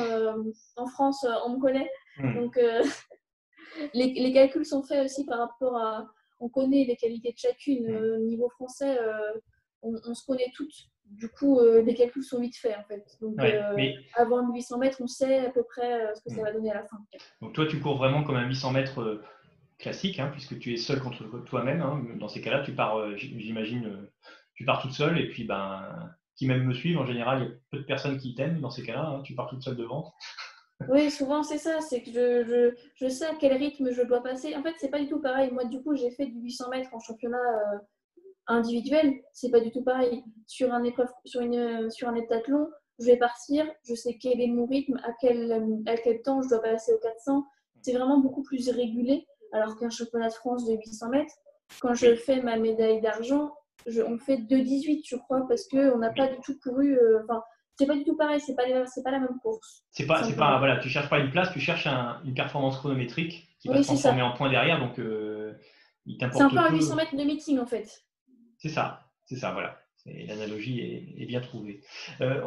en 0.75 0.87
France, 0.87 1.25
on 1.45 1.51
me 1.51 1.59
connaît. 1.59 1.89
Hmm. 2.17 2.35
Donc, 2.35 2.59
les, 3.93 4.33
calculs 4.33 4.65
sont 4.65 4.83
faits 4.83 5.05
aussi 5.05 5.25
par 5.25 5.39
rapport 5.39 5.77
à. 5.77 6.07
On 6.39 6.47
connaît 6.47 6.85
les 6.85 6.95
qualités 6.95 7.33
de 7.33 7.37
chacune. 7.37 7.85
Au 7.89 7.99
euh, 7.99 8.17
niveau 8.19 8.49
français, 8.49 8.97
euh, 8.97 9.33
on, 9.81 10.13
se 10.13 10.25
connaît 10.25 10.51
toutes. 10.55 10.73
Du 11.03 11.27
coup, 11.27 11.59
euh, 11.59 11.81
les 11.81 11.95
calculs 11.95 12.23
sont 12.23 12.39
vite 12.39 12.55
faits 12.55 12.77
en 12.77 12.83
fait. 12.83 13.03
Donc, 13.19 13.37
avant 14.15 14.49
800 14.53 14.77
mètres, 14.77 14.97
on 15.01 15.07
sait 15.07 15.47
à 15.47 15.49
peu 15.49 15.63
près 15.63 16.13
ce 16.15 16.21
que 16.21 16.33
ça 16.33 16.41
va 16.43 16.53
donner 16.53 16.71
à 16.71 16.75
la 16.75 16.83
fin. 16.85 16.97
Donc, 17.41 17.53
toi, 17.53 17.65
tu 17.67 17.79
cours 17.81 17.97
vraiment 17.97 18.23
comme 18.23 18.37
un 18.37 18.47
800 18.47 18.71
mètres 18.71 19.21
classique, 19.79 20.19
hein, 20.19 20.29
puisque 20.31 20.59
tu 20.59 20.73
es 20.73 20.77
seul 20.77 20.99
contre 20.99 21.25
toi-même. 21.45 21.81
Hein. 21.81 22.05
Dans 22.19 22.27
ces 22.27 22.41
cas-là, 22.41 22.61
tu 22.61 22.73
pars, 22.73 23.17
j'imagine, 23.17 24.07
tu 24.53 24.65
pars 24.65 24.81
toute 24.81 24.91
seule 24.91 25.17
et 25.19 25.29
puis 25.29 25.45
ben, 25.45 26.13
qui 26.35 26.47
même 26.47 26.63
me 26.63 26.73
suivent, 26.73 26.97
en 26.97 27.05
général, 27.05 27.41
il 27.41 27.45
y 27.45 27.47
a 27.47 27.55
peu 27.69 27.77
de 27.79 27.83
personnes 27.83 28.17
qui 28.17 28.33
t'aiment 28.33 28.61
dans 28.61 28.69
ces 28.69 28.83
cas-là. 28.83 29.07
Hein. 29.07 29.21
tu 29.23 29.35
pars 29.35 29.49
toute 29.49 29.63
seule 29.63 29.75
devant. 29.75 30.13
Oui, 30.87 31.11
souvent 31.11 31.43
c'est 31.43 31.57
ça, 31.57 31.81
c'est 31.81 32.01
que 32.01 32.73
je, 32.95 33.09
sais 33.09 33.25
à 33.25 33.35
quel 33.37 33.51
rythme 33.51 33.91
je 33.91 34.01
dois 34.01 34.23
passer. 34.23 34.55
En 34.55 34.63
fait, 34.63 34.75
c'est 34.77 34.89
pas 34.89 34.99
du 34.99 35.09
tout 35.09 35.19
pareil. 35.19 35.51
Moi, 35.51 35.65
du 35.65 35.81
coup, 35.81 35.93
j'ai 35.93 36.09
fait 36.11 36.27
du 36.27 36.39
800 36.39 36.69
mètres 36.69 36.93
en 36.93 37.01
championnat 37.01 37.37
euh, 37.37 37.79
individuel. 38.47 39.19
C'est 39.33 39.51
pas 39.51 39.59
du 39.59 39.71
tout 39.71 39.83
pareil. 39.83 40.23
Sur 40.47 40.73
un, 40.73 40.85
épreuve, 40.85 41.09
sur, 41.25 41.41
une, 41.41 41.91
sur 41.91 42.07
un 42.07 42.15
heptathlon, 42.15 42.69
je 42.97 43.07
vais 43.07 43.17
partir, 43.17 43.69
je 43.83 43.93
sais 43.93 44.17
quel 44.21 44.39
est 44.39 44.47
mon 44.47 44.67
rythme, 44.67 44.95
à 45.03 45.11
quel, 45.19 45.83
à 45.85 45.97
quel 45.97 46.21
temps 46.21 46.41
je 46.41 46.47
dois 46.47 46.61
passer 46.61 46.93
au 46.93 46.99
400. 46.99 47.45
C'est 47.81 47.93
vraiment 47.93 48.19
beaucoup 48.19 48.43
plus 48.43 48.69
régulé. 48.69 49.27
Alors 49.51 49.75
qu'un 49.77 49.89
championnat 49.89 50.29
de 50.29 50.33
France 50.33 50.65
de 50.65 50.75
800 50.75 51.09
mètres, 51.09 51.33
quand 51.81 51.93
je 51.93 52.15
fais 52.15 52.41
ma 52.41 52.57
médaille 52.57 53.01
d'argent, 53.01 53.53
on 53.87 54.17
fait 54.17 54.37
2,18, 54.37 55.01
je 55.07 55.15
crois, 55.15 55.47
parce 55.47 55.67
qu'on 55.67 55.97
n'a 55.97 56.11
pas 56.11 56.27
du 56.27 56.39
tout 56.41 56.57
couru. 56.59 56.97
Euh, 56.97 57.19
c'est 57.79 57.85
pas 57.85 57.95
du 57.95 58.03
tout 58.03 58.17
pareil, 58.17 58.41
c'est 58.41 58.55
pas, 58.55 58.63
pas 58.63 59.11
la 59.11 59.19
même 59.19 59.39
course. 59.41 59.83
C'est 59.91 60.05
pas, 60.05 60.23
c'est 60.23 60.35
pas, 60.35 60.57
voilà, 60.59 60.77
tu 60.79 60.89
cherches 60.89 61.09
pas 61.09 61.19
une 61.19 61.31
place, 61.31 61.51
tu 61.53 61.61
cherches 61.61 61.87
une 61.87 62.33
performance 62.33 62.77
chronométrique 62.77 63.47
qui 63.59 63.69
va 63.69 63.81
se 63.81 63.87
transformer 63.87 64.21
en 64.21 64.33
point 64.33 64.49
derrière, 64.49 64.79
donc 64.79 64.99
euh, 64.99 65.53
il 66.05 66.17
t'importe. 66.17 66.51
C'est 66.51 66.57
un 66.57 66.61
peu 66.63 66.69
un 66.69 66.75
800 66.75 66.95
mètres 66.95 67.15
de 67.15 67.23
meeting 67.23 67.57
en 67.57 67.65
fait. 67.65 68.03
C'est 68.57 68.67
ça, 68.67 69.07
c'est 69.23 69.37
ça, 69.37 69.51
voilà. 69.53 69.79
L'analogie 70.05 70.81
est, 71.17 71.25
bien 71.25 71.39
trouvée. 71.39 71.81
Euh, 72.19 72.45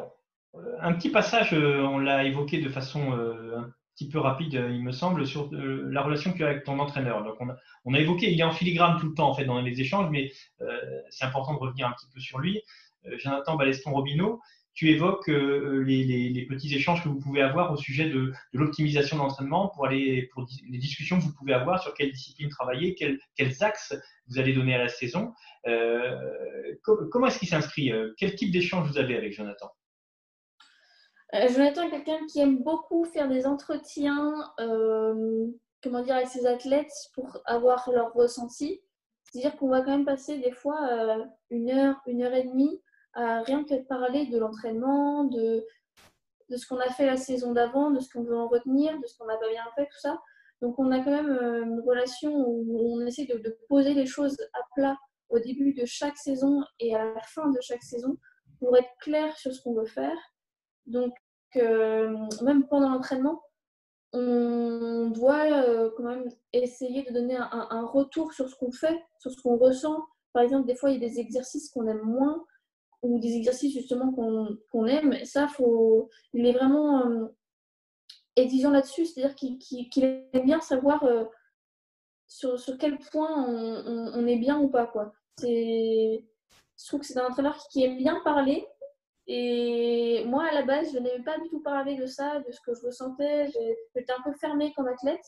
un 0.80 0.92
petit 0.92 1.08
passage, 1.08 1.54
euh, 1.54 1.80
on 1.80 1.98
l'a 1.98 2.24
évoqué 2.24 2.60
de 2.60 2.68
façon 2.68 3.12
un 3.12 3.72
petit 3.94 4.08
peu 4.08 4.18
rapide, 4.18 4.54
il 4.54 4.82
me 4.82 4.92
semble, 4.92 5.26
sur 5.26 5.48
la 5.52 6.02
relation 6.02 6.32
que 6.32 6.38
tu 6.38 6.44
as 6.44 6.48
avec 6.48 6.64
ton 6.64 6.78
entraîneur. 6.78 7.22
Donc 7.24 7.36
on 7.84 7.94
a, 7.94 8.00
évoqué, 8.00 8.32
il 8.32 8.40
est 8.40 8.44
en 8.44 8.52
filigrane 8.52 8.98
tout 8.98 9.08
le 9.08 9.14
temps 9.14 9.28
en 9.28 9.34
fait 9.34 9.44
dans 9.44 9.60
les 9.60 9.80
échanges, 9.80 10.10
mais 10.10 10.32
c'est 11.10 11.24
important 11.24 11.54
de 11.54 11.58
revenir 11.58 11.86
un 11.86 11.92
petit 11.92 12.08
peu 12.12 12.20
sur 12.20 12.38
lui. 12.38 12.60
Jonathan 13.18 13.56
Baleston-Robineau, 13.56 14.40
tu 14.74 14.90
évoques 14.90 15.28
euh, 15.28 15.84
les, 15.86 16.46
petits 16.48 16.74
échanges 16.74 17.02
que 17.02 17.08
vous 17.08 17.18
pouvez 17.18 17.42
avoir 17.42 17.72
au 17.72 17.76
sujet 17.76 18.08
de, 18.08 18.32
l'optimisation 18.52 19.16
de 19.16 19.22
l'entraînement 19.22 19.68
pour 19.68 19.86
les 19.86 20.30
discussions 20.70 21.18
que 21.18 21.24
vous 21.24 21.34
pouvez 21.34 21.52
avoir 21.52 21.82
sur 21.82 21.94
quelle 21.94 22.10
discipline 22.10 22.48
travailler, 22.48 22.94
quels, 22.94 23.18
axes 23.62 23.94
vous 24.28 24.38
allez 24.38 24.54
donner 24.54 24.74
à 24.74 24.78
la 24.78 24.88
saison. 24.88 25.34
Euh, 25.66 26.16
comment 26.82 27.26
est-ce 27.26 27.38
qu'il 27.38 27.48
s'inscrit 27.48 27.92
euh, 27.92 28.14
Quel 28.16 28.34
type 28.34 28.50
d'échange 28.50 28.88
vous 28.88 28.98
avez 28.98 29.16
avec 29.16 29.32
Jonathan? 29.32 29.70
Jonathan 31.32 31.82
est 31.82 31.90
quelqu'un 31.90 32.26
qui 32.26 32.40
aime 32.40 32.58
beaucoup 32.62 33.04
faire 33.04 33.28
des 33.28 33.46
entretiens, 33.46 34.34
comment 34.58 36.02
dire, 36.02 36.16
avec 36.16 36.28
ses 36.28 36.46
athlètes 36.46 36.92
pour 37.14 37.38
avoir 37.46 37.90
leur 37.90 38.12
ressenti. 38.12 38.82
C'est-à-dire 39.24 39.56
qu'on 39.56 39.68
va 39.68 39.80
quand 39.80 39.92
même 39.92 40.04
passer 40.04 40.38
des 40.38 40.52
fois 40.52 40.78
une 41.50 41.70
heure, 41.70 41.96
une 42.06 42.22
heure 42.22 42.34
et 42.34 42.44
demie 42.44 42.82
rien 43.14 43.64
que 43.64 43.74
de 43.74 43.86
parler 43.86 44.26
de 44.26 44.38
l'entraînement, 44.38 45.24
de, 45.24 45.66
de 46.48 46.56
ce 46.56 46.66
qu'on 46.66 46.78
a 46.78 46.90
fait 46.90 47.06
la 47.06 47.16
saison 47.16 47.52
d'avant, 47.52 47.90
de 47.90 48.00
ce 48.00 48.10
qu'on 48.12 48.22
veut 48.22 48.36
en 48.36 48.48
retenir, 48.48 48.98
de 49.00 49.06
ce 49.06 49.16
qu'on 49.16 49.26
n'a 49.26 49.36
pas 49.36 49.48
bien 49.48 49.64
fait, 49.74 49.86
tout 49.86 50.00
ça. 50.00 50.20
Donc 50.60 50.78
on 50.78 50.92
a 50.92 51.00
quand 51.00 51.10
même 51.10 51.30
euh, 51.30 51.64
une 51.64 51.80
relation 51.80 52.32
où 52.32 52.94
on 52.94 53.04
essaie 53.06 53.26
de, 53.26 53.58
poser 53.68 53.94
les 53.94 54.06
choses 54.06 54.36
à 54.52 54.60
plat 54.76 54.96
au 55.28 55.38
début 55.38 55.74
de 55.74 55.84
chaque 55.84 56.16
saison 56.16 56.62
et 56.78 56.94
à 56.94 57.04
la 57.04 57.20
fin 57.22 57.48
de 57.50 57.58
chaque 57.60 57.82
saison 57.82 58.16
pour 58.58 58.76
être 58.76 58.90
clair 59.00 59.36
sur 59.36 59.52
ce 59.52 59.60
qu'on 59.62 59.74
veut 59.74 59.86
faire. 59.86 60.16
Donc 60.86 61.12
euh, 61.56 62.16
même 62.42 62.66
pendant 62.68 62.90
l'entraînement, 62.90 63.42
on 64.12 65.10
doit 65.10 65.44
euh, 65.50 65.90
quand 65.96 66.02
même 66.02 66.28
essayer 66.52 67.02
de 67.04 67.12
donner 67.12 67.36
un, 67.36 67.86
retour 67.86 68.32
sur 68.32 68.48
ce 68.48 68.54
qu'on 68.56 68.72
fait, 68.72 69.02
sur 69.18 69.30
ce 69.30 69.40
qu'on 69.40 69.56
ressent. 69.56 70.04
Par 70.32 70.42
exemple, 70.42 70.66
des 70.66 70.74
fois, 70.74 70.90
il 70.90 71.00
y 71.00 71.04
a 71.04 71.08
des 71.08 71.18
exercices 71.18 71.70
qu'on 71.70 71.86
aime 71.86 72.02
moins, 72.02 72.44
ou 73.02 73.18
des 73.18 73.36
exercices 73.36 73.72
justement 73.72 74.12
qu'on 74.12 74.86
aime, 74.86 75.24
ça, 75.24 75.48
il 76.32 76.46
est 76.46 76.52
vraiment 76.52 77.06
euh, 77.06 77.26
exigeant 78.36 78.70
là-dessus, 78.70 79.06
c'est-à-dire 79.06 79.34
qu'il 79.34 80.04
aime 80.04 80.44
bien 80.44 80.60
savoir 80.60 81.02
euh, 81.04 81.24
sur, 82.26 82.56
quel 82.78 82.98
point 82.98 83.44
on, 83.46 84.26
est 84.26 84.38
bien 84.38 84.58
ou 84.60 84.68
pas. 84.68 84.90
Je 85.40 86.18
trouve 86.86 87.00
que 87.00 87.06
c'est 87.06 87.18
un 87.18 87.26
entraîneur 87.26 87.56
qui 87.70 87.84
aime 87.84 87.98
bien 87.98 88.20
parler. 88.24 88.66
Et 89.26 90.24
moi, 90.26 90.44
à 90.50 90.54
la 90.54 90.62
base, 90.62 90.92
je 90.92 90.98
n'aimais 90.98 91.22
pas 91.24 91.38
du 91.38 91.48
tout 91.48 91.60
parler 91.60 91.96
de 91.96 92.06
ça, 92.06 92.40
de 92.40 92.50
ce 92.50 92.60
que 92.66 92.74
je 92.74 92.86
ressentais. 92.86 93.48
J'étais 93.94 94.12
un 94.12 94.22
peu 94.24 94.32
fermée 94.40 94.72
comme 94.76 94.88
athlète. 94.88 95.24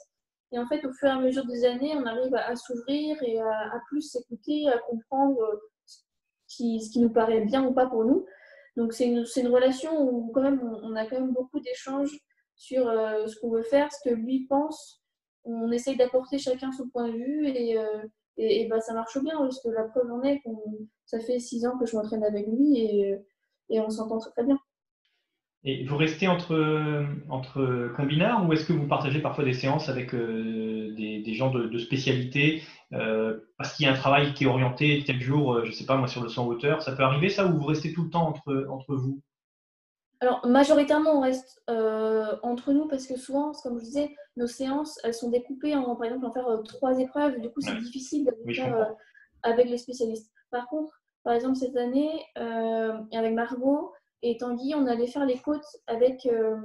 Et 0.52 0.58
en 0.58 0.66
fait, 0.66 0.84
au 0.84 0.92
fur 0.92 1.08
et 1.08 1.12
à 1.12 1.18
mesure 1.18 1.46
des 1.46 1.64
années, 1.64 1.94
on 1.96 2.04
arrive 2.06 2.34
à, 2.34 2.54
s'ouvrir 2.56 3.16
et 3.22 3.40
à, 3.40 3.80
plus 3.88 4.02
s'écouter, 4.02 4.68
à 4.68 4.78
comprendre 4.78 5.38
ce 6.46 6.90
qui 6.90 7.00
nous 7.00 7.10
paraît 7.10 7.40
bien 7.40 7.64
ou 7.64 7.72
pas 7.72 7.86
pour 7.86 8.04
nous. 8.04 8.26
Donc 8.76 8.92
c'est 8.92 9.06
une, 9.06 9.24
une, 9.36 9.48
relation 9.48 10.00
où 10.00 10.30
quand 10.32 10.42
même 10.42 10.60
on, 10.82 10.96
a 10.96 11.06
quand 11.06 11.20
même 11.20 11.32
beaucoup 11.32 11.60
d'échanges 11.60 12.18
sur 12.56 12.88
euh, 12.88 13.26
ce 13.26 13.38
qu'on 13.38 13.50
veut 13.50 13.62
faire, 13.62 13.92
ce 13.92 14.08
que 14.08 14.14
lui 14.14 14.46
pense. 14.46 15.02
On 15.44 15.70
essaye 15.70 15.96
d'apporter 15.96 16.38
chacun 16.38 16.72
son 16.72 16.88
point 16.88 17.08
de 17.08 17.16
vue 17.16 17.48
et, 17.48 17.78
euh, 17.78 18.02
et, 18.36 18.66
bah, 18.68 18.80
ça 18.80 18.94
marche 18.94 19.18
bien 19.22 19.36
parce 19.38 19.60
que 19.62 19.68
la 19.68 19.84
preuve 19.84 20.10
en 20.10 20.22
est 20.22 20.40
que 20.40 20.50
ça 21.04 21.20
fait 21.20 21.38
six 21.38 21.66
ans 21.66 21.78
que 21.78 21.86
je 21.86 21.96
m'entraîne 21.96 22.24
avec 22.24 22.46
lui 22.46 22.78
et, 22.78 23.18
et 23.70 23.80
on 23.80 23.90
s'entend 23.90 24.18
très 24.18 24.44
bien. 24.44 24.58
Et 25.66 25.84
vous 25.84 25.96
restez 25.96 26.28
entre, 26.28 27.06
entre 27.30 27.90
combinards 27.96 28.46
ou 28.46 28.52
est-ce 28.52 28.66
que 28.66 28.74
vous 28.74 28.86
partagez 28.86 29.20
parfois 29.20 29.44
des 29.44 29.54
séances 29.54 29.88
avec 29.88 30.14
euh, 30.14 30.94
des, 30.94 31.22
des, 31.22 31.34
gens 31.34 31.50
de, 31.50 31.66
de 31.66 31.78
spécialité 31.78 32.62
euh, 32.92 33.40
parce 33.56 33.74
qu'il 33.74 33.86
y 33.86 33.88
a 33.88 33.92
un 33.92 33.96
travail 33.96 34.34
qui 34.34 34.44
est 34.44 34.46
orienté 34.46 35.02
tel 35.06 35.22
jour, 35.22 35.54
euh, 35.54 35.64
je 35.64 35.70
ne 35.70 35.74
sais 35.74 35.86
pas 35.86 35.96
moi, 35.96 36.06
sur 36.06 36.22
le 36.22 36.28
100 36.28 36.46
hauteur 36.46 36.82
Ça 36.82 36.92
peut 36.92 37.02
arriver 37.02 37.30
ça 37.30 37.46
ou 37.46 37.58
vous 37.58 37.64
restez 37.64 37.94
tout 37.94 38.04
le 38.04 38.10
temps 38.10 38.28
entre, 38.28 38.66
entre 38.68 38.94
vous? 38.94 39.22
Alors, 40.20 40.46
majoritairement, 40.46 41.18
on 41.18 41.20
reste 41.22 41.62
entre 42.42 42.72
nous 42.72 42.86
parce 42.86 43.06
que 43.06 43.16
souvent, 43.16 43.52
comme 43.62 43.78
je 43.78 43.84
disais, 43.84 44.14
nos 44.36 44.46
séances, 44.46 44.98
elles 45.02 45.12
sont 45.12 45.30
découpées 45.30 45.74
en, 45.74 45.96
par 45.96 46.04
exemple, 46.04 46.26
en 46.26 46.32
faire 46.32 46.46
trois 46.64 46.98
épreuves. 46.98 47.40
Du 47.40 47.50
coup, 47.50 47.60
c'est 47.60 47.76
difficile 47.76 48.26
de 48.26 48.52
faire 48.54 48.90
avec 49.42 49.68
les 49.68 49.76
spécialistes. 49.76 50.30
Par 50.50 50.66
contre, 50.68 51.03
par 51.24 51.32
exemple, 51.32 51.56
cette 51.56 51.76
année, 51.76 52.24
avec 52.36 53.34
Margot, 53.34 53.92
et 54.26 54.38
Tanguy, 54.38 54.74
on 54.74 54.86
allait 54.86 55.06
faire 55.06 55.26
les 55.26 55.38
côtes 55.38 55.66
avec, 55.86 56.24
euh, 56.24 56.56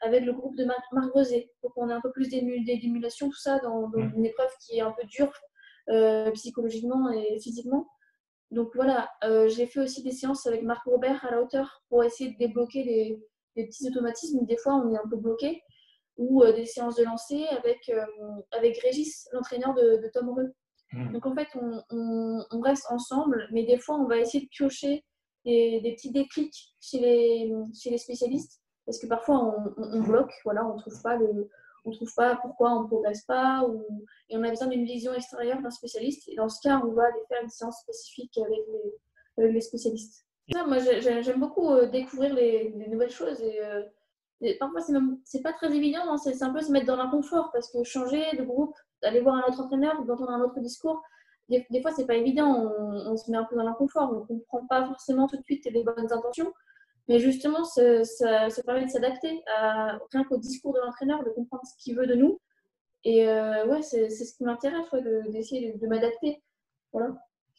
avec 0.00 0.24
le 0.24 0.32
groupe 0.32 0.56
de 0.56 0.64
Marc 0.64 1.12
Rosé 1.14 1.48
pour 1.60 1.72
qu'on 1.72 1.88
ait 1.90 1.92
un 1.92 2.00
peu 2.00 2.10
plus 2.10 2.28
d'émulation, 2.28 3.28
tout 3.28 3.38
ça, 3.38 3.60
dans, 3.60 3.88
mmh. 3.88 4.14
une 4.16 4.26
épreuve 4.26 4.50
qui 4.60 4.78
est 4.78 4.80
un 4.80 4.90
peu 4.90 5.06
dure 5.06 5.32
euh, 5.90 6.32
psychologiquement 6.32 7.08
et 7.10 7.38
physiquement. 7.40 7.86
Donc 8.50 8.70
voilà, 8.74 9.10
euh, 9.22 9.48
j'ai 9.48 9.66
fait 9.66 9.78
aussi 9.78 10.02
des 10.02 10.10
séances 10.10 10.44
avec 10.48 10.62
Marc 10.62 10.84
Robert 10.86 11.24
à 11.24 11.30
la 11.30 11.40
hauteur 11.40 11.84
pour 11.88 12.02
essayer 12.02 12.32
de 12.32 12.38
débloquer 12.38 12.82
les, 12.82 13.22
petits 13.54 13.88
automatismes. 13.88 14.44
Des 14.44 14.56
fois, 14.56 14.74
on 14.74 14.92
est 14.92 14.98
un 14.98 15.08
peu 15.08 15.16
bloqué. 15.16 15.62
ou 16.16 16.44
des 16.44 16.66
séances 16.66 16.96
de 16.96 17.04
lancer 17.04 17.44
avec, 17.46 17.92
avec 18.50 18.76
Régis, 18.78 19.28
l'entraîneur 19.32 19.72
de, 19.74 20.00
de, 20.02 20.10
Tom 20.12 20.30
Reux. 20.30 20.52
Hmm. 20.92 21.12
Donc 21.12 21.26
en 21.26 21.34
fait, 21.34 21.48
on, 21.90 22.60
reste 22.60 22.86
ensemble, 22.90 23.48
mais 23.52 23.64
des 23.64 23.78
fois, 23.78 23.96
on 23.96 24.06
va 24.06 24.18
essayer 24.18 24.44
de 24.44 24.48
piocher 24.48 25.04
des, 25.44 25.94
petits 25.96 26.12
déclics 26.12 26.74
chez 26.80 26.98
les, 26.98 27.98
spécialistes, 27.98 28.60
parce 28.86 28.98
que 28.98 29.06
parfois, 29.06 29.54
on, 29.76 30.02
bloque, 30.02 30.32
voilà, 30.44 30.66
on 30.66 30.74
ne 30.74 30.80
trouve 30.80 31.02
pas 31.02 31.18
trouve 31.92 32.14
pas 32.14 32.36
pourquoi 32.36 32.72
on 32.72 32.82
ne 32.82 32.86
progresse 32.86 33.24
pas, 33.24 33.64
et 34.28 34.36
on 34.36 34.42
a 34.42 34.50
besoin 34.50 34.68
d'une 34.68 34.84
vision 34.84 35.14
extérieure 35.14 35.60
d'un 35.62 35.70
spécialiste. 35.70 36.28
Et 36.28 36.34
dans 36.36 36.48
ce 36.48 36.60
cas, 36.62 36.80
on 36.84 36.92
va 36.92 37.04
aller 37.04 37.22
faire 37.28 37.42
une 37.42 37.48
séance 37.48 37.80
spécifique 37.80 38.36
avec 38.38 38.58
les, 39.38 39.60
spécialistes. 39.60 40.26
Moi, 40.66 40.78
j'aime 40.78 41.40
beaucoup 41.40 41.70
euh, 41.70 41.86
découvrir 41.86 42.34
les, 42.34 42.74
nouvelles 42.88 43.10
choses. 43.10 43.40
Et, 43.42 43.60
euh, 43.62 43.82
parfois, 44.58 44.80
c'est 44.80 44.92
même 44.92 45.18
c'est 45.24 45.42
pas 45.42 45.52
très 45.52 45.74
évident. 45.74 46.00
Hein. 46.12 46.16
c'est 46.16 46.42
un 46.42 46.52
peu 46.52 46.60
se 46.60 46.72
mettre 46.72 46.86
dans 46.86 46.96
l'inconfort 46.96 47.50
parce 47.52 47.70
que 47.70 47.82
changer 47.84 48.24
de 48.36 48.44
groupe, 48.44 48.74
aller 49.02 49.20
voir 49.20 49.36
un 49.36 49.48
autre 49.48 49.60
entraîneur, 49.60 50.04
d'entendre 50.04 50.30
un 50.30 50.40
autre 50.40 50.60
discours, 50.60 51.02
des, 51.48 51.80
fois, 51.80 51.92
c'est 51.92 52.06
pas 52.06 52.14
évident. 52.14 52.72
On, 53.06 53.16
se 53.16 53.30
met 53.30 53.36
un 53.36 53.44
peu 53.44 53.56
dans 53.56 53.62
l'inconfort. 53.62 54.12
On 54.12 54.26
comprend 54.26 54.66
pas 54.66 54.86
forcément 54.86 55.26
tout 55.26 55.36
de 55.36 55.42
suite 55.42 55.64
les 55.64 55.82
bonnes 55.82 56.12
intentions. 56.12 56.52
Mais 57.08 57.18
justement, 57.18 57.64
ça, 57.64 57.82
permet 58.66 58.84
de 58.84 58.90
s'adapter 58.90 59.42
rien 60.12 60.24
qu'au 60.24 60.36
discours 60.36 60.74
de 60.74 60.80
l'entraîneur, 60.80 61.24
de 61.24 61.30
comprendre 61.30 61.62
ce 61.64 61.82
qu'il 61.82 61.96
veut 61.96 62.06
de 62.06 62.14
nous. 62.14 62.38
Et 63.04 63.26
euh, 63.28 63.66
ouais, 63.66 63.80
c'est 63.82 64.10
ce 64.10 64.36
qui 64.36 64.44
m'intéresse, 64.44 64.86
d'essayer 65.30 65.72
de, 65.72 65.86
m'adapter. 65.86 66.42
Voilà. 66.92 67.14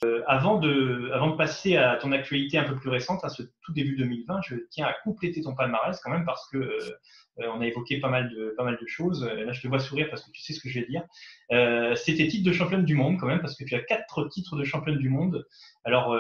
Euh, 0.06 0.22
avant, 0.28 0.60
de, 0.60 1.12
passer 1.38 1.76
à 1.76 1.98
ton 1.98 2.14
actualité 2.14 2.58
un 2.58 2.64
peu 2.64 2.76
plus 2.76 2.90
récente, 2.90 3.24
à 3.26 3.30
ce 3.30 3.44
tout 3.62 3.74
début 3.74 3.98
2020, 3.98 4.42
je 4.48 4.56
tiens 4.70 4.86
à 4.86 4.94
compléter 5.04 5.42
ton 5.42 5.54
palmarès 5.56 6.00
quand 6.00 6.10
même 6.10 6.26
parce 6.26 6.48
que 6.50 6.58
euh, 6.58 7.48
on 7.54 7.60
a 7.60 7.68
évoqué 7.68 8.00
pas 8.00 8.10
mal 8.10 8.30
de, 8.30 8.86
choses. 8.88 9.26
Là, 9.26 9.52
je 9.52 9.62
te 9.62 9.68
vois 9.68 9.80
sourire 9.80 10.08
parce 10.10 10.24
que 10.24 10.32
tu 10.32 10.42
sais 10.42 10.54
ce 10.54 10.62
que 10.62 10.70
je 10.70 10.80
vais 10.80 10.86
dire. 10.86 11.04
Euh, 11.52 11.96
C'était 11.96 12.28
titre 12.28 12.48
de 12.48 12.54
championne 12.54 12.86
du 12.86 12.96
monde 12.96 13.18
quand 13.20 13.28
même 13.28 13.42
parce 13.42 13.56
que 13.56 13.64
tu 13.66 13.76
as 13.76 13.82
quatre 13.82 14.28
titres 14.30 14.56
de 14.56 14.64
championne 14.64 14.98
du 14.98 15.10
monde. 15.10 15.46
Alors, 15.84 16.18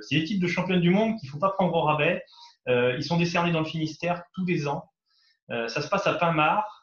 c'est 0.00 0.16
les 0.16 0.24
titres 0.24 0.42
de 0.42 0.48
championne 0.48 0.80
du 0.80 0.90
monde 0.90 1.18
qu'il 1.18 1.28
faut 1.28 1.38
pas 1.38 1.50
prendre 1.50 1.74
au 1.74 1.82
rabais. 1.82 2.22
ils 2.66 3.04
sont 3.04 3.16
décernés 3.16 3.52
dans 3.52 3.60
le 3.60 3.66
Finistère 3.66 4.22
tous 4.34 4.44
les 4.44 4.68
ans. 4.68 4.90
ça 5.48 5.80
se 5.80 5.88
passe 5.88 6.06
à 6.06 6.14
Pinmar. 6.14 6.81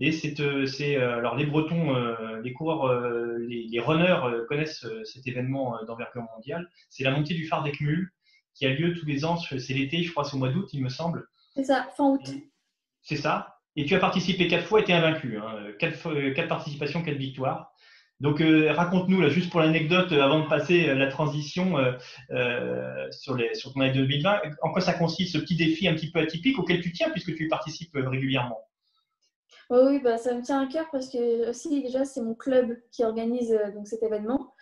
Et 0.00 0.10
c'est, 0.10 0.40
euh, 0.40 0.66
euh, 0.80 1.18
alors 1.18 1.36
les 1.36 1.46
Bretons, 1.46 1.94
euh, 1.94 2.40
les 2.42 2.52
coureurs, 2.52 3.38
les, 3.38 3.80
runners 3.80 4.44
connaissent 4.48 4.86
cet 5.04 5.26
événement 5.26 5.78
d'envergure 5.86 6.24
mondiale. 6.34 6.68
C'est 6.90 7.04
la 7.04 7.10
montée 7.10 7.34
du 7.34 7.46
phare 7.46 7.62
d'Ecmul 7.62 8.10
qui 8.54 8.66
a 8.66 8.70
lieu 8.70 8.94
tous 8.94 9.06
les 9.06 9.24
ans. 9.24 9.36
C'est 9.36 9.74
l'été, 9.74 10.02
je 10.02 10.10
crois, 10.10 10.24
c'est 10.24 10.34
au 10.34 10.38
mois 10.38 10.48
d'août, 10.48 10.68
il 10.72 10.82
me 10.82 10.88
semble. 10.88 11.26
C'est 11.54 11.64
ça, 11.64 11.88
fin 11.96 12.04
août. 12.04 12.32
C'est 13.02 13.16
ça. 13.16 13.58
Et 13.76 13.84
tu 13.84 13.94
as 13.94 13.98
participé 13.98 14.48
quatre 14.48 14.66
fois 14.66 14.80
et 14.80 14.84
tu 14.84 14.90
es 14.90 14.94
invaincu. 14.94 15.38
Hein. 15.38 15.72
Quatre, 15.78 16.32
quatre, 16.32 16.48
participations, 16.48 17.02
quatre 17.02 17.16
victoires. 17.16 17.72
Donc 18.20 18.40
raconte-nous, 18.40 19.20
là, 19.20 19.28
juste 19.28 19.50
pour 19.50 19.60
l'anecdote, 19.60 20.10
avant 20.12 20.40
de 20.40 20.48
passer 20.48 20.94
la 20.94 21.08
transition 21.08 21.76
sur, 23.10 23.36
les, 23.36 23.54
sur 23.54 23.72
ton 23.72 23.80
année 23.80 23.92
2020, 23.92 24.40
en 24.62 24.72
quoi 24.72 24.80
ça 24.80 24.94
consiste 24.94 25.34
ce 25.34 25.38
petit 25.38 25.56
défi 25.56 25.86
un 25.86 25.94
petit 25.94 26.10
peu 26.10 26.20
atypique 26.20 26.58
auquel 26.58 26.80
tu 26.80 26.92
tiens 26.92 27.10
puisque 27.10 27.34
tu 27.34 27.46
y 27.46 27.48
participes 27.48 27.94
régulièrement? 27.94 28.60
Oui, 29.70 29.98
bah, 30.00 30.18
ça 30.18 30.34
me 30.34 30.42
tient 30.42 30.60
à 30.60 30.66
cœur 30.66 30.88
parce 30.90 31.08
que 31.08 31.48
aussi 31.48 31.82
déjà 31.82 32.04
c'est 32.04 32.20
mon 32.20 32.34
club 32.34 32.76
qui 32.90 33.04
organise 33.04 33.52
euh, 33.52 33.70
donc, 33.72 33.88
cet 33.88 34.02
événement. 34.02 34.52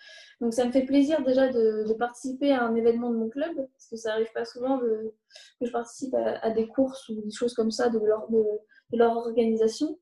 Donc 0.40 0.54
ça 0.54 0.64
me 0.64 0.72
fait 0.72 0.84
plaisir 0.84 1.22
déjà 1.24 1.48
de, 1.48 1.92
participer 1.98 2.52
à 2.52 2.64
un 2.64 2.74
événement 2.74 3.10
de 3.10 3.16
mon 3.16 3.28
club 3.28 3.54
parce 3.54 3.88
que 3.88 3.96
ça 3.96 4.10
n'arrive 4.10 4.32
pas 4.32 4.44
souvent 4.44 4.78
de, 4.78 5.14
que 5.60 5.66
je 5.66 5.70
participe 5.70 6.14
à, 6.14 6.50
des 6.50 6.66
courses 6.66 7.08
ou 7.08 7.20
des 7.20 7.30
choses 7.30 7.54
comme 7.54 7.70
ça 7.70 7.88
de 7.88 7.98
leur, 7.98 8.28
de, 8.30 8.44
leur 8.92 9.16
organisation. 9.16 9.98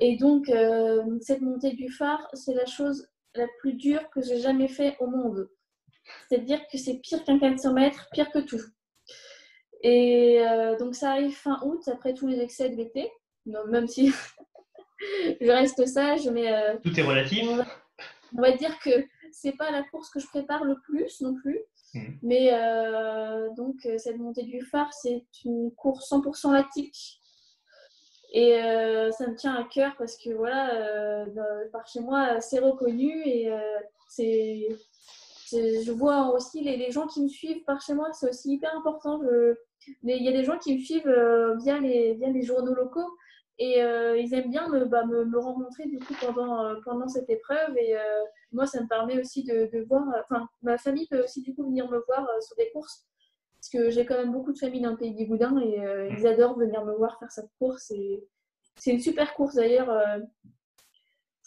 Et 0.00 0.16
donc 0.16 0.48
euh, 0.48 1.02
cette 1.20 1.42
montée 1.42 1.72
du 1.72 1.90
phare, 1.90 2.28
c'est 2.34 2.54
la 2.54 2.66
chose 2.66 3.08
la 3.34 3.46
plus 3.60 3.74
dure 3.74 4.08
que 4.10 4.22
j'ai 4.22 4.38
jamais 4.38 4.68
fait 4.68 4.96
au 5.00 5.06
monde. 5.06 5.50
C'est-à-dire 6.28 6.60
que 6.72 6.78
c'est 6.78 6.98
pire 6.98 7.22
qu'un 7.24 7.38
400 7.38 7.74
mètres, 7.74 8.08
pire 8.12 8.30
que 8.30 8.38
tout. 8.38 8.62
Et 9.82 10.40
euh, 10.40 10.76
donc 10.78 10.94
ça 10.94 11.12
arrive 11.12 11.36
fin 11.36 11.60
août 11.62 11.86
après 11.88 12.14
tous 12.14 12.26
les 12.26 12.40
excès 12.40 12.70
de 12.70 12.76
l'été 12.76 13.10
même 13.68 13.88
si 13.88 14.12
je 15.40 15.50
reste 15.50 15.86
sage, 15.86 16.28
mais. 16.30 16.52
Euh, 16.52 16.76
Tout 16.82 16.98
est 16.98 17.02
relatif. 17.02 17.46
On 18.36 18.42
va, 18.42 18.52
dire 18.52 18.78
que 18.80 18.90
c'est 19.32 19.56
pas 19.56 19.70
la 19.70 19.82
course 19.84 20.10
que 20.10 20.20
je 20.20 20.26
prépare 20.26 20.64
le 20.64 20.76
plus 20.80 21.20
non 21.20 21.34
plus. 21.34 21.60
Mhm. 21.94 22.18
Mais 22.22 22.50
euh, 22.52 23.48
donc, 23.56 23.76
euh, 23.86 23.96
cette 23.98 24.18
montée 24.18 24.42
du 24.42 24.60
phare, 24.62 24.92
c'est 24.92 25.24
une 25.44 25.70
course 25.74 26.10
100% 26.10 26.52
lactique. 26.52 27.20
Et 28.34 28.60
ça 29.10 29.26
me 29.26 29.34
tient 29.36 29.54
à 29.54 29.64
cœur 29.64 29.94
parce 29.96 30.18
que 30.18 30.28
voilà, 30.34 31.24
par 31.72 31.88
chez 31.88 32.00
moi, 32.00 32.42
c'est 32.42 32.58
reconnu 32.58 33.22
et 33.24 33.50
c'est. 34.10 34.68
Je 35.50 35.90
vois 35.92 36.34
aussi 36.34 36.62
les, 36.62 36.76
les, 36.76 36.90
gens 36.90 37.06
qui 37.06 37.22
me 37.22 37.28
suivent 37.28 37.64
par 37.64 37.80
chez 37.80 37.94
moi, 37.94 38.12
c'est 38.12 38.28
aussi 38.28 38.52
hyper 38.52 38.76
important. 38.76 39.22
Il 40.02 40.22
y 40.22 40.28
a 40.28 40.32
des 40.32 40.44
gens 40.44 40.58
qui 40.58 40.74
me 40.76 40.78
suivent 40.78 41.10
via, 41.62 41.78
les, 41.78 42.12
via 42.12 42.28
les 42.28 42.42
journaux 42.42 42.74
locaux 42.74 43.10
et 43.58 43.82
euh, 43.82 44.16
ils 44.16 44.34
aiment 44.34 44.50
bien 44.50 44.68
me, 44.68 44.84
bah, 44.84 45.04
me, 45.04 45.24
me, 45.24 45.38
rencontrer 45.38 45.86
du 45.86 45.98
coup 45.98 46.14
pendant, 46.20 46.64
euh, 46.64 46.76
pendant 46.84 47.08
cette 47.08 47.28
épreuve. 47.28 47.76
Et 47.76 47.96
euh, 47.96 48.24
moi, 48.52 48.66
ça 48.66 48.80
me 48.80 48.88
permet 48.88 49.18
aussi 49.18 49.42
de, 49.42 49.68
de 49.72 49.84
voir. 49.84 50.04
Enfin, 50.24 50.48
ma 50.62 50.78
famille 50.78 51.08
peut 51.08 51.22
aussi 51.22 51.42
du 51.42 51.54
coup 51.54 51.64
venir 51.64 51.90
me 51.90 51.98
voir 52.06 52.28
sur 52.40 52.56
des 52.56 52.70
courses. 52.70 53.06
Parce 53.56 53.70
que 53.70 53.90
j'ai 53.90 54.06
quand 54.06 54.16
même 54.16 54.32
beaucoup 54.32 54.52
de 54.52 54.58
familles 54.58 54.82
dans 54.82 54.92
le 54.92 54.96
pays 54.96 55.14
du 55.14 55.26
Goudin 55.26 55.58
et 55.60 55.82
ils 56.16 56.26
adorent 56.28 56.56
venir 56.56 56.84
me 56.84 56.94
voir 56.94 57.18
faire 57.18 57.32
cette 57.32 57.50
course. 57.58 57.90
Et 57.90 58.24
c'est 58.76 58.92
une 58.92 59.00
super 59.00 59.34
course 59.34 59.56
d'ailleurs 59.56 59.90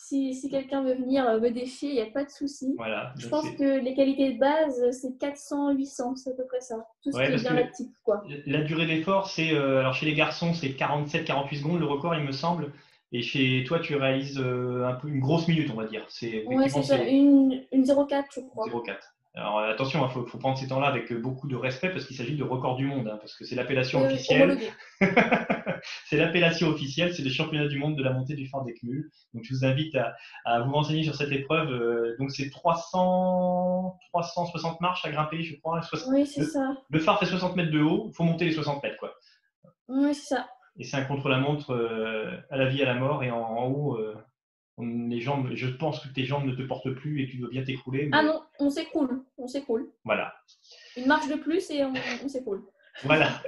si, 0.02 0.34
si 0.34 0.50
quelqu'un 0.50 0.82
veut 0.82 0.96
venir 0.96 1.24
me 1.40 1.52
défier, 1.52 1.90
il 1.90 1.96
n'y 1.96 2.02
a 2.02 2.08
pas 2.08 2.24
de 2.24 2.30
souci. 2.30 2.74
Voilà, 2.76 3.14
je 3.18 3.28
pense 3.28 3.48
que 3.52 3.80
les 3.80 3.94
qualités 3.94 4.34
de 4.34 4.40
base, 4.40 4.82
c'est 4.92 5.16
400, 5.20 5.74
800, 5.74 6.16
c'est 6.16 6.32
à 6.32 6.34
peu 6.34 6.46
près 6.48 6.60
ça. 6.60 6.88
Tout 7.04 7.12
ce 7.12 7.18
qui 7.18 7.24
est 7.24 7.36
bien 7.36 7.56
actif. 7.56 7.88
Quoi. 8.04 8.24
La 8.48 8.62
durée 8.62 8.88
d'effort, 8.88 9.30
c'est. 9.30 9.54
Euh, 9.54 9.80
alors 9.80 9.94
chez 9.94 10.08
les 10.08 10.16
garçons, 10.16 10.54
c'est 10.56 10.72
47, 10.72 11.24
48 11.26 11.58
secondes, 11.58 11.80
le 11.80 11.86
record, 11.86 12.16
il 12.16 12.24
me 12.24 12.32
semble. 12.32 12.74
Et 13.12 13.22
chez 13.22 13.64
toi, 13.68 13.80
tu 13.80 13.96
réalises 13.96 14.40
euh, 14.40 14.88
un 14.88 14.94
peu 14.94 15.08
une 15.08 15.20
grosse 15.20 15.48
minute, 15.48 15.70
on 15.72 15.78
va 15.78 15.86
dire. 15.86 16.04
C'est, 16.10 16.46
ouais, 16.46 16.68
c'est 16.68 16.82
ça, 16.82 17.04
une, 17.04 17.62
une 17.72 17.84
0,4, 17.84 18.24
je 18.34 18.40
crois. 18.42 18.68
0,4. 18.70 18.96
Alors 19.34 19.60
attention, 19.60 20.00
il 20.00 20.04
hein, 20.04 20.10
faut, 20.10 20.38
prendre 20.38 20.58
ces 20.58 20.68
temps-là 20.68 20.88
avec 20.88 21.14
beaucoup 21.14 21.48
de 21.48 21.56
respect 21.56 21.90
parce 21.90 22.06
qu'il 22.06 22.18
s'agit 22.18 22.36
de 22.36 22.44
record 22.44 22.76
du 22.76 22.86
monde, 22.86 23.08
hein, 23.08 23.18
parce 23.18 23.34
que 23.36 23.46
c'est 23.46 23.56
l'appellation 23.56 24.04
officielle. 24.04 24.58
c'est 26.06 26.18
l'appellation 26.18 26.68
officielle, 26.68 27.14
c'est 27.14 27.22
les 27.22 27.30
championnats 27.30 27.70
du 27.70 27.80
monde 27.80 27.96
de 27.96 28.04
la 28.04 28.12
montée 28.12 28.36
du 28.36 28.48
phare 28.48 28.66
des 28.66 28.74
cumuls. 28.74 29.10
Donc 29.34 29.44
je 29.46 29.54
vous 29.54 29.64
invite 29.64 29.96
à, 30.44 30.62
vous 30.62 30.74
renseigner 30.74 31.04
sur 31.04 31.16
cette 31.16 31.32
épreuve. 31.32 31.72
Euh, 31.72 32.18
donc 32.20 32.32
c'est 32.32 32.50
300, 32.50 33.98
360 34.12 34.82
marches 34.82 35.06
à 35.06 35.12
grimper, 35.12 35.44
je 35.44 35.58
crois. 35.60 35.80
oui, 36.10 36.26
c'est 36.26 36.44
ça. 36.44 36.76
Le 36.90 37.00
phare 37.00 37.18
fait 37.18 37.26
60 37.26 37.56
mètres 37.56 37.72
de 37.72 37.82
haut, 37.82 38.08
il 38.10 38.14
faut 38.14 38.24
monter 38.24 38.44
les 38.44 38.52
60 38.52 38.84
mètres, 38.84 38.98
quoi. 38.98 39.14
Oui, 39.88 40.14
c'est 40.14 40.36
ça. 40.36 40.50
Et 40.78 40.84
c'est 40.84 40.98
un 40.98 41.06
contre-la-montre 41.06 41.72
euh, 41.72 42.38
à 42.50 42.58
la 42.58 42.66
vie, 42.66 42.82
à 42.82 42.86
la 42.86 42.96
mort, 42.96 43.24
et 43.24 43.32
en, 43.32 43.68
haut. 43.68 43.96
Euh, 43.98 44.16
les 44.82 45.22
jambes, 45.22 45.52
je 45.54 45.68
pense 45.68 46.00
que 46.00 46.08
tes 46.10 46.26
jambes 46.26 46.46
ne 46.46 46.56
te 46.56 46.62
portent 46.62 46.92
plus 46.92 47.22
et 47.22 47.28
tu 47.28 47.38
dois 47.38 47.50
bien 47.50 47.64
t'écrouler. 47.64 48.10
Ah 48.12 48.24
non, 48.24 48.42
on 48.60 48.70
s'écroule, 48.70 49.24
on 49.38 49.48
s'écroule. 49.48 49.88
Voilà. 50.04 50.34
Une 50.98 51.08
marche 51.08 51.28
de 51.28 51.36
plus 51.36 51.70
et 51.72 51.84
on, 51.84 52.28
s'écroule. 52.28 52.64
Voilà. 53.04 53.42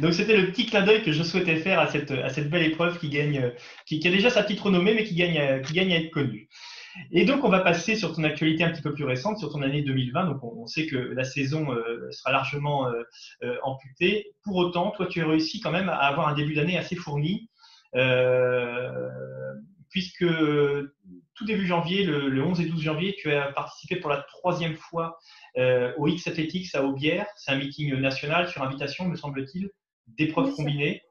Donc 0.00 0.12
c'était 0.14 0.36
le 0.36 0.48
petit 0.48 0.66
clin 0.66 0.84
d'œil 0.84 1.02
que 1.02 1.12
je 1.12 1.22
souhaitais 1.22 1.56
faire 1.56 1.78
à 1.78 1.86
cette, 1.86 2.10
à 2.10 2.28
cette 2.28 2.50
belle 2.50 2.66
épreuve 2.66 2.98
qui 2.98 3.08
gagne, 3.08 3.52
qui, 3.86 4.06
a 4.06 4.10
déjà 4.10 4.30
sa 4.30 4.42
petite 4.42 4.60
renommée, 4.60 4.94
mais 4.94 5.04
qui 5.04 5.14
gagne, 5.14 5.62
qui 5.62 5.72
gagne 5.72 5.92
à 5.92 6.00
être 6.00 6.10
connue. 6.10 6.48
Et 7.12 7.24
donc 7.24 7.44
on 7.44 7.48
va 7.48 7.60
passer 7.60 7.94
sur 7.96 8.14
ton 8.14 8.24
actualité 8.24 8.64
un 8.64 8.70
petit 8.70 8.82
peu 8.82 8.92
plus 8.92 9.04
récente, 9.04 9.38
sur 9.38 9.50
ton 9.50 9.62
année 9.62 9.82
2020. 9.82 10.26
Donc 10.26 10.42
on, 10.42 10.66
sait 10.66 10.86
que 10.86 10.96
la 10.96 11.24
saison 11.24 11.72
euh, 11.72 12.10
sera 12.10 12.32
largement 12.32 12.88
euh, 12.88 13.02
euh, 13.42 13.56
amputée. 13.62 14.32
Pour 14.42 14.56
autant, 14.56 14.90
toi 14.90 15.06
tu 15.06 15.22
as 15.22 15.26
réussi 15.26 15.60
quand 15.60 15.70
même 15.70 15.88
à 15.88 15.96
avoir 15.96 16.28
un 16.28 16.34
début 16.34 16.54
d'année 16.54 16.76
assez 16.78 16.96
fourni 16.96 17.48
puisque 19.90 20.24
tout 21.34 21.44
début 21.44 21.66
janvier, 21.66 22.04
le, 22.04 22.42
11 22.42 22.60
et 22.60 22.66
12 22.66 22.82
janvier, 22.82 23.14
tu 23.18 23.32
as 23.32 23.52
participé 23.52 23.96
pour 23.96 24.10
la 24.10 24.22
troisième 24.22 24.74
fois 24.74 25.18
euh, 25.56 25.92
au 25.96 26.08
X 26.08 26.26
Athletics 26.26 26.74
à 26.74 26.84
Aubière. 26.84 27.26
C'est 27.36 27.52
un 27.52 27.56
meeting 27.56 27.94
national 27.94 28.48
sur 28.48 28.62
invitation, 28.62 29.06
me 29.06 29.16
semble-t-il, 29.16 29.70
d'épreuves 30.06 30.54
combinées. 30.54 31.02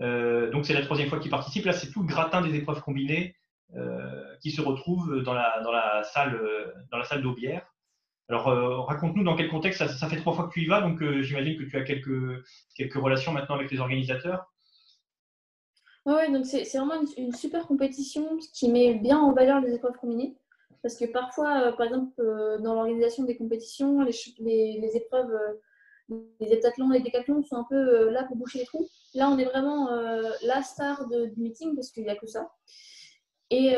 Euh, 0.00 0.50
donc 0.50 0.66
c'est 0.66 0.74
la 0.74 0.82
troisième 0.82 1.08
fois 1.08 1.18
qu'il 1.18 1.30
participe. 1.30 1.64
Là, 1.64 1.72
c'est 1.72 1.90
tout 1.90 2.02
le 2.02 2.06
gratin 2.06 2.42
des 2.42 2.54
épreuves 2.54 2.82
combinées 2.82 3.34
euh, 3.74 4.36
qui 4.42 4.50
se 4.50 4.60
retrouve 4.60 5.22
dans 5.22 5.34
la, 5.34 5.60
dans 5.62 5.72
la 5.72 6.04
salle, 6.04 6.38
dans 6.90 6.98
la 6.98 7.04
salle 7.04 7.22
d'Aubière. 7.22 7.66
Alors, 8.30 8.86
raconte-nous 8.86 9.24
dans 9.24 9.36
quel 9.36 9.48
contexte, 9.48 9.78
ça, 9.78 9.88
ça, 9.88 10.06
fait 10.06 10.16
trois 10.16 10.34
fois 10.34 10.48
que 10.48 10.52
tu 10.52 10.60
y 10.60 10.66
vas, 10.66 10.82
donc 10.82 11.02
j'imagine 11.22 11.56
que 11.56 11.64
tu 11.64 11.78
as 11.78 11.82
quelques, 11.82 12.44
quelques 12.76 12.94
relations 12.94 13.32
maintenant 13.32 13.54
avec 13.54 13.70
les 13.70 13.80
organisateurs. 13.80 14.44
Oui, 16.06 16.32
donc 16.32 16.46
c'est 16.46 16.64
vraiment 16.76 17.02
une, 17.16 17.32
super 17.32 17.66
compétition 17.66 18.38
qui 18.54 18.70
met 18.70 18.94
bien 18.94 19.18
en 19.18 19.32
valeur 19.32 19.60
les 19.60 19.74
épreuves 19.74 19.96
combinées. 19.98 20.36
Parce 20.82 20.96
que 20.96 21.04
parfois, 21.06 21.62
euh, 21.62 21.72
par 21.72 21.86
exemple, 21.86 22.12
euh, 22.20 22.58
dans 22.58 22.74
l'organisation 22.74 23.24
des 23.24 23.36
compétitions, 23.36 24.00
les, 24.02 24.80
les, 24.80 24.96
épreuves, 24.96 25.36
les 26.08 26.52
heptathlons 26.52 26.92
et 26.92 26.98
les 26.98 27.04
décathlons 27.04 27.42
sont 27.42 27.56
un 27.56 27.66
peu 27.68 28.10
là 28.10 28.24
pour 28.24 28.36
boucher 28.36 28.60
les 28.60 28.64
trous. 28.64 28.88
Là, 29.14 29.28
on 29.28 29.38
est 29.38 29.44
vraiment 29.44 29.90
la 30.42 30.62
star 30.62 31.08
du 31.08 31.40
meeting 31.40 31.74
parce 31.74 31.90
qu'il 31.90 32.04
n'y 32.04 32.10
a 32.10 32.16
que 32.16 32.26
ça. 32.26 32.50
Et 33.50 33.74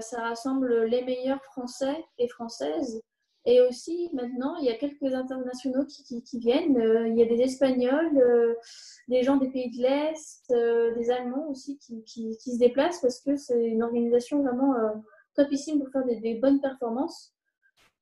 ça 0.00 0.20
rassemble 0.20 0.84
les 0.84 1.02
meilleurs 1.02 1.44
Français 1.44 2.04
et 2.18 2.28
Françaises 2.28 3.02
et 3.46 3.60
aussi, 3.60 4.08
maintenant, 4.14 4.56
il 4.56 4.64
y 4.64 4.70
a 4.70 4.76
quelques 4.76 5.12
internationaux 5.12 5.84
qui, 5.84 6.22
qui, 6.22 6.38
viennent. 6.38 6.78
Euh, 6.78 7.08
il 7.08 7.18
y 7.18 7.22
a 7.22 7.26
des 7.26 7.42
Espagnols, 7.42 8.16
euh, 8.16 8.54
des 9.08 9.22
gens 9.22 9.36
des 9.36 9.50
pays 9.50 9.70
de 9.70 9.82
l'Est, 9.82 10.50
euh, 10.50 10.94
des 10.94 11.10
Allemands 11.10 11.48
aussi 11.50 11.78
qui, 11.78 12.02
qui, 12.04 12.34
se 12.34 12.58
déplacent 12.58 13.02
parce 13.02 13.20
que 13.20 13.36
c'est 13.36 13.66
une 13.66 13.82
organisation 13.82 14.42
vraiment 14.42 14.74
topissime 15.34 15.78
pour 15.78 15.90
faire 15.90 16.04
des, 16.06 16.34
bonnes 16.36 16.60
performances. 16.60 17.34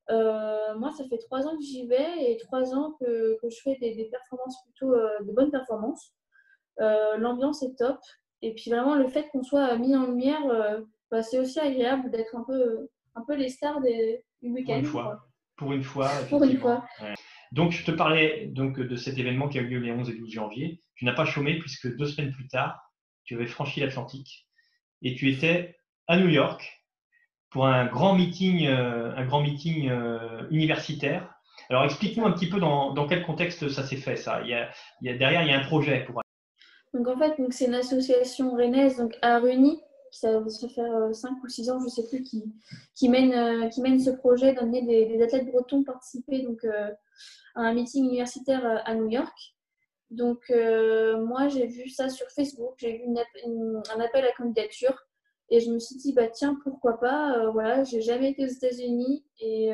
moi, 0.08 0.92
ça 0.96 1.04
fait 1.08 1.18
trois 1.18 1.44
ans 1.48 1.56
que 1.56 1.64
j'y 1.64 1.86
vais 1.88 2.30
et 2.30 2.36
trois 2.36 2.72
ans 2.72 2.92
que, 3.00 3.36
que 3.40 3.50
je 3.50 3.60
fais 3.62 3.76
des, 3.80 3.96
des 3.96 4.04
performances 4.04 4.62
plutôt 4.62 4.94
de 4.94 5.32
bonnes 5.32 5.50
performances. 5.50 6.12
L'ambiance 6.78 7.64
est 7.64 7.76
top. 7.76 7.98
Et 8.42 8.54
puis 8.54 8.70
vraiment, 8.70 8.94
le 8.94 9.08
fait 9.08 9.28
qu'on 9.30 9.42
soit 9.42 9.76
mis 9.76 9.96
en 9.96 10.06
lumière, 10.06 10.84
bah, 11.10 11.22
c'est 11.24 11.40
aussi 11.40 11.58
agréable 11.58 12.10
d'être 12.12 12.36
un 12.36 12.44
peu, 12.44 12.88
un 13.16 13.22
peu 13.22 13.34
les 13.34 13.48
stars 13.48 13.80
des, 13.80 14.24
du 14.40 14.52
week-end. 14.52 14.82
Pour 15.56 15.72
une 15.72 15.82
fois. 15.82 16.08
Pour 16.28 16.42
une 16.44 16.58
fois. 16.58 16.84
Donc, 17.52 17.72
je 17.72 17.84
te 17.84 17.90
parlais 17.90 18.46
donc, 18.46 18.80
de 18.80 18.96
cet 18.96 19.18
événement 19.18 19.48
qui 19.48 19.58
a 19.58 19.62
eu 19.62 19.66
lieu 19.66 19.78
les 19.78 19.92
11 19.92 20.08
et 20.08 20.14
12 20.14 20.30
janvier. 20.30 20.80
Tu 20.96 21.04
n'as 21.04 21.12
pas 21.12 21.26
chômé 21.26 21.58
puisque 21.58 21.94
deux 21.96 22.06
semaines 22.06 22.32
plus 22.32 22.48
tard, 22.48 22.80
tu 23.24 23.34
avais 23.34 23.46
franchi 23.46 23.80
l'Atlantique 23.80 24.48
et 25.02 25.14
tu 25.14 25.30
étais 25.30 25.76
à 26.08 26.16
New 26.16 26.28
York 26.28 26.82
pour 27.50 27.66
un 27.66 27.86
grand 27.86 28.14
meeting, 28.14 28.66
euh, 28.66 29.14
un 29.14 29.26
grand 29.26 29.42
meeting 29.42 29.90
euh, 29.90 30.48
universitaire. 30.50 31.28
Alors, 31.68 31.84
explique-nous 31.84 32.24
un 32.24 32.32
petit 32.32 32.48
peu 32.48 32.58
dans, 32.58 32.94
dans 32.94 33.06
quel 33.06 33.22
contexte 33.22 33.68
ça 33.68 33.82
s'est 33.82 33.96
fait, 33.96 34.16
ça. 34.16 34.40
Il 34.42 34.48
y, 34.48 34.54
a, 34.54 34.70
il 35.02 35.10
y 35.10 35.14
a, 35.14 35.18
derrière, 35.18 35.42
il 35.42 35.48
y 35.48 35.52
a 35.52 35.58
un 35.58 35.64
projet 35.64 36.04
pour. 36.04 36.22
Donc, 36.94 37.08
en 37.08 37.18
fait, 37.18 37.34
c'est 37.50 37.66
une 37.66 37.74
association 37.74 38.54
rennaise 38.54 38.96
donc, 38.96 39.14
à 39.20 39.38
Runi 39.38 39.80
ça 40.16 40.38
va 40.38 40.68
faire 40.68 41.14
5 41.14 41.42
ou 41.42 41.48
6 41.48 41.70
ans, 41.70 41.78
je 41.80 41.84
ne 41.84 41.90
sais 41.90 42.06
plus, 42.08 42.22
qui, 42.22 42.44
qui, 42.94 43.08
mène, 43.08 43.32
euh, 43.32 43.68
qui 43.68 43.80
mène 43.80 43.98
ce 43.98 44.10
projet 44.10 44.52
d'amener 44.52 44.82
des, 44.82 45.22
athlètes 45.22 45.46
bretons 45.46 45.82
participer 45.84 46.42
donc, 46.42 46.64
euh, 46.64 46.90
à 47.54 47.62
un 47.62 47.74
meeting 47.74 48.04
universitaire 48.04 48.64
euh, 48.64 48.78
à 48.84 48.94
New 48.94 49.08
York. 49.08 49.36
Donc, 50.10 50.50
moi, 50.50 51.48
j'ai 51.48 51.66
vu 51.66 51.88
ça 51.88 52.10
sur 52.10 52.26
Facebook, 52.28 52.74
j'ai 52.76 52.98
vu 52.98 53.04
un 53.06 54.00
appel 54.00 54.26
à 54.26 54.32
candidature 54.32 54.94
et 55.48 55.58
je 55.58 55.70
me 55.70 55.78
suis 55.78 55.96
dit, 55.96 56.12
bah, 56.12 56.28
tiens, 56.28 56.58
pourquoi 56.64 57.00
pas 57.00 57.48
Voilà, 57.50 57.82
j'ai 57.84 58.02
jamais 58.02 58.32
été 58.32 58.44
aux 58.44 58.48
États-Unis 58.48 59.24
et 59.40 59.72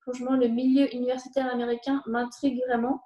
franchement, 0.00 0.34
le 0.34 0.48
milieu 0.48 0.90
universitaire 0.94 1.52
américain 1.52 2.02
m'intrigue 2.06 2.58
vraiment. 2.66 3.02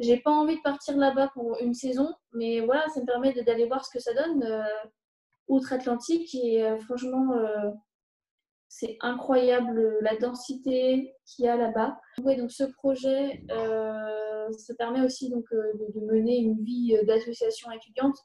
J'ai 0.00 0.16
pas 0.16 0.32
envie 0.32 0.56
de 0.56 0.62
partir 0.62 0.96
là-bas 0.96 1.30
pour 1.34 1.56
une 1.60 1.74
saison, 1.74 2.12
mais 2.32 2.58
voilà, 2.62 2.88
ça 2.88 3.00
me 3.02 3.06
permet 3.06 3.32
d'aller 3.32 3.66
voir 3.66 3.86
ce 3.86 3.92
que 3.92 4.02
ça 4.02 4.12
donne 4.12 4.42
outre-Atlantique 5.50 6.34
et 6.34 6.64
euh, 6.64 6.78
franchement, 6.78 7.34
euh, 7.34 7.70
c'est 8.68 8.96
incroyable 9.00 9.78
euh, 9.78 9.98
la 10.00 10.16
densité 10.16 11.14
qu'il 11.26 11.44
y 11.44 11.48
a 11.48 11.56
là-bas. 11.56 11.98
Donc 12.18 12.50
ce 12.50 12.64
projet, 12.64 13.44
ça 13.48 14.74
permet 14.78 15.02
aussi 15.02 15.28
donc, 15.30 15.44
de, 15.52 16.00
mener 16.00 16.38
une 16.38 16.62
vie 16.62 16.96
d'association 17.04 17.70
étudiante 17.72 18.16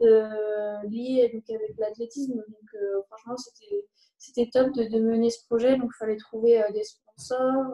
liée 0.00 1.30
donc, 1.34 1.42
avec 1.50 1.76
l'athlétisme. 1.78 2.34
Donc 2.34 3.04
franchement, 3.08 3.36
c'était 4.18 4.50
top 4.52 4.72
de, 4.72 4.84
de, 4.84 5.00
mener 5.00 5.30
ce 5.30 5.44
projet. 5.46 5.76
Donc 5.76 5.90
il 5.94 5.98
fallait 5.98 6.16
trouver 6.16 6.62
des 6.72 6.84
sponsors, 6.84 7.66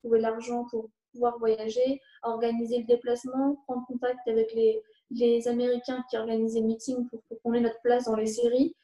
trouver 0.00 0.20
l'argent 0.20 0.64
pour 0.70 0.90
pouvoir 1.12 1.38
voyager, 1.38 2.00
organiser 2.22 2.78
le 2.78 2.84
déplacement, 2.84 3.56
prendre 3.66 3.84
contact 3.86 4.26
avec 4.28 4.52
les, 4.54 4.82
les 5.10 5.48
Américains 5.48 6.04
qui 6.08 6.16
organisaient 6.16 6.60
meeting 6.60 7.08
pour, 7.08 7.22
qu'on 7.42 7.54
ait 7.54 7.60
notre 7.60 7.80
place 7.82 8.04
dans 8.04 8.16
les 8.16 8.26
séries. 8.26 8.74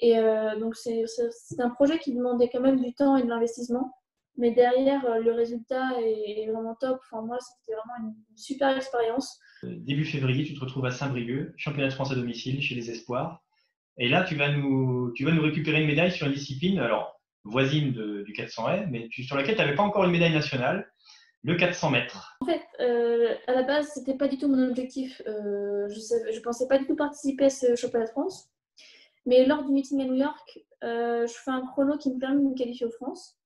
Et 0.00 0.18
euh, 0.18 0.58
donc, 0.58 0.76
c'est 0.76 1.04
un 1.58 1.70
projet 1.70 1.98
qui 1.98 2.14
demandait 2.14 2.48
quand 2.50 2.60
même 2.60 2.80
du 2.80 2.94
temps 2.94 3.16
et 3.16 3.22
de 3.22 3.28
l'investissement. 3.28 3.94
Mais 4.36 4.52
derrière, 4.52 5.04
euh, 5.04 5.20
le 5.20 5.32
résultat 5.32 5.90
est, 6.00 6.46
vraiment 6.50 6.74
top. 6.74 6.98
Enfin, 7.04 7.22
moi, 7.26 7.36
c'était 7.40 7.76
vraiment 7.76 8.08
une, 8.08 8.36
super 8.36 8.74
expérience. 8.74 9.38
Euh, 9.64 9.74
début 9.78 10.04
février, 10.04 10.44
tu 10.44 10.54
te 10.54 10.60
retrouves 10.60 10.86
à 10.86 10.90
Saint-Brieuc, 10.90 11.52
championnat 11.56 11.88
de 11.88 11.92
France 11.92 12.12
à 12.12 12.14
domicile 12.14 12.62
chez 12.62 12.74
les 12.74 12.90
Espoirs. 12.90 13.42
Et 13.98 14.08
là, 14.08 14.24
tu 14.24 14.36
vas 14.36 14.50
nous, 14.50 15.12
tu 15.14 15.24
vas 15.24 15.32
nous 15.32 15.42
récupérer 15.42 15.82
une 15.82 15.88
médaille 15.88 16.12
sur 16.12 16.26
une 16.26 16.32
discipline, 16.32 16.78
alors 16.78 17.20
voisine 17.44 17.92
du 17.92 18.32
400 18.34 18.68
m 18.68 18.88
mais 18.90 19.08
sur 19.10 19.34
laquelle 19.34 19.56
tu 19.56 19.62
n'avais 19.62 19.74
pas 19.74 19.82
encore 19.82 20.04
une 20.04 20.10
médaille 20.10 20.32
nationale 20.32 20.89
le 21.42 21.56
400 21.56 21.90
mètres 21.90 22.36
En 22.40 22.46
fait, 22.46 22.62
euh, 22.80 23.34
à 23.46 23.52
la 23.52 23.62
base, 23.62 23.88
c'était 23.94 24.14
pas 24.14 24.28
du 24.28 24.36
tout 24.36 24.48
mon 24.48 24.68
objectif. 24.68 25.22
Euh, 25.26 25.88
je 25.88 26.36
ne 26.36 26.42
pensais 26.42 26.68
pas 26.68 26.78
du 26.78 26.86
tout 26.86 26.96
participer 26.96 27.46
à 27.46 27.50
ce 27.50 27.76
championnat 27.76 28.06
de 28.06 28.10
France. 28.10 28.50
Mais 29.26 29.46
lors 29.46 29.64
du 29.64 29.72
meeting 29.72 30.02
à 30.02 30.04
New 30.04 30.14
York, 30.14 30.60
euh, 30.84 31.26
je 31.26 31.32
fais 31.32 31.50
un 31.50 31.64
chrono 31.66 31.96
qui 31.96 32.12
me 32.12 32.18
permet 32.18 32.42
de 32.42 32.48
me 32.48 32.54
qualifier 32.54 32.86
aux 32.86 32.90
France. 32.90 33.38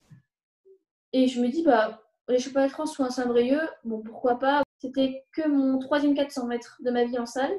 Et 1.13 1.29
je 1.29 1.41
me 1.41 1.49
dis, 1.49 1.63
bah, 1.63 2.03
les 2.29 2.39
championnats 2.39 2.67
de 2.67 2.73
France 2.73 2.97
sont 2.97 3.05
à 3.05 3.11
Saint-Brieuc, 3.11 3.69
bon, 3.85 4.03
pourquoi 4.03 4.39
pas? 4.39 4.63
C'était 4.79 5.25
que 5.33 5.49
mon 5.49 5.79
troisième 5.79 6.15
400 6.15 6.47
mètres 6.47 6.79
de 6.81 6.91
ma 6.91 7.05
vie 7.05 7.19
en 7.19 7.27
salle. 7.27 7.55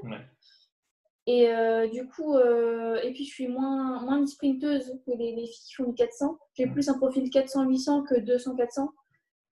Et 1.27 1.49
du 1.91 2.07
coup, 2.07 2.37
et 2.37 3.11
puis 3.13 3.25
je 3.25 3.33
suis 3.33 3.47
moins, 3.47 4.01
moins 4.01 4.17
une 4.17 4.27
sprinteuse 4.27 4.93
que 5.05 5.11
les, 5.11 5.35
les 5.35 5.47
filles 5.47 5.65
qui 5.65 5.73
font 5.73 5.85
du 5.85 5.95
400. 5.95 6.37
J'ai 6.53 6.67
plus 6.67 6.87
un 6.87 6.97
profil 6.97 7.29
400-800 7.29 8.07
que 8.07 8.15
200-400. 8.15 8.89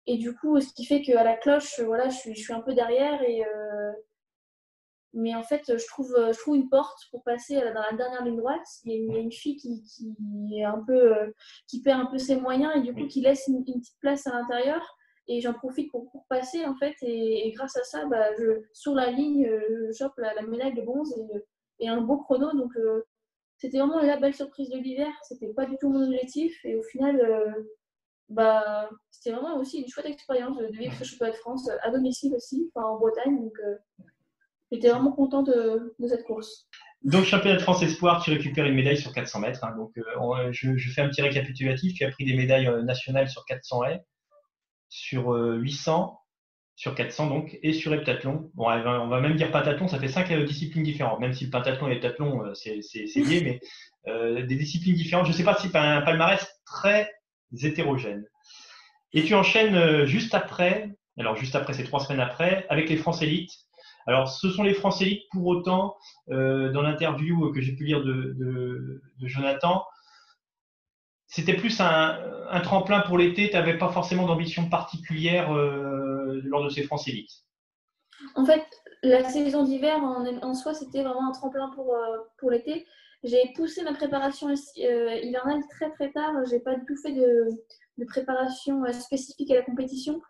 Et 0.06 0.18
du 0.18 0.36
coup, 0.36 0.60
ce 0.60 0.74
qui 0.74 0.86
fait 0.86 1.02
qu'à 1.02 1.24
la 1.24 1.38
cloche, 1.38 1.80
voilà, 1.80 2.10
je 2.10 2.18
suis, 2.18 2.36
je 2.36 2.42
suis 2.42 2.54
un 2.54 2.62
peu 2.62 2.74
derrière. 2.74 3.22
Et, 3.24 3.46
euh, 3.46 3.92
mais 5.14 5.34
en 5.36 5.44
fait, 5.44 5.78
je 5.78 5.88
trouve, 5.88 6.14
je 6.18 6.38
trouve 6.40 6.56
une 6.56 6.70
porte 6.70 7.00
pour 7.12 7.24
passer 7.24 7.56
dans 7.56 7.82
la 7.82 7.94
dernière 7.94 8.26
ligne 8.26 8.38
droite. 8.38 8.66
Il 8.84 8.92
y 8.92 9.16
a 9.16 9.20
une, 9.20 9.32
fille 9.32 9.56
qui, 9.56 9.82
qui, 9.84 10.16
est 10.58 10.64
un 10.64 10.84
peu, 10.86 11.16
euh, 11.16 11.32
qui 11.68 11.82
perd 11.82 12.02
un 12.02 12.06
peu 12.08 12.18
ses 12.18 12.36
moyens 12.36 12.74
et 12.76 12.82
du 12.82 12.94
coup 12.94 13.08
qui 13.08 13.22
laisse 13.22 13.48
une, 13.48 13.64
petite 13.64 14.00
place 14.02 14.28
à 14.28 14.32
l'intérieur. 14.32 14.82
Et 15.28 15.40
j'en 15.40 15.54
profite 15.54 15.90
pour, 15.90 16.12
pour, 16.12 16.26
passer 16.28 16.66
en 16.66 16.76
fait. 16.76 16.96
Et, 17.02 17.52
grâce 17.56 17.78
à 17.78 17.84
ça, 17.84 18.06
bah, 18.08 18.36
je, 18.38 18.62
sur 18.74 18.94
la 18.94 19.10
ligne, 19.10 19.48
je 19.48 19.92
chope 19.98 20.18
la, 20.18 20.42
médaille 20.42 20.74
de 20.74 20.82
bronze 20.82 21.16
et, 21.18 21.86
et, 21.86 21.88
un 21.88 22.02
beau 22.02 22.18
chrono. 22.18 22.52
Donc 22.52 22.76
euh, 22.76 23.04
c'était 23.58 23.78
vraiment 23.78 24.02
la 24.02 24.18
belle 24.18 24.34
surprise 24.34 24.70
de 24.70 24.78
l'hiver. 24.80 25.14
C'était 25.24 25.54
pas 25.54 25.66
du 25.66 25.78
tout 25.78 25.90
mon 25.90 26.04
objectif. 26.04 26.54
Et 26.66 26.76
au 26.76 26.84
final, 26.84 27.22
bah, 28.30 28.90
c'était 29.12 29.36
vraiment 29.36 29.58
aussi 29.58 29.82
une 29.82 29.88
chouette 29.88 30.06
expérience 30.06 30.58
de 30.58 30.66
vivre 30.68 30.94
ce 30.96 31.04
championnat 31.04 31.32
de 31.32 31.38
France 31.38 31.70
à 31.82 31.92
domicile 31.92 32.34
aussi, 32.36 32.70
enfin 32.74 32.88
en 32.88 32.98
Bretagne. 32.98 33.38
Donc, 33.38 33.54
euh, 33.64 33.76
j'étais 34.72 34.90
vraiment 34.90 35.12
content 35.12 35.44
de, 35.44 35.96
de, 36.00 36.08
cette 36.08 36.24
course. 36.24 36.68
Donc, 37.04 37.26
championnat 37.26 37.58
de 37.58 37.62
France 37.62 37.84
Espoir, 37.84 38.24
tu 38.24 38.32
récupères 38.32 38.66
une 38.66 38.76
médaille 38.76 38.98
sur 38.98 39.14
400 39.14 39.40
mètres. 39.40 39.64
Hein. 39.64 39.76
donc, 39.78 39.92
euh, 39.98 40.52
je, 40.52 40.78
je, 40.78 40.92
fais 40.92 41.02
un 41.02 41.10
petit 41.10 41.22
récapitulatif. 41.22 41.94
Tu 41.94 42.06
as 42.06 42.12
pris 42.12 42.26
des 42.26 42.36
médailles 42.36 42.68
euh, 42.68 42.82
nationales 42.82 43.30
sur 43.30 43.46
400 43.46 43.84
haies, 43.86 44.02
sur 44.90 45.30
800, 45.34 46.20
sur 46.76 46.96
400 46.96 47.28
donc, 47.28 47.60
et 47.62 47.74
sur 47.74 47.94
heptathlon. 47.94 48.52
Bon, 48.56 48.66
on 48.70 49.08
va 49.08 49.22
même 49.22 49.36
dire 49.36 49.52
pentathlon, 49.52 49.88
ça 49.88 50.00
fait 50.00 50.08
cinq 50.08 50.32
disciplines 50.32 50.84
différentes, 50.84 51.20
même 51.20 51.34
si 51.34 51.46
le 51.46 51.52
pentathlon 51.52 51.88
et 51.88 51.96
l'heptathlon, 51.96 52.54
c'est 52.56 52.80
lié, 53.16 53.60
mais 54.08 54.44
des 54.44 54.56
disciplines 54.56 54.96
différentes. 54.96 55.28
Je 55.28 55.32
ne 55.32 55.38
sais 55.38 55.44
pas 55.44 55.56
si 55.56 55.70
tu 55.70 55.78
as 55.78 55.98
un 55.98 56.02
palmarès 56.02 56.46
très 56.66 57.10
hétérogènes. 57.62 58.26
Et 59.14 59.24
tu 59.24 59.36
enchaînes 59.36 59.76
euh, 59.76 60.06
juste 60.06 60.34
après, 60.34 60.96
alors 61.18 61.36
juste 61.36 61.56
après, 61.56 61.74
c'est 61.74 61.84
trois 61.84 62.00
semaines 62.00 62.20
après, 62.20 62.66
avec 62.70 62.90
les 62.90 62.98
France 62.98 63.22
Élites. 63.22 63.54
Alors, 64.06 64.28
ce 64.28 64.50
sont 64.50 64.64
les 64.64 64.74
France 64.74 65.02
Élites, 65.02 65.24
pour 65.32 65.46
autant, 65.46 65.96
euh, 66.30 66.72
dans 66.72 66.82
l'interview 66.82 67.52
que 67.54 67.62
j'ai 67.62 67.74
pu 67.74 67.86
lire 67.86 68.04
de, 68.04 69.02
Jonathan, 69.22 69.86
c'était 71.28 71.54
plus 71.56 71.80
un, 71.80 72.60
tremplin 72.64 73.00
pour 73.02 73.18
l'été, 73.18 73.50
tu 73.50 73.56
n'avais 73.56 73.78
pas 73.78 73.90
forcément 73.90 74.26
d'ambition 74.26 74.70
particulière 74.70 75.52
euh, 75.54 76.42
lors 76.44 76.64
de 76.64 76.70
ces 76.70 76.84
France 76.84 77.08
Élites. 77.08 77.32
En 78.36 78.46
fait, 78.46 78.66
la 79.04 79.24
saison 79.24 79.64
d'hiver 79.64 79.96
en, 80.04 80.54
soi, 80.54 80.74
c'était 80.74 81.02
vraiment 81.02 81.30
un 81.30 81.32
tremplin 81.32 81.72
pour 82.38 82.52
l'été. 82.52 82.86
J'ai 83.24 83.54
poussé 83.56 83.84
ma 83.84 83.94
préparation 83.94 84.50
euh, 84.50 85.16
hivernale 85.16 85.62
très 85.70 85.90
très 85.92 86.12
tard. 86.12 86.34
J'ai 86.50 86.60
pas 86.60 86.76
du 86.76 86.86
tout 86.86 86.98
fait 86.98 87.14
de, 87.14 88.06
préparation 88.06 88.84
euh, 88.84 88.92
spécifique 88.92 89.50
à 89.52 89.56
la 89.56 89.62
compétition. 89.62 90.22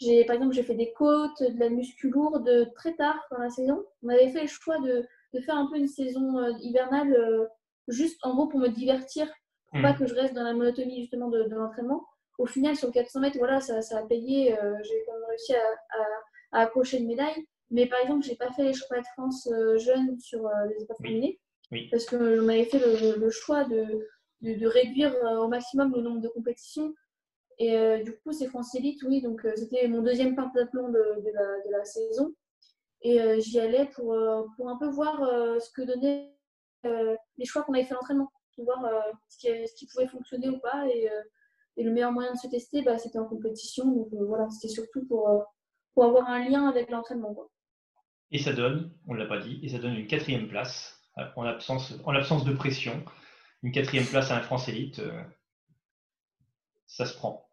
J'ai, 0.00 0.24
par 0.24 0.34
exemple, 0.34 0.54
j'ai 0.54 0.64
fait 0.64 0.74
des 0.74 0.92
côtes, 0.92 1.42
de 1.42 1.60
la 1.60 1.68
muscu 1.68 2.08
lourde 2.08 2.72
très 2.74 2.94
tard 2.94 3.24
dans 3.30 3.38
la 3.38 3.50
saison. 3.50 3.84
On 4.02 4.08
avait 4.08 4.30
fait 4.30 4.42
le 4.42 4.48
choix 4.48 4.80
de, 4.80 5.06
faire 5.42 5.54
un 5.54 5.66
peu 5.70 5.76
une 5.76 5.86
saison 5.86 6.38
euh, 6.38 6.50
hivernale 6.60 7.16
juste 7.86 8.18
en 8.24 8.34
gros 8.34 8.48
pour 8.48 8.58
me 8.58 8.68
divertir, 8.68 9.28
pour 9.70 9.82
pas 9.82 9.92
hmm. 9.92 9.98
que 9.98 10.06
je 10.06 10.14
reste 10.14 10.34
dans 10.34 10.42
la 10.42 10.52
monotonie 10.52 11.02
justement 11.02 11.28
de, 11.28 11.44
l'entraînement. 11.50 12.04
Au 12.38 12.46
final, 12.46 12.74
sur 12.74 12.90
400 12.90 13.20
mètres, 13.20 13.38
voilà, 13.38 13.60
ça, 13.60 13.76
a 13.76 14.02
payé. 14.06 14.56
j'ai 14.82 15.04
quand 15.06 15.12
même 15.12 15.28
réussi 15.28 15.54
à, 15.54 16.58
à, 16.58 16.62
accrocher 16.62 16.98
une 16.98 17.06
médaille. 17.06 17.46
Mais 17.70 17.86
par 17.86 18.00
exemple, 18.00 18.24
j'ai 18.24 18.34
pas 18.34 18.50
fait 18.52 18.64
les 18.64 18.72
championnats 18.72 19.02
de 19.02 19.08
France 19.12 19.48
jeunes 19.76 20.18
sur 20.18 20.48
les 20.68 20.82
épreuves 20.82 20.96
féminines. 21.02 21.36
Parce 21.90 22.06
qu'on 22.06 22.48
avait 22.48 22.64
fait 22.64 22.80
le, 23.16 23.30
choix 23.30 23.64
de, 23.64 24.08
de, 24.42 24.66
réduire 24.66 25.14
euh, 25.14 25.38
au 25.38 25.48
maximum 25.48 25.94
le 25.94 26.02
nombre 26.02 26.20
de 26.20 26.28
compétitions. 26.28 26.94
Et 27.58 28.02
du 28.04 28.16
coup, 28.18 28.32
c'est 28.32 28.46
France 28.46 28.74
Elite, 28.74 29.02
oui. 29.02 29.20
Donc, 29.20 29.46
c'était 29.54 29.86
mon 29.86 30.00
deuxième 30.00 30.34
pentathlon 30.34 30.88
de, 30.88 31.20
de, 31.20 31.30
la, 31.30 31.60
de 31.66 31.70
la 31.70 31.84
saison. 31.84 32.34
Et 33.02 33.20
j'y 33.40 33.60
allais 33.60 33.84
pour, 33.94 34.16
pour 34.56 34.70
un 34.70 34.78
peu 34.78 34.88
voir 34.88 35.18
ce 35.60 35.70
que 35.72 35.82
donnaient 35.82 36.34
les 36.84 37.44
choix 37.44 37.62
qu'on 37.62 37.74
avait 37.74 37.84
fait 37.84 37.92
l'entraînement, 37.92 38.32
pour 38.56 38.64
voir 38.64 38.82
ce 39.28 39.36
qui, 39.36 39.68
ce, 39.68 39.74
qui, 39.74 39.86
pouvait 39.88 40.06
fonctionner 40.06 40.48
ou 40.48 40.58
pas. 40.58 40.88
Et, 40.88 41.10
et 41.76 41.82
le 41.82 41.90
meilleur 41.92 42.12
moyen 42.12 42.32
de 42.32 42.38
se 42.38 42.48
tester, 42.48 42.80
bah, 42.80 42.96
c'était 42.96 43.18
en 43.18 43.26
compétition. 43.26 43.84
Donc 43.84 44.08
voilà, 44.12 44.48
c'était 44.48 44.72
surtout 44.72 45.04
pour, 45.06 45.44
pour 45.94 46.04
avoir 46.04 46.28
un 46.28 46.48
lien 46.48 46.68
avec 46.68 46.90
l'entraînement. 46.90 47.36
Et 48.30 48.38
ça 48.38 48.52
donne, 48.52 48.92
on 49.06 49.14
ne 49.14 49.18
l'a 49.18 49.26
pas 49.26 49.38
dit, 49.38 49.60
et 49.62 49.68
ça 49.68 49.78
donne 49.78 49.94
une 49.94 50.06
quatrième 50.06 50.48
place 50.48 50.99
en 51.36 51.42
l'absence 51.42 51.94
en 52.04 52.12
l'absence 52.12 52.44
de 52.44 52.52
pression. 52.52 53.04
Une 53.62 53.72
quatrième 53.72 54.06
place 54.06 54.30
à 54.30 54.38
un 54.38 54.40
France 54.40 54.68
Élite, 54.68 55.00
euh, 55.00 55.22
ça 56.86 57.04
se 57.04 57.14
prend. 57.14 57.46